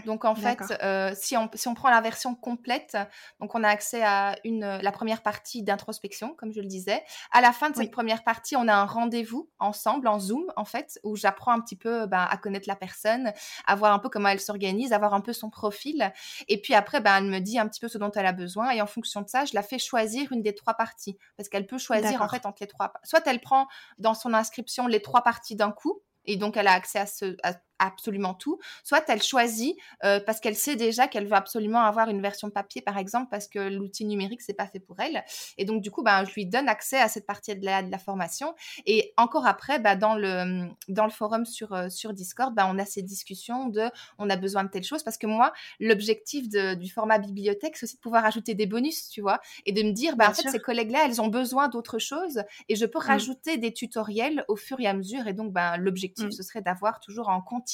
Donc 0.05 0.27
en 0.27 0.35
fait, 0.35 0.59
euh, 0.83 1.13
si, 1.17 1.35
on, 1.39 1.49
si 1.55 1.67
on 1.67 1.73
prend 1.73 1.89
la 1.89 2.03
version 2.03 2.35
complète, 2.35 2.99
donc 3.41 3.55
on 3.55 3.65
a 3.65 3.69
accès 3.71 4.03
à 4.03 4.37
une, 4.45 4.67
la 4.67 4.93
première 4.93 5.23
partie 5.23 5.63
d'introspection, 5.63 6.35
comme 6.37 6.53
je 6.53 6.61
le 6.61 6.67
disais. 6.67 7.03
À 7.33 7.41
la 7.41 7.53
fin 7.53 7.71
de 7.71 7.77
cette 7.77 7.91
première 7.91 8.23
partie, 8.23 8.55
on 8.55 8.69
a 8.69 8.75
un 8.75 8.85
rendez-vous 8.85 9.49
ensemble 9.59 10.09
en 10.09 10.19
Zoom 10.19 10.53
en 10.57 10.67
fait, 10.67 11.01
où 11.03 11.17
j'apprends 11.17 11.53
un 11.53 11.61
petit 11.63 11.77
peu 11.77 12.05
ben, 12.05 12.27
à 12.29 12.37
connaître 12.37 12.69
la 12.69 12.77
personne, 12.77 13.33
à 13.67 13.75
voir 13.77 13.95
un 13.95 13.99
peu 13.99 14.11
comment 14.11 14.29
elle 14.29 14.41
s'organise, 14.41 14.93
à 14.93 14.99
voir 14.99 15.15
un 15.15 15.23
peu 15.23 15.33
son 15.33 15.49
profil. 15.49 16.13
Et 16.49 16.61
puis 16.61 16.75
après, 16.75 17.01
ben, 17.01 17.17
elle 17.17 17.31
me 17.31 17.39
dit 17.39 17.59
un 17.59 17.67
petit 17.67 17.81
peu 17.81 17.89
ce 17.89 17.97
dont 17.97 18.11
elle 18.11 18.27
a 18.27 18.33
besoin 18.33 18.73
et 18.73 18.83
en 18.83 18.87
fonction 18.87 19.23
de 19.23 19.29
ça, 19.31 19.47
je 19.47 19.55
la 19.55 19.63
fais 19.63 19.79
choisir 19.79 20.31
une 20.33 20.43
des 20.43 20.55
trois 20.55 20.75
parties 20.75 21.17
parce 21.39 21.49
qu'elle 21.49 21.67
peut 21.67 21.79
choisir 21.79 22.21
en 22.21 22.29
fait 22.29 22.45
entre 22.45 22.59
les 22.61 22.67
trois. 22.67 22.93
Soit 23.05 23.22
elle 23.27 23.41
prend 23.41 23.69
dans 23.99 24.15
son 24.15 24.35
inscription 24.35 24.87
les 24.87 25.03
trois 25.03 25.23
parties 25.23 25.57
d'un 25.57 25.73
coup, 25.73 26.01
et 26.25 26.37
donc 26.37 26.57
elle 26.57 26.69
a 26.69 26.73
accès 26.73 26.99
à, 26.99 27.07
ce, 27.07 27.37
absolument 27.83 28.35
tout, 28.35 28.59
soit 28.85 29.05
elle 29.09 29.23
choisit 29.23 29.77
euh, 30.05 30.21
parce 30.25 30.41
qu'elle 30.41 30.57
sait 30.57 30.77
déjà 30.77 31.09
qu'elle 31.09 31.27
veut 31.27 31.35
absolument 31.35 31.81
avoir 31.81 32.09
une 32.09 32.23
version 32.23 32.51
papier, 32.51 32.81
par 32.81 32.99
exemple, 32.99 33.29
parce 33.31 33.49
que 33.49 33.59
l'outil 33.59 34.05
numérique, 34.05 34.41
c'est 34.43 34.55
pas 34.55 34.67
fait 34.67 34.81
pour 34.81 35.01
elle. 35.01 35.25
Et 35.59 35.65
donc, 35.65 35.83
du 35.83 35.91
coup, 35.91 36.03
ben, 36.03 36.25
je 36.25 36.33
lui 36.35 36.47
donne 36.47 36.69
accès 36.69 36.99
à 36.99 37.09
cette 37.09 37.27
partie 37.27 37.57
de 37.57 37.65
la, 37.65 37.83
de 37.83 37.91
la 37.91 37.99
formation. 37.99 38.55
Et 38.87 39.13
encore 39.17 39.47
après, 39.47 39.79
ben, 39.79 39.97
dans, 39.97 40.15
le, 40.15 40.69
dans 40.89 41.05
le 41.05 41.11
forum 41.11 41.45
sur, 41.45 41.73
euh, 41.73 41.89
sur 41.89 42.13
Discord, 42.13 42.55
ben, 42.55 42.69
on 42.71 42.79
a 42.79 42.85
ces 42.85 43.03
discussions 43.03 43.69
de 43.69 43.91
on 44.19 44.31
a 44.31 44.37
besoin 44.37 44.65
de 44.65 44.71
telle 44.71 44.85
chose, 44.85 45.03
parce 45.03 45.19
que 45.19 45.27
moi, 45.27 45.53
l'objectif 45.81 46.49
du 46.49 46.91
format 46.91 47.19
bibliothèque, 47.19 47.77
c'est 47.77 47.85
aussi 47.85 47.97
de 47.97 48.01
pouvoir 48.01 48.25
ajouter 48.25 48.55
des 48.55 48.67
bonus, 48.67 49.09
tu 49.09 49.21
vois, 49.21 49.41
et 49.67 49.73
de 49.73 49.83
me 49.83 49.93
dire, 49.93 50.17
ben, 50.17 50.31
en 50.31 50.35
fait, 50.35 50.49
ces 50.49 50.61
collègues-là, 50.61 51.01
elles 51.07 51.21
ont 51.21 51.29
besoin 51.29 51.69
d'autre 51.69 51.99
chose, 51.99 52.43
et 52.69 52.77
je 52.77 52.87
peux 52.87 53.01
mmh. 53.01 53.03
rajouter 53.15 53.57
des 53.59 53.73
tutoriels 53.73 54.45
au 54.49 54.57
fur 54.57 54.79
et 54.81 54.87
à 54.87 54.95
mesure. 54.95 55.27
Et 55.27 55.33
donc, 55.33 55.53
ben, 55.53 55.77
l'objectif, 55.77 56.27
mmh. 56.27 56.33
ce 56.33 56.43
serait 56.43 56.63
d'avoir 56.63 57.01
toujours 57.01 57.29
en 57.29 57.41
continu 57.41 57.72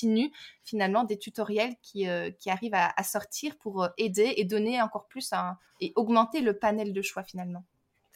finalement 0.65 1.05
des 1.05 1.19
tutoriels 1.19 1.75
qui, 1.83 2.09
euh, 2.09 2.31
qui 2.31 2.51
arrivent 2.51 2.75
à, 2.75 3.03
sortir 3.03 3.57
pour 3.59 3.85
euh, 3.85 3.89
aider 3.99 4.35
et 4.37 4.45
donner 4.45 4.81
encore 4.83 5.07
plus 5.07 5.33
et 5.81 5.93
augmenter 5.97 6.41
le 6.41 6.59
panel 6.59 6.93
de 6.93 7.03
choix 7.03 7.23
finalement. 7.23 7.65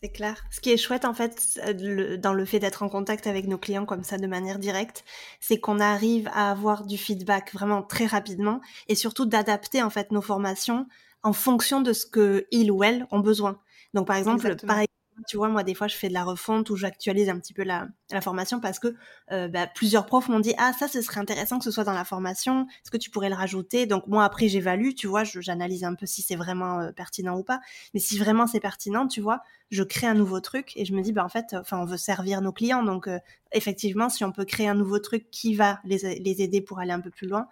C'est 0.00 0.10
clair. 0.10 0.42
Ce 0.50 0.60
qui 0.60 0.70
est 0.70 0.76
chouette 0.76 1.04
en 1.04 1.14
fait 1.14 1.60
euh, 1.64 2.16
dans 2.16 2.32
le 2.32 2.44
fait 2.44 2.58
d'être 2.58 2.82
en 2.82 2.88
contact 2.88 3.28
avec 3.28 3.46
nos 3.46 3.58
clients 3.58 3.86
comme 3.86 4.02
ça 4.02 4.18
de 4.18 4.26
manière 4.26 4.58
directe, 4.58 5.04
c'est 5.38 5.60
qu'on 5.60 5.78
arrive 5.78 6.28
à 6.34 6.50
avoir 6.50 6.84
du 6.84 6.98
feedback 6.98 7.52
vraiment 7.52 7.82
très 7.82 8.06
rapidement 8.06 8.60
et 8.88 8.96
surtout 8.96 9.26
d'adapter 9.26 9.80
en 9.80 9.90
fait 9.90 10.10
nos 10.10 10.20
formations 10.20 10.86
en 11.22 11.32
fonction 11.32 11.80
de 11.80 11.92
ce 11.92 12.04
que 12.04 12.48
ils 12.50 12.72
ou 12.72 12.82
elles 12.82 13.06
ont 13.12 13.20
besoin. 13.20 13.60
Donc 13.94 14.08
par 14.08 14.16
exemple, 14.16 14.56
pareil 14.66 14.88
tu 15.26 15.36
vois, 15.36 15.48
moi, 15.48 15.62
des 15.62 15.74
fois, 15.74 15.88
je 15.88 15.96
fais 15.96 16.08
de 16.08 16.12
la 16.12 16.24
refonte 16.24 16.70
ou 16.70 16.76
j'actualise 16.76 17.28
un 17.28 17.38
petit 17.38 17.52
peu 17.52 17.62
la, 17.62 17.88
formation 18.20 18.60
parce 18.60 18.78
que 18.78 18.94
euh, 19.30 19.48
bah, 19.48 19.66
plusieurs 19.66 20.04
profs 20.04 20.28
m'ont 20.28 20.40
dit 20.40 20.54
Ah, 20.58 20.72
ça, 20.78 20.86
ce 20.88 21.00
serait 21.00 21.20
intéressant 21.20 21.58
que 21.58 21.64
ce 21.64 21.70
soit 21.70 21.84
dans 21.84 21.92
la 21.92 22.04
formation. 22.04 22.66
Est-ce 22.84 22.90
que 22.90 22.96
tu 22.96 23.10
pourrais 23.10 23.30
le 23.30 23.34
rajouter? 23.34 23.86
Donc, 23.86 24.06
moi, 24.06 24.24
après, 24.24 24.48
j'évalue, 24.48 24.90
tu 24.94 25.06
vois, 25.06 25.24
j'analyse 25.24 25.84
un 25.84 25.94
peu 25.94 26.06
si 26.06 26.22
c'est 26.22 26.36
vraiment 26.36 26.80
euh, 26.80 26.92
pertinent 26.92 27.38
ou 27.38 27.42
pas. 27.42 27.60
Mais 27.94 28.00
si 28.00 28.18
vraiment 28.18 28.46
c'est 28.46 28.60
pertinent, 28.60 29.06
tu 29.06 29.20
vois, 29.20 29.42
je 29.70 29.82
crée 29.82 30.06
un 30.06 30.14
nouveau 30.14 30.40
truc 30.40 30.72
et 30.76 30.84
je 30.84 30.94
me 30.94 31.02
dis 31.02 31.12
Bah, 31.12 31.24
en 31.24 31.28
fait, 31.28 31.54
enfin, 31.54 31.78
on 31.78 31.84
veut 31.84 31.96
servir 31.96 32.42
nos 32.42 32.52
clients. 32.52 32.82
Donc, 32.82 33.08
euh, 33.08 33.18
effectivement, 33.52 34.08
si 34.08 34.24
on 34.24 34.32
peut 34.32 34.44
créer 34.44 34.68
un 34.68 34.74
nouveau 34.74 34.98
truc 34.98 35.30
qui 35.30 35.54
va 35.54 35.80
les, 35.84 36.18
les 36.20 36.42
aider 36.42 36.60
pour 36.60 36.80
aller 36.80 36.92
un 36.92 37.00
peu 37.00 37.10
plus 37.10 37.28
loin. 37.28 37.48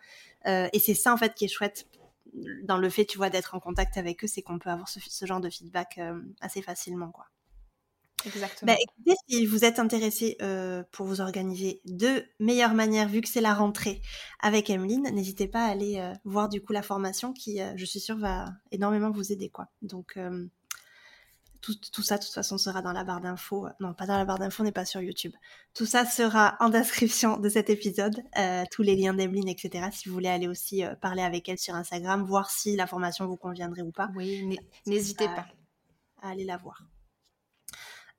et 0.46 0.78
c'est 0.78 0.94
ça, 0.94 1.12
en 1.12 1.16
fait, 1.16 1.34
qui 1.34 1.44
est 1.44 1.48
chouette 1.48 1.86
dans 2.62 2.78
le 2.78 2.90
fait, 2.90 3.04
tu 3.04 3.18
vois, 3.18 3.30
d'être 3.30 3.54
en 3.54 3.60
contact 3.60 3.96
avec 3.96 4.24
eux, 4.24 4.26
c'est 4.26 4.42
qu'on 4.42 4.58
peut 4.58 4.70
avoir 4.70 4.88
ce, 4.88 5.26
genre 5.26 5.40
de 5.40 5.50
feedback 5.50 6.00
assez 6.40 6.62
facilement, 6.62 7.10
quoi. 7.10 7.26
Exactement. 8.26 8.72
Bah, 8.72 8.78
écoutez, 8.80 9.16
si 9.28 9.46
vous 9.46 9.64
êtes 9.64 9.78
intéressé 9.78 10.36
euh, 10.42 10.82
pour 10.92 11.06
vous 11.06 11.20
organiser 11.20 11.80
de 11.86 12.24
meilleure 12.38 12.74
manière, 12.74 13.08
vu 13.08 13.20
que 13.20 13.28
c'est 13.28 13.40
la 13.40 13.54
rentrée 13.54 14.02
avec 14.40 14.70
Emeline, 14.70 15.08
n'hésitez 15.12 15.48
pas 15.48 15.64
à 15.64 15.70
aller 15.70 15.98
euh, 15.98 16.12
voir 16.24 16.48
du 16.48 16.62
coup 16.62 16.72
la 16.72 16.82
formation 16.82 17.32
qui, 17.32 17.60
euh, 17.60 17.72
je 17.76 17.84
suis 17.84 18.00
sûre, 18.00 18.18
va 18.18 18.46
énormément 18.72 19.10
vous 19.10 19.32
aider. 19.32 19.48
quoi. 19.48 19.68
Donc, 19.82 20.18
tout, 21.60 21.74
tout, 21.92 22.02
ça, 22.02 22.16
de 22.16 22.24
toute 22.24 22.32
façon, 22.32 22.58
sera 22.58 22.82
dans 22.82 22.92
la 22.92 23.04
barre 23.04 23.20
d'infos. 23.20 23.68
Non, 23.80 23.92
pas 23.92 24.06
dans 24.06 24.16
la 24.16 24.24
barre 24.24 24.38
d'infos, 24.38 24.62
on 24.62 24.64
n'est 24.64 24.72
pas 24.72 24.84
sur 24.84 25.00
YouTube. 25.00 25.32
Tout 25.74 25.86
ça 25.86 26.04
sera 26.06 26.56
en 26.60 26.68
description 26.70 27.36
de 27.36 27.48
cet 27.48 27.70
épisode, 27.70 28.22
euh, 28.38 28.64
tous 28.70 28.82
les 28.82 28.96
liens 28.96 29.14
d'Emeline, 29.14 29.48
etc. 29.48 29.88
Si 29.92 30.08
vous 30.08 30.14
voulez 30.14 30.28
aller 30.28 30.48
aussi 30.48 30.84
euh, 30.84 30.94
parler 30.94 31.22
avec 31.22 31.48
elle 31.48 31.58
sur 31.58 31.74
Instagram, 31.74 32.22
voir 32.22 32.50
si 32.50 32.76
la 32.76 32.86
formation 32.86 33.26
vous 33.26 33.36
conviendrait 33.36 33.82
ou 33.82 33.92
pas. 33.92 34.10
Oui, 34.16 34.58
n'hésitez 34.86 35.26
pas 35.26 35.46
à 36.22 36.30
aller 36.30 36.44
la 36.44 36.56
voir. 36.56 36.82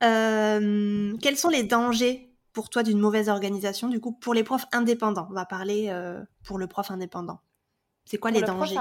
Euh, 0.03 1.15
quels 1.21 1.37
sont 1.37 1.49
les 1.49 1.63
dangers 1.63 2.35
pour 2.53 2.69
toi 2.69 2.83
d'une 2.83 2.99
mauvaise 2.99 3.29
organisation, 3.29 3.87
du 3.87 3.99
coup, 3.99 4.11
pour 4.11 4.33
les 4.33 4.43
profs 4.43 4.65
indépendants? 4.71 5.27
On 5.29 5.33
va 5.33 5.45
parler 5.45 5.93
pour 6.43 6.57
le 6.57 6.67
prof 6.67 6.91
indépendant. 6.91 7.39
C'est 8.05 8.17
quoi 8.17 8.31
les 8.31 8.41
dangers? 8.41 8.75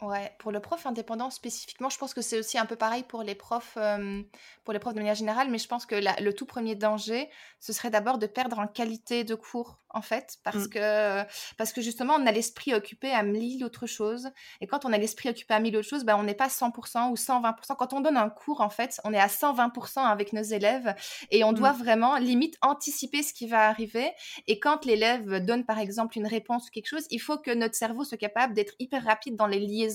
Ouais, 0.00 0.32
pour 0.38 0.52
le 0.52 0.60
prof 0.60 0.86
indépendant 0.86 1.28
spécifiquement, 1.28 1.88
je 1.88 1.98
pense 1.98 2.14
que 2.14 2.22
c'est 2.22 2.38
aussi 2.38 2.56
un 2.56 2.66
peu 2.66 2.76
pareil 2.76 3.02
pour 3.02 3.24
les 3.24 3.34
profs, 3.34 3.76
euh, 3.76 4.22
pour 4.62 4.72
les 4.72 4.78
profs 4.78 4.94
de 4.94 5.00
manière 5.00 5.16
générale, 5.16 5.50
mais 5.50 5.58
je 5.58 5.66
pense 5.66 5.86
que 5.86 5.96
le 5.96 6.32
tout 6.32 6.46
premier 6.46 6.76
danger, 6.76 7.28
ce 7.58 7.72
serait 7.72 7.90
d'abord 7.90 8.18
de 8.18 8.28
perdre 8.28 8.60
en 8.60 8.68
qualité 8.68 9.24
de 9.24 9.34
cours, 9.34 9.80
en 9.90 10.00
fait, 10.00 10.36
parce 10.44 10.66
mmh. 10.66 10.68
que 10.68 11.22
parce 11.56 11.72
que 11.72 11.80
justement, 11.80 12.14
on 12.14 12.26
a 12.28 12.30
l'esprit 12.30 12.74
occupé 12.74 13.10
à 13.10 13.24
mille 13.24 13.64
autres 13.64 13.86
choses, 13.86 14.30
et 14.60 14.68
quand 14.68 14.84
on 14.84 14.92
a 14.92 14.98
l'esprit 14.98 15.30
occupé 15.30 15.52
à 15.54 15.58
mille 15.58 15.76
autres 15.76 15.88
choses, 15.88 16.04
ben, 16.04 16.16
on 16.16 16.22
n'est 16.22 16.34
pas 16.34 16.46
100% 16.46 17.10
ou 17.10 17.14
120%. 17.14 17.74
Quand 17.76 17.92
on 17.92 18.00
donne 18.00 18.16
un 18.16 18.30
cours, 18.30 18.60
en 18.60 18.70
fait, 18.70 19.00
on 19.02 19.12
est 19.12 19.18
à 19.18 19.26
120% 19.26 19.98
avec 19.98 20.32
nos 20.32 20.42
élèves, 20.42 20.94
et 21.32 21.42
on 21.42 21.52
doit 21.52 21.72
mmh. 21.72 21.78
vraiment 21.78 22.16
limite 22.18 22.56
anticiper 22.62 23.24
ce 23.24 23.34
qui 23.34 23.48
va 23.48 23.66
arriver. 23.66 24.12
Et 24.46 24.60
quand 24.60 24.84
l'élève 24.84 25.44
donne 25.44 25.64
par 25.64 25.80
exemple 25.80 26.18
une 26.18 26.28
réponse 26.28 26.68
ou 26.68 26.70
quelque 26.70 26.86
chose, 26.86 27.08
il 27.10 27.18
faut 27.18 27.38
que 27.38 27.50
notre 27.50 27.74
cerveau 27.74 28.04
soit 28.04 28.16
capable 28.16 28.54
d'être 28.54 28.74
hyper 28.78 29.02
rapide 29.02 29.34
dans 29.34 29.48
les 29.48 29.58
liaisons 29.58 29.87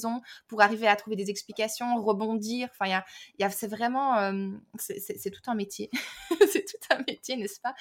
pour 0.48 0.62
arriver 0.62 0.88
à 0.88 0.96
trouver 0.96 1.16
des 1.16 1.30
explications, 1.30 1.96
rebondir. 2.02 2.70
Enfin, 2.72 3.02
il 3.38 3.42
y 3.42 3.44
a, 3.44 3.50
c'est 3.50 3.68
vraiment, 3.68 4.18
euh, 4.18 4.50
c'est 4.78 5.32
tout 5.32 5.42
un 5.48 5.56
métier. 5.56 5.90
c'est 6.52 6.66
tout 6.66 6.94
un 6.94 7.04
métier, 7.08 7.36
n'est-ce 7.36 7.60
pas? 7.60 7.76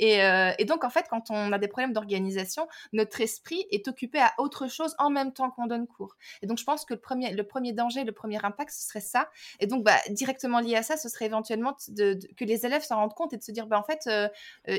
Euh, 0.00 0.52
et, 0.58 0.64
donc, 0.64 0.84
en 0.84 0.90
fait, 0.90 1.06
quand 1.08 1.30
on 1.30 1.52
a 1.52 1.58
des 1.58 1.68
problèmes 1.68 1.92
d'organisation, 1.92 2.68
notre 2.92 3.20
esprit 3.20 3.66
est 3.70 3.88
occupé 3.88 4.18
à 4.18 4.32
autre 4.38 4.68
chose 4.68 4.94
en 4.98 5.10
même 5.10 5.32
temps 5.32 5.50
qu'on 5.50 5.66
donne 5.66 5.86
cours. 5.86 6.16
Et 6.42 6.46
donc, 6.46 6.58
je 6.58 6.64
pense 6.64 6.84
que 6.84 6.94
le 6.94 7.00
premier, 7.00 7.32
le 7.32 7.44
premier 7.44 7.72
danger, 7.72 8.04
le 8.04 8.12
premier 8.12 8.44
impact, 8.44 8.70
ce 8.70 8.86
serait 8.86 9.00
ça. 9.00 9.30
Et 9.60 9.66
donc, 9.66 9.84
bah, 9.84 9.98
directement 10.10 10.60
lié 10.60 10.76
à 10.76 10.82
ça, 10.82 10.96
ce 10.96 11.08
serait 11.08 11.26
éventuellement 11.26 11.74
que 11.74 12.44
les 12.44 12.66
élèves 12.66 12.82
s'en 12.82 12.96
rendent 12.96 13.14
compte 13.14 13.32
et 13.32 13.36
de 13.36 13.42
se 13.42 13.52
dire, 13.52 13.66
bah, 13.66 13.78
en 13.78 13.84
fait, 13.84 14.06
euh, 14.06 14.28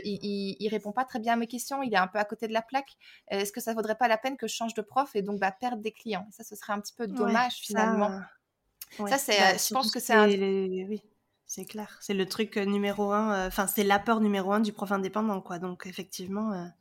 il, 0.04 0.56
il, 0.60 0.70
répond 0.70 0.92
pas 0.92 1.06
très 1.06 1.20
bien 1.20 1.34
à 1.34 1.36
mes 1.36 1.48
questions, 1.48 1.82
il 1.84 1.94
est 1.94 1.98
un 1.98 2.08
peu 2.08 2.20
à 2.20 2.26
côté 2.26 2.48
de 2.48 2.54
la 2.54 2.62
plaque. 2.62 2.98
Est-ce 3.30 3.52
que 3.52 3.62
ça 3.62 3.74
vaudrait 3.74 3.96
pas 3.96 4.08
la 4.08 4.18
peine 4.18 4.38
que 4.38 4.48
je 4.48 4.54
change 4.54 4.74
de 4.74 4.82
prof 4.82 5.16
et 5.16 5.22
donc 5.22 5.40
bah, 5.40 5.52
perdre 5.52 5.82
des 5.82 5.92
clients? 5.92 6.28
Ça, 6.32 6.44
ce 6.44 6.56
serait 6.56 6.74
un 6.74 6.77
petit 6.80 6.94
peu 6.94 7.08
dommage 7.08 7.56
finalement. 7.56 8.12
Ça, 9.08 9.18
c'est, 9.18 9.38
bah, 9.38 9.58
je 9.58 9.74
pense 9.74 9.92
que 9.92 10.00
c'est 10.00 10.14
un... 10.14 10.28
Oui, 10.28 11.02
c'est 11.46 11.66
clair. 11.66 11.98
C'est 12.02 12.14
le 12.14 12.26
truc 12.26 12.58
numéro 12.58 13.12
un, 13.12 13.48
enfin, 13.48 13.68
c'est 13.68 13.84
la 13.84 14.00
peur 14.00 14.22
numéro 14.22 14.52
un 14.54 14.60
du 14.60 14.74
prof 14.74 14.92
indépendant, 14.92 15.42
quoi. 15.42 15.60
Donc, 15.60 15.86
effectivement, 15.86 16.72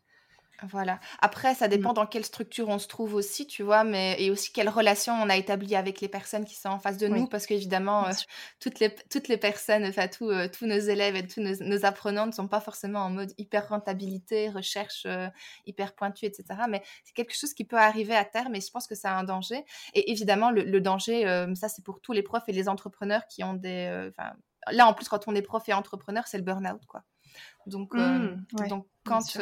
voilà. 0.63 0.99
Après, 1.21 1.55
ça 1.55 1.69
dépend 1.69 1.91
mmh. 1.91 1.95
dans 1.95 2.07
quelle 2.07 2.25
structure 2.25 2.69
on 2.69 2.79
se 2.79 2.89
trouve 2.89 3.15
aussi, 3.15 3.47
tu 3.47 3.63
vois, 3.63 3.85
mais 3.85 4.17
et 4.19 4.31
aussi 4.31 4.53
quelle 4.53 4.69
relation 4.69 5.13
on 5.15 5.29
a 5.29 5.37
établie 5.37 5.77
avec 5.77 6.01
les 6.01 6.09
personnes 6.09 6.45
qui 6.45 6.55
sont 6.55 6.69
en 6.69 6.79
face 6.79 6.97
de 6.97 7.09
nous, 7.09 7.27
parce 7.27 7.47
qu'évidemment, 7.47 8.07
euh, 8.07 8.13
toutes, 8.61 8.81
les, 8.81 8.95
toutes 9.11 9.29
les 9.29 9.37
personnes, 9.37 9.85
enfin, 9.85 10.09
tous, 10.09 10.31
euh, 10.31 10.49
tous 10.49 10.67
nos 10.67 10.79
élèves 10.79 11.17
et 11.17 11.27
tous 11.27 11.41
nos, 11.41 11.85
apprenants 11.85 12.27
ne 12.27 12.33
sont 12.33 12.49
pas 12.49 12.61
forcément 12.61 13.01
en 13.01 13.11
mode 13.11 13.33
hyper 13.39 13.69
rentabilité, 13.69 14.49
recherche 14.49 15.05
euh, 15.07 15.29
hyper 15.67 15.95
pointue, 15.95 16.25
etc. 16.25 16.45
Mais 16.69 16.83
c'est 17.05 17.15
quelque 17.15 17.37
chose 17.37 17.53
qui 17.53 17.65
peut 17.65 17.79
arriver 17.79 18.17
à 18.17 18.25
terme 18.25 18.55
et 18.55 18.61
je 18.61 18.71
pense 18.71 18.87
que 18.87 18.95
c'est 18.95 19.09
un 19.09 19.25
danger. 19.25 19.65
Et 19.95 20.11
évidemment, 20.11 20.51
le, 20.51 20.81
danger, 20.81 21.25
ça, 21.55 21.69
c'est 21.69 21.85
pour 21.85 22.01
tous 22.01 22.13
les 22.13 22.23
profs 22.23 22.49
et 22.49 22.53
les 22.53 22.69
entrepreneurs 22.69 23.27
qui 23.29 23.45
ont 23.45 23.55
des. 23.55 24.11
là, 24.71 24.87
en 24.87 24.95
plus, 24.95 25.09
quand 25.09 25.29
on 25.29 25.35
est 25.35 25.43
prof 25.43 25.69
et 25.69 25.73
entrepreneur, 25.73 26.27
c'est 26.27 26.39
le 26.39 26.45
burn-out, 26.45 26.85
quoi. 26.87 27.03
Donc, 27.67 27.95
mmh, 27.95 28.69
donc 28.69 28.87
quand 29.05 29.37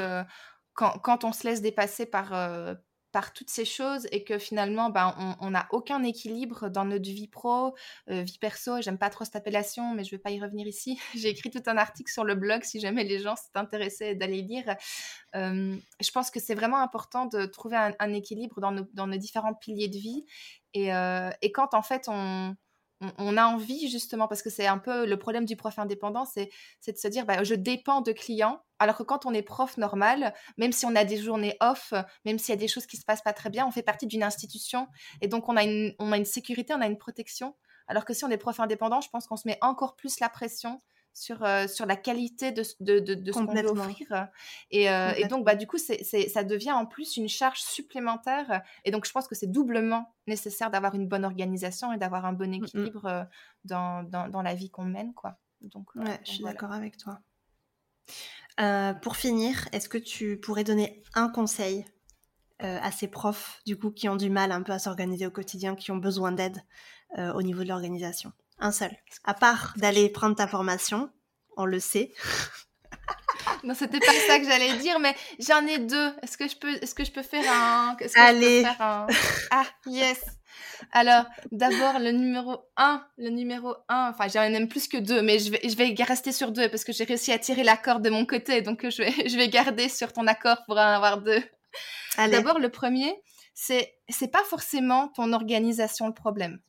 quand, 0.74 1.24
on 1.24 1.32
se 1.32 1.44
laisse 1.44 1.62
dépasser 1.62 2.06
par, 2.06 2.34
euh, 2.34 2.74
par 3.12 3.32
toutes 3.32 3.50
ces 3.50 3.64
choses 3.64 4.08
et 4.10 4.24
que 4.24 4.38
finalement, 4.38 4.90
ben, 4.90 5.36
on 5.40 5.50
n'a 5.50 5.68
aucun 5.70 6.02
équilibre 6.02 6.68
dans 6.68 6.84
notre 6.84 7.04
vie 7.04 7.28
pro, 7.28 7.74
euh, 8.10 8.22
vie 8.22 8.38
perso. 8.38 8.82
J'aime 8.82 8.98
pas 8.98 9.10
trop 9.10 9.24
cette 9.24 9.36
appellation, 9.36 9.94
mais 9.94 10.02
je 10.02 10.10
vais 10.10 10.18
pas 10.18 10.30
y 10.30 10.40
revenir 10.40 10.66
ici. 10.66 10.98
J'ai 11.14 11.28
écrit 11.28 11.50
tout 11.50 11.62
un 11.66 11.76
article 11.76 12.12
sur 12.12 12.24
le 12.24 12.34
blog 12.34 12.64
si 12.64 12.80
jamais 12.80 13.04
les 13.04 13.20
gens 13.20 13.36
s'intéressaient 13.54 14.16
d'aller 14.16 14.42
lire. 14.42 14.76
Euh, 15.36 15.76
je 16.00 16.10
pense 16.10 16.30
que 16.30 16.40
c'est 16.40 16.54
vraiment 16.54 16.80
important 16.80 17.26
de 17.26 17.46
trouver 17.46 17.76
un, 17.76 18.12
équilibre 18.12 18.60
dans 18.60 18.72
nos, 18.72 18.86
dans 18.94 19.06
nos, 19.06 19.16
différents 19.16 19.54
piliers 19.54 19.88
de 19.88 19.98
vie. 19.98 20.26
Et, 20.76 20.88
et 21.40 21.52
quand 21.52 21.72
en 21.72 21.82
fait 21.82 22.06
on, 22.08 22.56
on, 23.18 23.36
a 23.36 23.44
envie 23.46 23.88
justement, 23.88 24.28
parce 24.28 24.42
que 24.42 24.50
c'est 24.50 24.66
un 24.66 24.78
peu 24.78 25.06
le 25.06 25.18
problème 25.18 25.44
du 25.44 25.56
prof 25.56 25.78
indépendant, 25.78 26.24
c'est 26.24 26.50
de 26.86 26.96
se 26.96 27.08
dire, 27.08 27.26
bah, 27.26 27.42
je 27.42 27.54
dépends 27.54 28.00
de 28.00 28.12
clients, 28.12 28.62
alors 28.78 28.96
que 28.96 29.02
quand 29.02 29.26
on 29.26 29.34
est 29.34 29.42
prof 29.42 29.76
normal, 29.76 30.34
même 30.56 30.72
si 30.72 30.86
on 30.86 30.94
a 30.96 31.04
des 31.04 31.16
journées 31.16 31.56
off, 31.60 31.92
même 32.24 32.38
s'il 32.38 32.50
y 32.54 32.58
a 32.58 32.60
des 32.60 32.68
choses 32.68 32.86
qui 32.86 32.96
se 32.96 33.04
passent 33.04 33.22
pas 33.22 33.32
très 33.32 33.50
bien, 33.50 33.66
on 33.66 33.70
fait 33.70 33.82
partie 33.82 34.06
d'une 34.06 34.22
institution, 34.22 34.88
et 35.20 35.28
donc 35.28 35.48
on 35.48 35.56
a, 35.56 35.64
une, 35.64 35.94
on 35.98 36.12
a 36.12 36.16
une 36.16 36.24
sécurité, 36.24 36.74
on 36.74 36.80
a 36.80 36.86
une 36.86 36.98
protection. 36.98 37.54
Alors 37.86 38.04
que 38.04 38.14
si 38.14 38.24
on 38.24 38.30
est 38.30 38.38
prof 38.38 38.58
indépendant, 38.60 39.00
je 39.00 39.10
pense 39.10 39.26
qu'on 39.26 39.36
se 39.36 39.46
met 39.46 39.58
encore 39.60 39.96
plus 39.96 40.20
la 40.20 40.28
pression 40.28 40.80
sur, 41.14 41.44
euh, 41.44 41.68
sur 41.68 41.86
la 41.86 41.96
qualité 41.96 42.50
de, 42.50 42.64
de, 42.80 42.98
de, 43.14 43.32
ce 43.32 43.38
qu'on 43.38 43.46
veut 43.46 43.66
offrir. 43.66 44.28
Et, 44.72 44.90
euh, 44.90 45.12
et, 45.16 45.26
donc, 45.26 45.44
bah, 45.44 45.54
du 45.54 45.66
coup, 45.66 45.78
c'est, 45.78 46.02
ça 46.02 46.42
devient 46.42 46.72
en 46.72 46.86
plus 46.86 47.16
une 47.16 47.28
charge 47.28 47.60
supplémentaire. 47.60 48.62
Et 48.84 48.90
donc, 48.90 49.06
je 49.06 49.12
pense 49.12 49.28
que 49.28 49.36
c'est 49.36 49.46
doublement 49.46 50.12
nécessaire 50.26 50.70
d'avoir 50.70 50.94
une 50.94 51.06
bonne 51.06 51.24
organisation 51.24 51.92
et 51.92 51.98
d'avoir 51.98 52.26
un 52.26 52.32
bon 52.32 52.48
mmh, 52.48 52.50
mmh. 52.50 52.64
équilibre 52.64 53.06
euh, 53.06 53.24
dans, 53.64 54.02
dans, 54.02 54.28
dans, 54.28 54.42
la 54.42 54.54
vie 54.54 54.70
qu'on 54.70 54.84
mène. 54.84 55.14
Quoi. 55.14 55.38
Donc, 55.60 55.94
ouais, 55.94 56.20
je 56.24 56.32
suis 56.32 56.44
d'accord 56.44 56.72
avec 56.72 56.96
toi. 56.96 57.20
pour 59.00 59.16
finir, 59.16 59.68
est-ce 59.72 59.88
que 59.88 59.98
tu 59.98 60.36
pourrais 60.38 60.64
donner 60.64 61.02
un 61.14 61.28
conseil 61.28 61.86
à 62.60 62.90
ces 62.92 63.08
profs, 63.08 63.60
du 63.66 63.76
coup, 63.76 63.90
qui 63.90 64.08
ont 64.08 64.16
du 64.16 64.30
mal 64.30 64.50
un 64.50 64.62
peu 64.62 64.72
à 64.72 64.78
s'organiser 64.78 65.26
au 65.26 65.30
quotidien, 65.30 65.74
qui 65.74 65.90
ont 65.90 65.98
besoin 65.98 66.32
d'aide 66.32 66.62
au 67.18 67.42
niveau 67.42 67.62
de 67.62 67.68
l'organisation? 67.68 68.32
Un 68.58 68.72
seul. 68.72 68.90
À 69.24 69.34
part 69.34 69.74
d'aller 69.76 70.08
prendre 70.08 70.36
ta 70.36 70.46
formation, 70.46 71.10
on 71.56 71.64
le 71.64 71.80
sait. 71.80 72.12
non, 73.64 73.74
c'était 73.74 74.00
pas 74.00 74.12
ça 74.26 74.38
que 74.38 74.44
j'allais 74.44 74.76
dire, 74.78 74.98
mais 75.00 75.14
j'en 75.38 75.66
ai 75.66 75.78
deux. 75.78 76.12
Est-ce 76.22 76.36
que 76.36 76.48
je 76.48 76.56
peux, 76.56 76.74
est-ce 76.74 76.94
que 76.94 77.04
je 77.04 77.12
peux 77.12 77.22
faire 77.22 77.44
un, 77.50 77.96
Allez. 78.16 78.64
Ah, 78.78 79.64
yes. 79.86 80.20
Alors, 80.92 81.24
d'abord, 81.50 81.98
le 81.98 82.10
numéro 82.10 82.58
1, 82.76 83.04
le 83.18 83.30
numéro 83.30 83.74
1, 83.88 84.10
enfin, 84.10 84.28
j'en 84.28 84.42
ai 84.42 84.50
même 84.50 84.68
plus 84.68 84.88
que 84.88 84.98
deux, 84.98 85.22
mais 85.22 85.38
je 85.38 85.50
vais, 85.50 85.60
je 85.68 85.76
vais 85.76 85.94
rester 86.04 86.32
sur 86.32 86.52
deux 86.52 86.68
parce 86.68 86.84
que 86.84 86.92
j'ai 86.92 87.04
réussi 87.04 87.32
à 87.32 87.38
tirer 87.38 87.64
l'accord 87.64 88.00
de 88.00 88.10
mon 88.10 88.26
côté, 88.26 88.62
donc 88.62 88.88
je 88.88 89.02
vais, 89.02 89.28
je 89.28 89.36
vais 89.36 89.48
garder 89.48 89.88
sur 89.88 90.12
ton 90.12 90.26
accord 90.26 90.58
pour 90.66 90.76
en 90.76 90.80
avoir 90.80 91.22
deux. 91.22 91.42
D'abord, 92.16 92.58
le 92.58 92.68
premier, 92.68 93.14
c'est, 93.54 93.94
c'est 94.08 94.30
pas 94.30 94.44
forcément 94.44 95.08
ton 95.08 95.32
organisation 95.32 96.06
le 96.06 96.14
problème. 96.14 96.60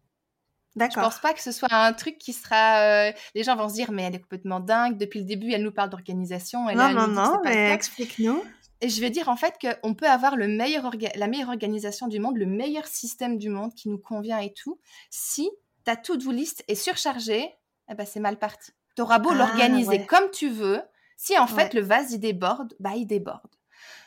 Je 0.78 0.99
pense 0.99 1.19
pas 1.19 1.34
que 1.34 1.41
ce 1.41 1.51
soit 1.51 1.71
un 1.71 1.93
truc 1.93 2.17
qui 2.17 2.34
sera. 2.34 2.82
Euh, 2.82 3.11
les 3.34 3.43
gens 3.43 3.55
vont 3.55 3.69
se 3.69 3.73
dire, 3.73 3.91
mais 3.91 4.03
elle 4.03 4.15
est 4.15 4.19
complètement 4.19 4.59
dingue. 4.59 4.97
Depuis 4.97 5.19
le 5.19 5.26
début, 5.26 5.51
elle 5.51 5.63
nous 5.63 5.71
parle 5.71 5.89
d'organisation. 5.89 6.65
Non, 6.73 6.89
non, 6.89 7.07
non, 7.07 7.39
mais 7.43 7.71
explique-nous. 7.71 8.43
Et 8.82 8.89
je 8.89 9.01
vais 9.01 9.09
dire 9.09 9.30
en 9.30 9.38
fait 9.38 9.55
qu'on 9.59 9.93
peut 9.93 10.07
avoir 10.07 10.36
le 10.36 10.47
meilleur 10.47 10.91
la 11.15 11.28
meilleure 11.28 11.49
organisation 11.49 12.07
du 12.07 12.19
monde, 12.19 12.38
le 12.38 12.45
meilleur 12.45 12.86
système 12.88 13.38
du 13.38 13.49
monde 13.49 13.73
qui 13.73 13.89
nous 13.89 13.97
convient 13.97 14.39
et 14.39 14.53
tout. 14.53 14.80
Si 15.09 15.49
ta 15.86 15.95
to-do 15.95 16.32
list 16.32 16.63
est 16.67 16.76
surchargée, 16.76 17.49
eh 17.89 17.95
ben 17.95 18.05
c'est 18.05 18.19
mal 18.19 18.38
parti. 18.38 18.71
Tu 18.95 19.01
auras 19.01 19.19
beau 19.19 19.30
ah, 19.32 19.36
l'organiser 19.36 20.05
comme 20.05 20.30
tu 20.32 20.49
veux. 20.49 20.82
Si 21.17 21.38
en 21.39 21.47
fait 21.47 21.73
le 21.73 21.82
vase 21.82 22.11
il 22.11 22.19
déborde, 22.19 22.76
bah 22.80 22.91
il 22.95 23.05
déborde. 23.05 23.39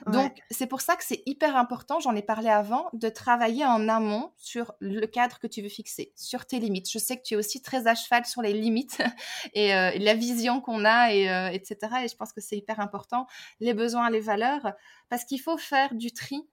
Donc, 0.07 0.39
c'est 0.51 0.67
pour 0.67 0.81
ça 0.81 0.97
que 0.97 1.05
c'est 1.05 1.23
hyper 1.27 1.57
important, 1.57 2.01
j'en 2.01 2.15
ai 2.15 2.23
parlé 2.23 2.49
avant, 2.49 2.89
de 2.93 3.09
travailler 3.09 3.65
en 3.65 3.89
amont 3.89 4.33
sur 4.37 4.73
le 4.81 5.07
cadre 5.07 5.39
que 5.39 5.47
tu 5.47 5.63
veux 5.63 5.69
fixer, 5.69 6.13
sur 6.17 6.47
tes 6.47 6.59
limites. 6.59 6.91
Je 6.91 6.99
sais 6.99 7.17
que 7.17 7.23
tu 7.23 7.35
es 7.35 7.37
aussi 7.37 7.63
très 7.63 7.87
à 7.87 7.95
cheval 7.95 8.25
sur 8.25 8.43
les 8.43 8.53
limites 8.53 8.99
et, 9.55 9.75
euh, 9.75 9.91
la 9.99 10.15
vision 10.15 10.61
qu'on 10.61 10.85
a, 10.85 11.13
et, 11.13 11.31
euh, 11.31 11.51
etc. 11.51 11.79
Et 12.05 12.09
je 12.09 12.17
pense 12.17 12.33
que 12.33 12.41
c'est 12.41 12.57
hyper 12.57 12.81
important, 12.81 13.27
les 13.61 13.75
besoins, 13.75 14.11
les 14.11 14.21
valeurs, 14.21 14.73
parce 15.09 15.25
qu'il 15.25 15.41
faut 15.41 15.59
faire 15.59 15.95
du 15.95 16.13
tri 16.13 16.49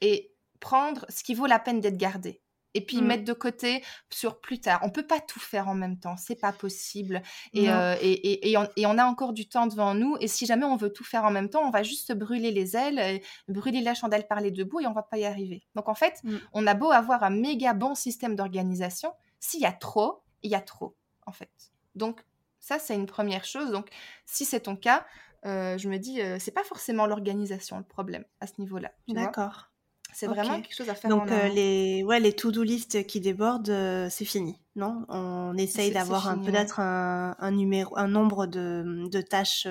et 0.00 0.32
prendre 0.60 1.06
ce 1.08 1.22
qui 1.22 1.34
vaut 1.34 1.46
la 1.46 1.58
peine 1.58 1.80
d'être 1.80 1.96
gardé 1.96 2.42
et 2.78 2.80
puis 2.80 2.98
mmh. 2.98 3.06
mettre 3.06 3.24
de 3.24 3.32
côté 3.32 3.82
sur 4.08 4.40
plus 4.40 4.60
tard. 4.60 4.78
On 4.84 4.90
peut 4.90 5.06
pas 5.06 5.18
tout 5.18 5.40
faire 5.40 5.66
en 5.66 5.74
même 5.74 5.98
temps, 5.98 6.16
c'est 6.16 6.36
pas 6.40 6.52
possible. 6.52 7.22
Et, 7.52 7.68
euh, 7.70 7.96
et, 8.00 8.52
et, 8.52 8.56
on, 8.86 8.98
a 8.98 9.04
encore 9.04 9.32
du 9.32 9.48
temps 9.48 9.66
devant 9.66 9.94
nous. 9.94 10.16
Et 10.20 10.28
si 10.28 10.46
jamais 10.46 10.64
on 10.64 10.76
veut 10.76 10.92
tout 10.92 11.02
faire 11.02 11.24
en 11.24 11.32
même 11.32 11.50
temps, 11.50 11.66
on 11.66 11.70
va 11.70 11.82
juste 11.82 12.12
brûler 12.12 12.52
les 12.52 12.76
ailes, 12.76 13.20
brûler 13.48 13.80
la 13.80 13.94
chandelle 13.94 14.28
par 14.28 14.40
les 14.40 14.52
deux 14.52 14.62
bouts 14.62 14.78
et 14.78 14.86
on 14.86 14.92
va 14.92 15.02
pas 15.02 15.18
y 15.18 15.24
arriver. 15.24 15.66
Donc 15.74 15.88
en 15.88 15.94
fait, 15.94 16.20
mmh. 16.22 16.36
on 16.52 16.66
a 16.68 16.74
beau 16.74 16.92
avoir 16.92 17.24
un 17.24 17.30
méga 17.30 17.74
bon 17.74 17.96
système 17.96 18.36
d'organisation, 18.36 19.12
s'il 19.40 19.60
y 19.60 19.66
a 19.66 19.72
trop, 19.72 20.22
il 20.44 20.52
y 20.52 20.54
a 20.54 20.60
trop 20.60 20.94
en 21.26 21.32
fait. 21.32 21.50
Donc 21.96 22.24
ça, 22.60 22.78
c'est 22.78 22.94
une 22.94 23.06
première 23.06 23.44
chose. 23.44 23.72
Donc 23.72 23.88
si 24.24 24.44
c'est 24.44 24.60
ton 24.60 24.76
cas, 24.76 25.04
euh, 25.46 25.76
je 25.78 25.88
me 25.88 25.98
dis, 25.98 26.20
euh, 26.20 26.38
c'est 26.38 26.52
pas 26.52 26.64
forcément 26.64 27.06
l'organisation 27.06 27.78
le 27.78 27.84
problème 27.84 28.24
à 28.40 28.46
ce 28.46 28.54
niveau-là. 28.58 28.92
D'accord. 29.08 29.70
C'est 30.12 30.26
vraiment 30.26 30.60
quelque 30.60 30.74
chose 30.74 30.88
à 30.88 30.94
faire. 30.94 31.10
Donc 31.10 31.30
les 31.30 32.02
ouais 32.04 32.20
les 32.20 32.32
to-do 32.32 32.62
list 32.62 33.06
qui 33.06 33.20
débordent, 33.20 33.72
c'est 34.10 34.24
fini, 34.24 34.60
non? 34.76 35.04
On 35.08 35.56
essaye 35.56 35.92
d'avoir 35.92 36.40
peut-être 36.40 36.80
un, 36.80 37.36
un, 37.38 37.50
numéro, 37.50 37.96
un 37.96 38.08
nombre 38.08 38.46
de, 38.46 39.08
de 39.10 39.20
tâches 39.20 39.66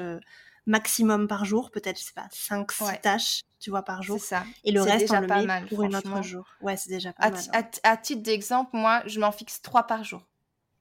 maximum 0.67 1.27
par 1.27 1.45
jour, 1.45 1.71
peut-être, 1.71 1.97
je 1.97 2.03
sais 2.03 2.13
pas, 2.13 2.27
5, 2.31 2.71
6 2.71 2.83
tâches, 3.01 3.41
tu 3.59 3.71
vois, 3.71 3.81
par 3.81 4.03
jour. 4.03 4.19
C'est 4.19 4.35
ça. 4.35 4.43
Et 4.63 4.71
le 4.71 4.81
reste, 4.81 5.09
on 5.11 5.21
le 5.21 5.27
pas 5.27 5.39
met 5.39 5.45
mal, 5.45 5.65
pour 5.65 5.81
un 5.81 5.93
autre 5.93 6.21
jour. 6.21 6.45
Ouais, 6.61 6.77
c'est 6.77 6.89
déjà 6.89 7.13
pas 7.13 7.23
à 7.23 7.31
mal. 7.31 7.41
À, 7.83 7.97
titre 7.97 8.21
d'exemple, 8.21 8.71
moi, 8.73 9.01
je 9.07 9.19
m'en 9.19 9.31
fixe 9.31 9.61
3 9.61 9.83
par 9.87 10.03
jour. 10.03 10.21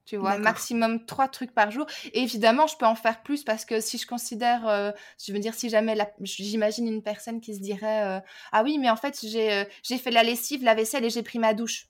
Tu 0.07 0.15
vois, 0.15 0.37
maximum 0.37 1.05
3 1.05 1.27
trucs 1.27 1.53
par 1.53 1.69
jour. 1.69 1.85
Et 2.13 2.21
évidemment, 2.21 2.65
je 2.65 2.77
peux 2.77 2.85
en 2.85 2.95
faire 2.95 3.21
plus 3.23 3.43
parce 3.43 3.65
que 3.65 3.81
si 3.81 3.97
je 3.97 4.07
considère, 4.07 4.65
euh, 4.65 4.91
je 5.21 5.33
veux 5.33 5.39
dire, 5.39 5.53
si 5.53 5.69
jamais 5.69 5.97
j'imagine 6.21 6.87
une 6.87 7.03
personne 7.03 7.41
qui 7.41 7.53
se 7.53 7.59
dirait 7.59 8.05
euh, 8.05 8.19
Ah 8.53 8.63
oui, 8.63 8.77
mais 8.77 8.89
en 8.89 8.95
fait, 8.95 9.19
j'ai 9.21 9.51
euh, 9.51 9.65
j'ai 9.83 9.97
fait 9.97 10.11
la 10.11 10.23
lessive, 10.23 10.63
la 10.63 10.75
vaisselle 10.75 11.03
et 11.03 11.09
j'ai 11.09 11.23
pris 11.23 11.39
ma 11.39 11.53
douche. 11.53 11.87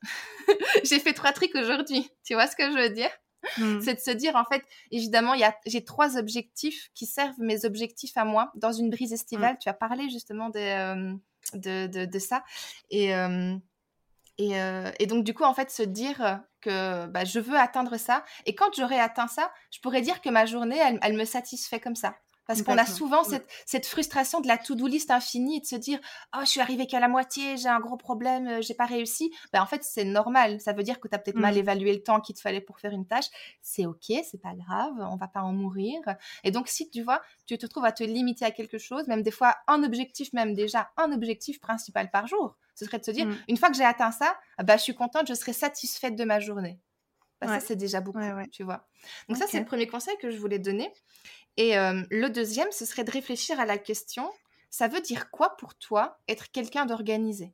j'ai 0.83 0.97
fait 0.97 1.13
trois 1.13 1.31
trucs 1.31 1.53
aujourd'hui. 1.53 2.09
Tu 2.25 2.33
vois 2.33 2.47
ce 2.47 2.55
que 2.55 2.63
je 2.71 2.75
veux 2.75 2.89
dire? 2.89 3.11
Mmh. 3.59 3.81
C'est 3.81 3.93
de 3.93 3.99
se 3.99 4.09
dire, 4.09 4.35
en 4.35 4.45
fait, 4.45 4.63
évidemment, 4.89 5.35
j'ai 5.67 5.85
trois 5.85 6.17
objectifs 6.17 6.89
qui 6.95 7.05
servent 7.05 7.39
mes 7.39 7.65
objectifs 7.65 8.17
à 8.17 8.25
moi. 8.25 8.51
Dans 8.55 8.71
une 8.71 8.89
brise 8.89 9.13
estivale, 9.13 9.53
mmh. 9.53 9.59
tu 9.61 9.69
as 9.69 9.73
parlé 9.73 10.09
justement 10.09 10.49
de, 10.49 10.57
euh, 10.57 11.13
de, 11.53 12.05
de, 12.05 12.19
ça. 12.19 12.43
Et, 12.89 13.13
et, 14.37 14.59
euh, 14.59 14.91
et, 14.99 15.07
donc, 15.07 15.23
du 15.23 15.33
coup, 15.33 15.43
en 15.43 15.53
fait, 15.53 15.71
se 15.71 15.83
dire 15.83 16.41
que 16.61 17.07
bah, 17.07 17.25
je 17.25 17.39
veux 17.39 17.57
atteindre 17.57 17.97
ça. 17.97 18.23
Et 18.45 18.55
quand 18.55 18.73
j'aurai 18.75 18.99
atteint 18.99 19.27
ça, 19.27 19.51
je 19.71 19.79
pourrais 19.79 20.01
dire 20.01 20.21
que 20.21 20.29
ma 20.29 20.45
journée, 20.45 20.77
elle, 20.77 20.99
elle 21.01 21.15
me 21.15 21.25
satisfait 21.25 21.79
comme 21.79 21.95
ça. 21.95 22.15
Parce 22.47 22.61
qu'on 22.61 22.77
a 22.77 22.85
souvent 22.85 23.25
cette, 23.25 23.45
cette, 23.65 23.85
frustration 23.85 24.39
de 24.39 24.47
la 24.47 24.57
to-do 24.57 24.87
list 24.87 25.11
infinie 25.11 25.57
et 25.57 25.59
de 25.59 25.65
se 25.65 25.75
dire 25.75 25.99
Oh, 26.33 26.39
je 26.41 26.47
suis 26.47 26.61
arrivé 26.61 26.87
qu'à 26.87 27.01
la 27.01 27.09
moitié, 27.09 27.57
j'ai 27.57 27.67
un 27.67 27.81
gros 27.81 27.97
problème, 27.97 28.47
euh, 28.47 28.61
j'ai 28.61 28.73
pas 28.73 28.85
réussi. 28.85 29.31
Ben, 29.51 29.61
en 29.61 29.65
fait, 29.65 29.83
c'est 29.83 30.05
normal. 30.05 30.61
Ça 30.61 30.71
veut 30.71 30.83
dire 30.83 31.01
que 31.01 31.09
tu 31.09 31.15
as 31.15 31.19
peut-être 31.19 31.37
mal 31.37 31.55
mmh. 31.55 31.57
évalué 31.57 31.93
le 31.93 32.01
temps 32.01 32.21
qu'il 32.21 32.35
te 32.35 32.41
fallait 32.41 32.61
pour 32.61 32.79
faire 32.79 32.93
une 32.93 33.05
tâche. 33.05 33.25
C'est 33.61 33.85
OK, 33.85 34.05
c'est 34.07 34.41
pas 34.41 34.53
grave, 34.53 34.93
on 35.11 35.17
va 35.17 35.27
pas 35.27 35.41
en 35.41 35.51
mourir. 35.51 35.99
Et 36.45 36.51
donc, 36.51 36.69
si 36.69 36.89
tu 36.89 37.03
vois, 37.03 37.21
tu 37.45 37.57
te 37.57 37.65
trouves 37.65 37.85
à 37.85 37.91
te 37.91 38.05
limiter 38.05 38.45
à 38.45 38.51
quelque 38.51 38.77
chose, 38.77 39.07
même 39.07 39.23
des 39.23 39.31
fois 39.31 39.57
un 39.67 39.83
objectif, 39.83 40.31
même 40.31 40.53
déjà 40.53 40.89
un 40.95 41.11
objectif 41.11 41.59
principal 41.59 42.09
par 42.09 42.27
jour, 42.27 42.55
ce 42.77 42.85
serait 42.85 42.99
de 42.99 43.03
se 43.03 43.11
dire 43.11 43.25
mmh. 43.25 43.37
Une 43.49 43.57
fois 43.57 43.69
que 43.69 43.75
j'ai 43.75 43.83
atteint 43.83 44.11
ça, 44.11 44.37
bah, 44.63 44.77
je 44.77 44.83
suis 44.83 44.93
contente, 44.93 45.27
je 45.27 45.33
serai 45.33 45.51
satisfaite 45.51 46.15
de 46.15 46.23
ma 46.23 46.39
journée. 46.39 46.79
Bah, 47.41 47.47
ça, 47.47 47.59
c'est 47.59 47.75
déjà 47.75 48.01
beaucoup, 48.01 48.19
tu 48.51 48.63
vois. 48.63 48.87
Donc, 49.27 49.37
ça, 49.37 49.45
c'est 49.47 49.59
le 49.59 49.65
premier 49.65 49.87
conseil 49.87 50.15
que 50.21 50.29
je 50.29 50.37
voulais 50.37 50.59
donner. 50.59 50.93
Et 51.57 51.73
le 51.75 52.27
deuxième, 52.27 52.71
ce 52.71 52.85
serait 52.85 53.03
de 53.03 53.11
réfléchir 53.11 53.59
à 53.59 53.65
la 53.65 53.79
question, 53.79 54.29
ça 54.69 54.87
veut 54.87 55.01
dire 55.01 55.31
quoi 55.31 55.57
pour 55.57 55.75
toi 55.75 56.19
être 56.27 56.51
quelqu'un 56.51 56.85
d'organisé? 56.85 57.53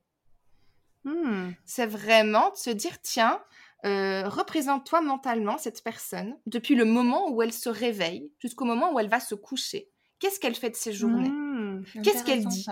Mmh. 1.05 1.51
C'est 1.63 1.85
vraiment 1.85 2.49
de 2.51 2.57
se 2.57 2.69
dire, 2.69 3.01
tiens, 3.01 3.41
représente-toi 3.83 5.01
mentalement 5.01 5.57
cette 5.57 5.83
personne 5.83 6.37
depuis 6.47 6.75
le 6.75 6.83
moment 6.83 7.29
où 7.29 7.41
elle 7.41 7.53
se 7.53 7.69
réveille 7.69 8.29
jusqu'au 8.39 8.65
moment 8.65 8.93
où 8.93 8.99
elle 8.99 9.09
va 9.09 9.21
se 9.21 9.35
coucher. 9.35 9.89
Qu'est-ce 10.19 10.39
qu'elle 10.39 10.55
fait 10.55 10.69
de 10.69 10.75
ses 10.75 10.91
journées? 10.91 11.29
Mmh, 11.29 11.85
Qu'est-ce 12.03 12.25
qu'elle 12.25 12.45
dit? 12.45 12.65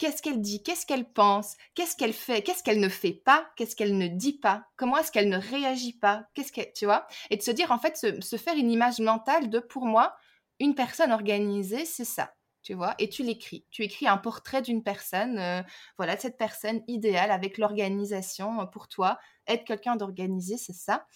Qu'est-ce 0.00 0.22
qu'elle 0.22 0.40
dit? 0.40 0.62
Qu'est-ce 0.62 0.86
qu'elle 0.86 1.12
pense? 1.12 1.58
Qu'est-ce 1.74 1.94
qu'elle 1.94 2.14
fait? 2.14 2.40
Qu'est-ce 2.40 2.62
qu'elle 2.62 2.80
ne 2.80 2.88
fait 2.88 3.12
pas? 3.12 3.46
Qu'est-ce 3.54 3.76
qu'elle 3.76 3.98
ne 3.98 4.08
dit 4.08 4.38
pas? 4.38 4.64
Comment 4.78 4.96
est-ce 4.96 5.12
qu'elle 5.12 5.28
ne 5.28 5.36
réagit 5.36 5.98
pas? 5.98 6.24
Qu'est-ce 6.32 6.52
que 6.52 6.62
tu 6.74 6.86
vois? 6.86 7.06
Et 7.28 7.36
de 7.36 7.42
se 7.42 7.50
dire 7.50 7.70
en 7.70 7.78
fait 7.78 7.98
se, 7.98 8.36
faire 8.38 8.56
une 8.56 8.70
image 8.70 8.98
mentale 9.00 9.50
de 9.50 9.58
pour 9.58 9.84
moi 9.84 10.16
une 10.58 10.74
personne 10.74 11.12
organisée, 11.12 11.84
c'est 11.84 12.06
ça, 12.06 12.32
tu 12.62 12.72
vois, 12.72 12.94
et 12.98 13.10
tu 13.10 13.22
l'écris. 13.22 13.66
Tu 13.70 13.82
écris 13.82 14.08
un 14.08 14.16
portrait 14.16 14.62
d'une 14.62 14.82
personne, 14.82 15.38
euh, 15.38 15.60
voilà, 15.98 16.16
cette 16.16 16.38
personne 16.38 16.80
idéale 16.86 17.30
avec 17.30 17.58
l'organisation 17.58 18.62
euh, 18.62 18.64
pour 18.64 18.88
toi. 18.88 19.18
Être 19.48 19.64
quelqu'un 19.64 19.96
d'organisé, 19.96 20.56
c'est 20.56 20.72
ça. 20.72 21.06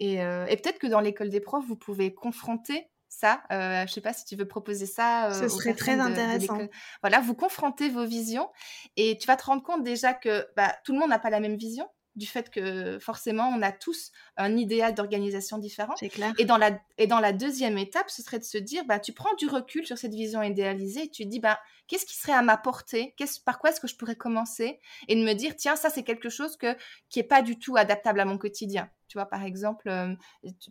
Euh, 0.00 0.46
et, 0.46 0.56
peut-être 0.56 0.78
que 0.78 0.86
dans 0.86 1.00
l'école 1.00 1.28
des 1.28 1.40
profs, 1.40 1.66
vous 1.66 1.76
pouvez 1.76 2.14
confronter 2.14 2.88
ça. 3.10 3.42
je 3.50 3.82
ne 3.82 3.86
sais 3.88 4.00
pas 4.00 4.12
si 4.12 4.24
tu 4.24 4.36
veux 4.36 4.48
proposer 4.48 4.86
ça. 4.86 5.30
Ce 5.32 5.48
serait 5.48 5.74
très 5.74 6.00
intéressant. 6.00 6.58
voilà, 7.02 7.20
vous 7.20 7.34
confrontez 7.34 7.88
vos 7.90 8.06
visions 8.06 8.48
et 8.96 9.18
tu 9.18 9.26
vas 9.26 9.36
te 9.36 9.44
rendre 9.44 9.62
compte 9.62 9.82
déjà 9.82 10.14
que 10.14 10.46
bah, 10.56 10.74
tout 10.84 10.92
le 10.92 10.98
monde 10.98 11.10
n'a 11.10 11.18
pas 11.18 11.30
la 11.30 11.40
même 11.40 11.56
vision 11.56 11.88
du 12.16 12.26
fait 12.26 12.50
que 12.50 12.98
forcément 12.98 13.48
on 13.48 13.62
a 13.62 13.72
tous 13.72 14.10
un 14.36 14.56
idéal 14.56 14.94
d'organisation 14.94 15.58
différent. 15.58 15.94
C'est 15.96 16.08
clair. 16.08 16.32
Et 16.38 16.44
dans, 16.44 16.56
la, 16.56 16.78
et 16.98 17.06
dans 17.06 17.20
la 17.20 17.32
deuxième 17.32 17.78
étape, 17.78 18.10
ce 18.10 18.22
serait 18.22 18.38
de 18.38 18.44
se 18.44 18.58
dire, 18.58 18.84
bah, 18.84 18.98
tu 18.98 19.12
prends 19.12 19.34
du 19.34 19.46
recul 19.46 19.86
sur 19.86 19.96
cette 19.96 20.14
vision 20.14 20.42
idéalisée 20.42 21.04
et 21.04 21.10
tu 21.10 21.24
dis, 21.24 21.40
bah, 21.40 21.60
qu'est-ce 21.86 22.06
qui 22.06 22.16
serait 22.16 22.32
à 22.32 22.42
ma 22.42 22.56
portée? 22.56 23.14
Par 23.44 23.58
quoi 23.58 23.70
est-ce 23.70 23.80
que 23.80 23.88
je 23.88 23.96
pourrais 23.96 24.16
commencer? 24.16 24.80
Et 25.08 25.14
de 25.14 25.22
me 25.22 25.34
dire, 25.34 25.56
tiens, 25.56 25.76
ça 25.76 25.90
c'est 25.90 26.02
quelque 26.02 26.28
chose 26.28 26.56
que, 26.56 26.76
qui 27.08 27.20
n'est 27.20 27.24
pas 27.24 27.42
du 27.42 27.58
tout 27.58 27.76
adaptable 27.76 28.20
à 28.20 28.24
mon 28.24 28.38
quotidien. 28.38 28.90
Tu 29.08 29.18
vois, 29.18 29.26
par 29.26 29.44
exemple, 29.44 29.88
euh, 29.88 30.14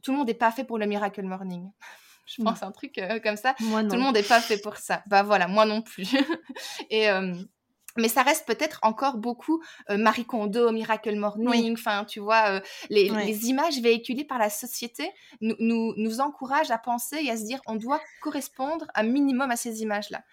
tout 0.02 0.12
le 0.12 0.18
monde 0.18 0.28
n'est 0.28 0.34
pas 0.34 0.52
fait 0.52 0.64
pour 0.64 0.78
le 0.78 0.86
Miracle 0.86 1.24
Morning. 1.24 1.72
je 2.30 2.44
pense 2.44 2.64
un 2.64 2.72
truc 2.72 2.98
euh, 2.98 3.20
comme 3.20 3.38
ça. 3.38 3.56
Moi, 3.60 3.84
non. 3.84 3.90
Tout 3.90 3.96
le 3.96 4.02
monde 4.02 4.16
n'est 4.16 4.24
pas 4.24 4.42
fait 4.42 4.58
pour 4.58 4.78
ça. 4.78 5.04
Bah 5.08 5.24
voilà, 5.24 5.48
moi 5.48 5.66
non 5.66 5.82
plus. 5.82 6.08
et, 6.90 7.10
euh, 7.10 7.34
mais 7.98 8.08
ça 8.08 8.24
reste 8.24 8.46
peut-être 8.46 8.80
encore 8.84 9.18
beaucoup 9.18 9.62
euh, 9.90 9.98
Marie 9.98 10.26
Kondo, 10.26 10.72
Miracle 10.72 11.16
Morning, 11.16 11.74
enfin, 11.74 12.06
tu 12.06 12.20
vois, 12.20 12.50
euh, 12.50 12.60
les, 12.90 13.10
les, 13.10 13.48
images 13.48 13.80
véhiculées 13.80 14.26
par 14.26 14.38
la 14.38 14.50
société 14.50 15.10
nous, 15.42 15.56
nous, 15.60 15.94
nous, 15.98 16.22
encouragent 16.22 16.72
à 16.72 16.78
penser 16.78 17.18
et 17.24 17.32
à 17.32 17.38
se 17.38 17.44
dire 17.44 17.60
on 17.68 17.76
doit 17.76 18.00
correspondre 18.22 18.86
un 18.96 19.04
minimum 19.04 19.50
à 19.50 19.56
ces 19.56 19.82
images-là. 19.82 20.24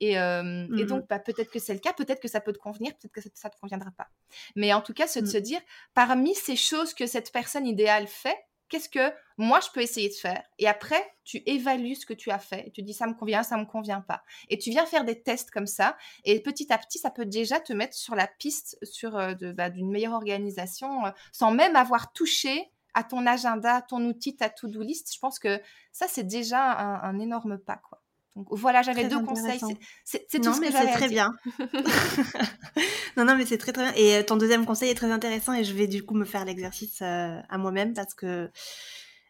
Et, 0.00 0.18
euh, 0.18 0.66
et, 0.76 0.84
mmh 0.84 0.86
donc, 0.86 1.06
bah, 1.08 1.18
peut-être 1.18 1.50
que 1.50 1.58
c'est 1.58 1.74
le 1.74 1.80
cas, 1.80 1.92
peut-être 1.92 2.20
que 2.20 2.28
ça 2.28 2.40
peut 2.40 2.52
te 2.52 2.58
convenir, 2.58 2.92
peut-être 2.94 3.12
que 3.12 3.20
ça 3.34 3.48
ne 3.48 3.52
te 3.52 3.60
conviendra 3.60 3.90
pas. 3.96 4.08
Mais 4.56 4.72
en 4.72 4.80
tout 4.80 4.94
cas, 4.94 5.06
c'est 5.06 5.22
de 5.22 5.26
mmh. 5.26 5.30
se 5.30 5.38
dire, 5.38 5.60
parmi 5.94 6.34
ces 6.34 6.56
choses 6.56 6.94
que 6.94 7.06
cette 7.06 7.30
personne 7.32 7.66
idéale 7.66 8.06
fait, 8.08 8.36
qu'est-ce 8.72 8.88
que 8.88 9.12
moi 9.36 9.60
je 9.60 9.68
peux 9.70 9.82
essayer 9.82 10.08
de 10.08 10.14
faire 10.14 10.42
Et 10.58 10.66
après, 10.66 11.14
tu 11.24 11.42
évalues 11.44 11.94
ce 11.94 12.06
que 12.06 12.14
tu 12.14 12.30
as 12.30 12.38
fait. 12.38 12.70
tu 12.72 12.82
dis 12.82 12.94
ça 12.94 13.06
me 13.06 13.12
convient, 13.12 13.42
ça 13.42 13.58
me 13.58 13.66
convient 13.66 14.00
pas. 14.00 14.22
Et 14.48 14.58
tu 14.58 14.70
viens 14.70 14.86
faire 14.86 15.04
des 15.04 15.22
tests 15.22 15.50
comme 15.50 15.66
ça. 15.66 15.98
Et 16.24 16.40
petit 16.40 16.72
à 16.72 16.78
petit, 16.78 16.98
ça 16.98 17.10
peut 17.10 17.26
déjà 17.26 17.60
te 17.60 17.74
mettre 17.74 17.94
sur 17.94 18.14
la 18.14 18.26
piste 18.26 18.78
sur 18.82 19.16
euh, 19.18 19.34
bah, 19.54 19.68
d'une 19.68 19.90
meilleure 19.90 20.14
organisation, 20.14 21.04
euh, 21.04 21.10
sans 21.32 21.50
même 21.50 21.76
avoir 21.76 22.14
touché 22.14 22.72
à 22.94 23.04
ton 23.04 23.26
agenda, 23.26 23.82
ton 23.82 24.02
outil, 24.06 24.36
ta 24.36 24.48
to-do 24.48 24.80
list. 24.80 25.12
Je 25.12 25.18
pense 25.18 25.38
que 25.38 25.60
ça, 25.92 26.06
c'est 26.08 26.26
déjà 26.26 26.72
un, 27.02 27.18
énorme 27.18 27.58
pas, 27.58 27.76
quoi. 27.76 28.01
Donc 28.34 28.46
voilà, 28.50 28.82
j'avais 28.82 29.08
deux 29.08 29.22
conseils. 29.22 29.60
C'est 30.04 30.40
tout 30.40 30.54
ce 30.54 30.60
que 30.60 30.70
c'est 30.70 30.92
très 30.92 31.08
bien. 31.08 31.32
non, 33.16 33.24
non, 33.24 33.36
mais 33.36 33.44
c'est 33.46 33.58
très 33.58 33.72
très 33.72 33.92
bien. 33.92 33.94
Et 33.96 34.16
euh, 34.16 34.22
ton 34.22 34.36
deuxième 34.36 34.64
conseil 34.64 34.90
est 34.90 34.94
très 34.94 35.10
intéressant 35.10 35.52
et 35.52 35.64
je 35.64 35.74
vais 35.74 35.86
du 35.86 36.04
coup 36.04 36.14
me 36.14 36.24
faire 36.24 36.44
l'exercice 36.44 37.02
à 37.02 37.58
moi-même 37.58 37.94
parce 37.94 38.14
que 38.14 38.50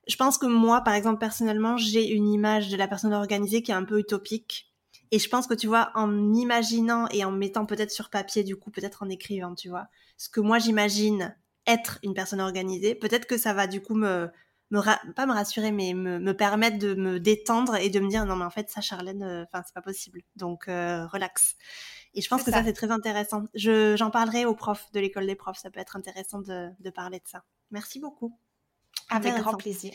je 0.09 0.17
pense 0.17 0.39
que 0.39 0.47
moi, 0.47 0.81
par 0.81 0.95
exemple, 0.95 1.19
personnellement, 1.19 1.77
j'ai 1.77 2.09
une 2.09 2.29
image 2.29 2.69
de 2.69 2.77
la 2.77 2.89
personne 2.89 3.13
organisée 3.13 3.63
qui 3.63 3.71
est 3.71 3.75
un 3.75 3.85
peu 3.85 4.01
utopique. 4.01 4.73
Et 5.11 5.19
je 5.19 5.29
pense 5.29 5.47
que 5.47 5.55
tu 5.55 5.67
vois, 5.67 5.93
en 5.95 6.33
imaginant 6.33 7.07
et 7.09 7.25
en 7.25 7.31
mettant 7.31 7.67
peut-être 7.67 7.91
sur 7.91 8.11
papier, 8.11 8.43
du 8.45 8.57
coup, 8.57 8.71
peut-être 8.71 9.03
en 9.03 9.09
écrivant, 9.09 9.55
tu 9.55 9.69
vois, 9.69 9.89
ce 10.17 10.29
que 10.29 10.41
moi 10.41 10.59
j'imagine 10.59 11.37
être 11.67 11.99
une 12.03 12.15
personne 12.15 12.41
organisée, 12.41 12.95
peut-être 12.95 13.27
que 13.27 13.37
ça 13.37 13.53
va 13.53 13.67
du 13.67 13.83
coup 13.83 13.95
me, 13.95 14.29
me 14.73 15.13
pas 15.13 15.27
me 15.27 15.33
rassurer, 15.33 15.71
mais 15.71 15.93
me, 15.95 16.19
me, 16.19 16.35
permettre 16.35 16.79
de 16.79 16.95
me 16.95 17.21
détendre 17.21 17.77
et 17.77 17.91
de 17.91 18.01
me 18.01 18.09
dire 18.09 18.25
non 18.25 18.37
mais 18.37 18.45
en 18.45 18.51
fait 18.51 18.71
ça, 18.71 18.81
Charlène, 18.81 19.23
euh, 19.23 19.45
enfin 19.45 19.63
c'est 19.67 19.75
pas 19.75 19.83
possible, 19.83 20.23
donc 20.35 20.67
euh, 20.69 21.07
relax. 21.07 21.57
Et 22.15 22.21
je 22.21 22.29
pense 22.29 22.43
que 22.43 22.51
ça, 22.51 22.63
c'est 22.63 22.75
très 22.75 22.91
intéressant. 22.91 23.45
Je, 23.55 23.97
j'en 23.97 24.11
parlerai 24.11 24.45
aux 24.45 24.55
profs 24.55 24.93
de 24.93 25.01
l'école 25.01 25.27
des 25.27 25.35
profs, 25.35 25.59
ça 25.59 25.71
peut 25.71 25.81
être 25.81 25.97
intéressant 25.97 26.41
de, 26.41 26.69
de 26.79 26.91
parler 26.91 27.19
de 27.19 27.29
ça. 27.29 27.43
Merci 27.71 28.01
beaucoup. 28.01 28.37
Avec 29.09 29.35
grand 29.37 29.57
plaisir. 29.57 29.93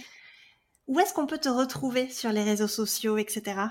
Où 0.88 1.00
est-ce 1.00 1.14
qu'on 1.14 1.28
peut 1.28 1.38
te 1.38 1.50
retrouver 1.50 2.10
sur 2.10 2.32
les 2.32 2.44
réseaux 2.44 2.68
sociaux, 2.68 3.18
etc. 3.18 3.62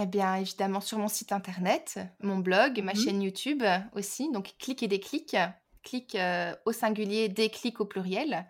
Eh 0.00 0.06
bien, 0.06 0.36
évidemment, 0.36 0.80
sur 0.80 0.98
mon 0.98 1.06
site 1.06 1.30
internet, 1.30 2.00
mon 2.20 2.38
blog, 2.38 2.80
ma 2.82 2.94
mmh 2.94 2.96
chaîne 2.96 3.22
YouTube 3.22 3.62
aussi. 3.94 4.30
Donc, 4.32 4.54
clique 4.58 4.82
et 4.82 4.88
déclic. 4.88 5.36
Clique 5.82 6.14
euh, 6.14 6.54
au 6.64 6.72
singulier, 6.72 7.28
déclic 7.28 7.80
au 7.80 7.84
pluriel. 7.84 8.46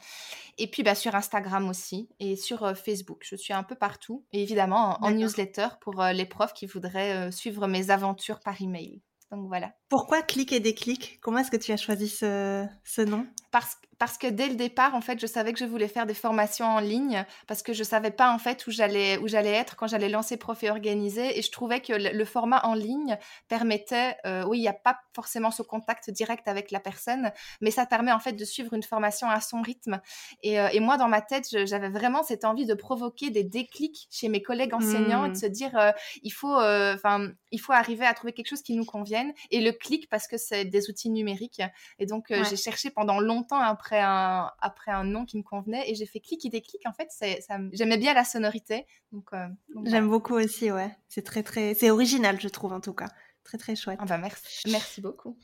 Et 0.59 0.67
puis, 0.67 0.83
bah, 0.83 0.95
sur 0.95 1.15
Instagram 1.15 1.69
aussi 1.69 2.09
et 2.21 2.37
sur 2.37 2.65
euh, 2.65 2.75
Facebook. 2.75 3.25
Je 3.29 3.37
suis 3.37 3.53
un 3.53 3.63
peu 3.63 3.75
partout. 3.75 4.25
Et 4.33 4.43
évidemment, 4.43 4.99
en, 5.03 5.11
newsletter 5.11 5.69
pour 5.81 6.01
euh, 6.03 6.13
les 6.13 6.27
profs 6.27 6.53
qui 6.53 6.67
voudraient 6.67 7.33
suivre 7.33 7.67
mes 7.67 7.91
aventures 7.91 8.41
par 8.41 8.61
email. 8.61 9.01
Donc, 9.31 9.47
voilà. 9.49 9.73
Pourquoi 9.89 10.23
clique 10.23 10.53
et 10.53 10.61
déclic 10.61 11.19
Comment 11.23 11.39
est-ce 11.39 11.51
que 11.51 11.57
tu 11.57 11.73
as 11.73 11.77
choisi 11.77 12.09
ce, 12.09 12.67
ce 12.85 13.03
nom? 13.03 13.27
Parce, 13.53 13.77
parce 13.99 14.17
que 14.17 14.27
dès 14.27 14.49
le 14.49 14.57
départ, 14.57 14.95
en 14.95 15.03
fait, 15.03 15.21
je 15.21 15.27
savais 15.27 15.53
que 15.53 15.59
je 15.59 15.67
voulais 15.67 15.87
faire 15.87 16.07
des 16.07 16.15
formations 16.15 16.65
en 16.65 16.81
ligne 16.81 17.25
parce 17.47 17.63
que 17.63 17.75
je 17.75 17.85
savais 17.85 18.11
pas 18.11 18.33
en 18.33 18.39
fait 18.39 18.67
où 18.67 18.71
j'allais 18.71 19.19
où 19.19 19.29
j'allais 19.29 19.53
être 19.53 19.77
quand 19.77 19.87
j'allais 19.87 20.09
lancer 20.09 20.39
Prof 20.39 20.61
et 20.65 20.71
Organiser 20.71 21.39
et 21.39 21.43
je 21.43 21.51
trouvais 21.53 21.81
que 21.81 21.93
le, 21.93 22.25
format 22.25 22.65
en 22.65 22.73
ligne 22.73 23.19
permettait, 23.49 24.17
euh, 24.25 24.43
oui, 24.47 24.59
il 24.59 24.63
n'y 24.63 24.69
a 24.69 24.73
pas 24.73 25.01
forcément 25.15 25.51
ce 25.51 25.63
contact 25.63 26.09
direct 26.09 26.49
avec 26.49 26.71
la 26.71 26.81
personne, 26.81 27.31
mais 27.61 27.71
ça 27.71 27.85
permet 27.85 28.11
en 28.11 28.21
fait 28.21 28.33
de 28.33 28.45
suivre 28.45 28.73
une 28.73 28.83
formation 28.83 29.29
à 29.29 29.43
son 29.43 29.61
rythme. 29.61 30.01
Et, 30.43 30.59
euh, 30.59 30.69
et 30.73 30.81
moi, 30.81 30.97
dans 30.97 31.09
ma 31.09 31.21
tête, 31.21 31.47
j'avais 31.67 31.91
vraiment 31.91 32.23
cette 32.23 32.47
envie 32.47 32.65
de 32.65 32.75
provoquer 32.75 33.29
des 33.29 33.45
déclics 33.45 34.09
chez 34.11 34.31
mes 34.31 34.43
collègues 34.43 34.73
enseignants 34.73 35.27
et 35.27 35.29
de 35.29 35.35
mmh. 35.35 35.41
se 35.41 35.47
dire, 35.47 35.79
euh, 35.79 35.93
il 36.23 36.33
faut, 36.33 36.57
enfin, 36.57 37.29
il 37.51 37.61
faut 37.61 37.73
arriver 37.73 38.07
à 38.07 38.15
trouver 38.15 38.33
quelque 38.33 38.49
chose 38.49 38.63
qui 38.63 38.75
nous 38.75 38.87
convienne 38.87 39.35
et 39.51 39.61
le 39.61 39.73
clic 39.73 40.09
parce 40.09 40.27
que 40.27 40.39
c'est 40.39 40.65
des 40.65 40.89
outils 40.89 41.11
numériques. 41.11 41.61
Et 41.99 42.07
donc, 42.07 42.29
j'ai 42.31 42.57
cherché 42.57 42.89
pendant 42.89 43.21
longtemps 43.21 43.42
après 43.51 44.01
un, 44.01 44.51
après 44.61 44.93
un 44.93 45.05
nom 45.05 45.25
qui 45.25 45.37
me 45.37 45.43
convenait 45.43 45.91
et 45.91 45.95
j'ai 45.95 46.07
fait 46.07 46.21
clic 46.21 46.45
et 46.45 46.49
déclic. 46.49 46.83
En 46.87 46.93
fait, 46.93 47.09
j'aimais 47.73 47.99
bien 47.99 48.15
la 48.15 48.25
sonorité. 48.25 48.87
Donc, 49.13 49.33
euh, 49.33 49.47
J'aime 49.85 50.09
beaucoup 50.09 50.35
aussi, 50.35 50.71
ouais. 50.71 50.97
C'est 51.09 51.23
très, 51.23 51.43
très, 51.43 51.75
c'est 51.75 51.91
original, 51.91 52.41
je 52.41 52.49
trouve, 52.49 52.73
en 52.73 52.81
tout 52.81 52.95
cas. 52.95 53.09
Très, 53.45 53.59
très 53.59 53.75
chouette. 53.75 53.99
Ah 54.01 54.07
bah 54.07 54.19
merci, 54.19 54.71
merci 54.71 55.01
beaucoup. 55.01 55.37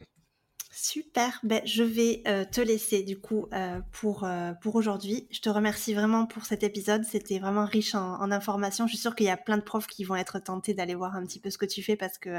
Super, 0.81 1.41
ben, 1.43 1.61
je 1.65 1.83
vais 1.83 2.23
euh, 2.29 2.45
te 2.45 2.61
laisser 2.61 3.03
du 3.03 3.19
coup 3.19 3.49
euh, 3.53 3.81
pour, 3.91 4.23
euh, 4.23 4.53
pour 4.53 4.77
aujourd'hui. 4.77 5.27
Je 5.33 5.41
te 5.41 5.49
remercie 5.49 5.93
vraiment 5.93 6.25
pour 6.25 6.45
cet 6.45 6.63
épisode, 6.63 7.03
c'était 7.03 7.41
vraiment 7.41 7.65
riche 7.65 7.97
en, 7.97 8.31
informations. 8.31 8.87
Je 8.87 8.93
suis 8.93 9.01
sûre 9.01 9.17
qu'il 9.17 9.27
y 9.27 9.31
a 9.31 9.37
plein 9.37 9.57
de 9.57 9.63
profs 9.63 9.89
qui 9.89 10.05
vont 10.05 10.15
être 10.15 10.39
tentés 10.39 10.75
d'aller 10.75 10.95
voir 10.95 11.17
un 11.17 11.27
petit 11.27 11.41
peu 11.41 11.51
ce 11.51 11.59
que 11.59 11.67
tu 11.67 11.83
fais 11.83 11.97
parce 11.97 12.17
que 12.17 12.31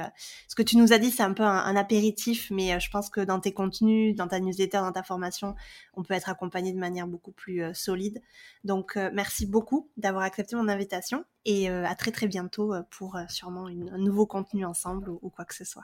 ce 0.48 0.56
que 0.56 0.62
tu 0.62 0.78
nous 0.78 0.94
as 0.94 1.00
dit 1.00 1.12
c'est 1.12 1.22
un 1.22 1.34
peu 1.34 1.44
un, 1.44 1.76
apéritif, 1.76 2.50
mais 2.50 2.80
je 2.80 2.90
pense 2.90 3.10
que 3.10 3.20
dans 3.20 3.42
tes 3.42 3.52
contenus, 3.52 4.16
dans 4.16 4.30
ta 4.30 4.40
newsletter, 4.40 4.78
dans 4.78 4.94
ta 4.94 5.04
formation, 5.04 5.56
on 5.96 6.04
peut 6.04 6.14
être 6.14 6.30
accompagné 6.30 6.72
de 6.72 6.80
manière 6.80 7.08
beaucoup 7.08 7.34
plus 7.34 7.62
solide. 7.74 8.22
Donc 8.64 8.96
merci 9.12 9.48
beaucoup 9.48 9.90
d'avoir 9.98 10.24
accepté 10.24 10.56
mon 10.56 10.70
invitation 10.70 11.26
et 11.44 11.68
à 11.68 11.94
très 11.96 12.12
très 12.12 12.28
bientôt 12.28 12.74
pour 12.90 13.18
sûrement 13.28 13.66
un 13.66 13.98
nouveau 13.98 14.26
contenu 14.26 14.64
ensemble 14.64 15.10
ou 15.10 15.30
quoi 15.30 15.44
que 15.44 15.56
ce 15.56 15.66
soit. 15.66 15.84